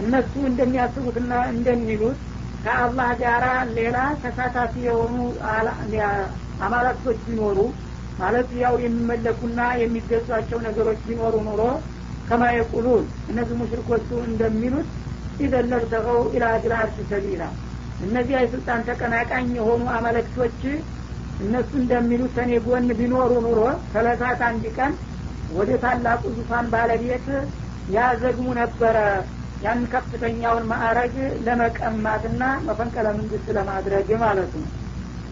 እነሱ 0.00 0.32
እንደሚያስቡትና 0.50 1.32
እንደሚሉት 1.54 2.18
ከአላህ 2.64 3.10
ጋራ 3.20 3.46
ሌላ 3.76 3.98
ተሳታፊ 4.22 4.74
የሆኑ 4.86 5.14
አማላቶች 6.64 7.18
ቢኖሩ 7.26 7.58
ማለት 8.20 8.48
ያው 8.62 8.74
የሚመለኩና 8.84 9.60
የሚገዟቸው 9.82 10.58
ነገሮች 10.66 11.00
ቢኖሩ 11.06 11.34
ኑሮ 11.46 11.62
ከማ 12.28 12.42
የቁሉን? 12.54 13.04
እነዚህ 13.30 13.54
ሙሽሪኮቹ 13.60 14.08
እንደሚሉት 14.28 14.88
ኢዘን 15.40 15.66
ለብተቀው 15.72 16.20
ኢላ 16.34 16.44
ጅል 16.62 16.74
አርሽ 16.78 16.96
ሰቢላ። 17.10 17.42
እነዚህ 18.06 18.34
የስልጣን 18.36 18.84
ተቀናቃኝ 18.88 19.48
የሆኑ 19.58 19.82
አመለክቶች 19.96 20.60
እነሱ 21.44 21.70
እንደሚሉት 21.82 22.32
ሰኔ 22.38 22.52
ጎን 22.64 22.88
ቢኖሩ 22.98 23.32
ኑሮ 23.46 23.60
ከለታት 23.92 24.40
አንድ 24.48 24.64
ቀን 24.78 24.92
ወደ 25.52 25.70
ታላቁ 25.84 26.22
ዙፋን 26.36 26.66
ባለቤት 26.74 27.26
ያዘግሙ 27.94 28.48
ነበረ። 28.60 28.96
ያን 29.64 29.80
ከፍተኛውን 29.92 30.64
ማዕረግ 30.70 31.14
ለመቀማትና 31.46 32.42
መፈንቀለ 32.66 33.06
መንግስት 33.16 33.48
ለማድረግ 33.56 34.08
ማለት 34.22 34.52
ነው 34.56 34.68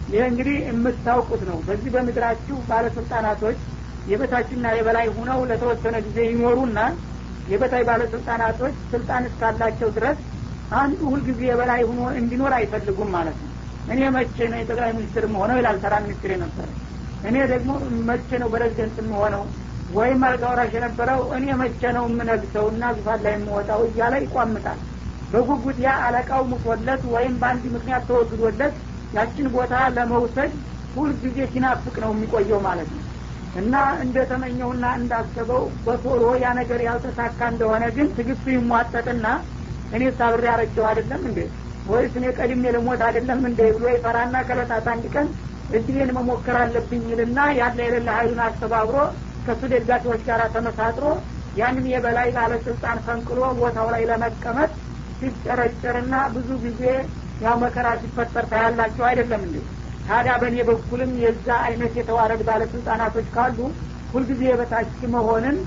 ይህ 0.09 0.23
እንግዲህ 0.29 0.55
የምታውቁት 0.67 1.41
ነው። 1.49 1.57
በዚህ 1.67 1.89
በምድራችሁ 1.95 2.57
ባለስልጣናቶች 2.69 3.57
የበታችና 4.05 4.65
የበላይ 4.75 5.07
ሁነው 5.15 5.39
ለተወሰነ 5.49 5.95
ጊዜ 6.05 6.19
ይኖሩና 6.29 6.79
የበታይ 7.47 7.83
ባለስልጣናቶች 7.89 8.75
ስልጣን 8.91 9.23
እስካላቸው 9.29 9.89
ድረስ 9.97 10.19
አንዱ 10.73 10.99
ሁልጊዜ 11.11 11.41
የበላይ 11.47 11.81
ሁኖ 11.89 12.01
እንዲኖር 12.19 12.53
አይፈልጉም 12.57 13.09
ማለት 13.15 13.37
ነው። 13.39 13.47
እኔ 13.87 14.01
መቼ 14.15 14.37
ነው 14.51 14.59
የጠቅላይ 14.61 14.91
ሚኒስትር 14.97 15.23
መሆነው 15.33 15.57
ይላል 15.59 15.77
ተራ 15.83 15.95
ሚኒስትር 16.05 16.31
የነበረ። 16.35 16.67
እኔ 17.23 17.35
ደግሞ 17.53 17.71
መቼ 18.09 18.29
ነው 18.41 18.49
ፕሬዚደንት 18.53 18.97
የምሆነው? 19.01 19.43
ወይም 19.91 20.21
አልጋ 20.27 20.43
የነበረው 20.75 21.21
እኔ 21.37 21.45
መቼ 21.61 21.81
ነው 21.97 22.03
የምነግሰው? 22.09 22.65
እና 22.73 22.91
ዙፋን 22.97 23.21
ላይ 23.25 23.33
የምወጣው 23.37 23.81
እያለ 23.87 24.13
ይቋምጣል። 24.25 24.79
በጉጉት 25.31 25.77
ያ 25.83 25.95
አለቃው 26.05 26.43
ሙቶለት 26.51 27.01
ወይም 27.13 27.33
በአንድ 27.41 27.63
ምክንያት 27.75 28.05
ተወግዶለት 28.09 28.75
ያችን 29.13 29.47
ቦታ 29.55 29.75
ለመውሰድ 29.95 30.51
ሁልጊዜ 30.95 31.37
ሲናፍቅ 31.51 31.95
ነው 32.03 32.11
የሚቆየው 32.13 32.59
ማለት 32.67 32.89
ነው። 32.95 33.03
እና 33.55 33.75
እንደተመኘውና 34.03 34.85
እንዳሰበው 34.99 35.63
በቶሎ 35.85 36.23
ያ 36.43 36.49
ነገር 36.59 36.81
ያልተሳካ 36.87 37.39
እንደሆነ 37.53 37.83
ግን 37.95 38.07
ትግስቱ 38.17 38.45
ይሟጠጥና 38.55 39.27
እኔ 39.95 40.03
ሳብሬ 40.17 40.43
ያረጀው 40.49 40.85
አይደለም 40.89 41.21
እንዴ? 41.29 41.39
ወይስ 41.85 42.13
እኔ 42.19 42.25
ቀድሜ 42.37 42.63
ልሞት 42.75 43.01
አይደለም 43.07 43.39
እንዴ 43.49 43.59
ብሎ 43.75 43.85
ይፈራና 43.93 44.35
ከለታት 44.47 44.87
አንድ 44.93 45.05
ቀን 45.13 45.27
እድሌን 45.69 46.11
መሞከር 46.17 46.57
አለብኝ 46.61 47.01
ይልና 47.11 47.39
ያለ 47.59 47.79
የሌለ 47.87 48.07
ሀይሉን 48.17 48.41
አስተባብሮ 48.45 48.97
ከሱ 49.45 49.61
ደጋፊዎች 49.73 50.21
ጋር 50.29 50.41
ተመሳጥሮ 50.55 51.05
ያንን 51.59 51.85
የበላይ 51.91 52.29
ባለስልጣን 52.35 52.97
ፈንቅሎ 53.05 53.39
ቦታው 53.59 53.87
ላይ 53.93 54.03
ለመቀመጥ 54.09 54.71
ሲጨረጨርና 55.19 56.15
ብዙ 56.35 56.49
ጊዜ 56.65 56.81
ያው 57.39 57.55
መከራ 57.63 57.87
ሲፈጠር 58.01 58.45
ታያላቸው 58.51 59.03
አይደለም 59.09 59.41
እንዴ? 59.47 59.57
ታዲያ 60.07 60.33
በእኔ 60.41 60.57
በኩልም 60.69 61.11
የዛ 61.23 61.47
አይነት 61.65 61.93
የተዋረድ 61.99 62.41
ባለስልጣናቶች 62.47 63.27
ካሉ 63.35 63.57
ሁልጊዜ 64.13 64.41
የበታች 64.47 64.93
መሆንን 65.15 65.57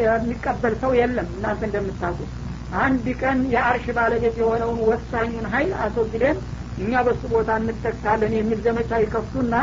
የሚቀበል 0.00 0.74
ሰው 0.82 0.92
የለም። 0.98 1.28
እናንተ 1.36 1.62
እንደምታውቁት 1.68 2.32
አንድ 2.80 3.06
ቀን 3.20 3.38
የአርሽ 3.54 3.86
ባለቤት 3.98 4.36
የሆነውን 4.40 4.78
ወሳኙን 4.90 5.46
ሀይል 5.52 5.72
አስወግደን 5.84 6.36
እኛ 6.78 7.02
በሱ 7.06 7.22
ቦታ 7.34 7.50
እንጠቅሳለን 7.60 8.32
የሚል 8.38 8.60
ዘመቻ 8.66 8.92
ይከፍቱና 9.02 9.54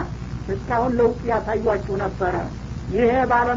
እስካሁን 0.54 0.94
ለውጥ 1.00 1.20
ያሳዩችሁ 1.32 1.96
ነበረ። 2.04 2.36
ይሄ 2.94 3.10
ባለ 3.32 3.48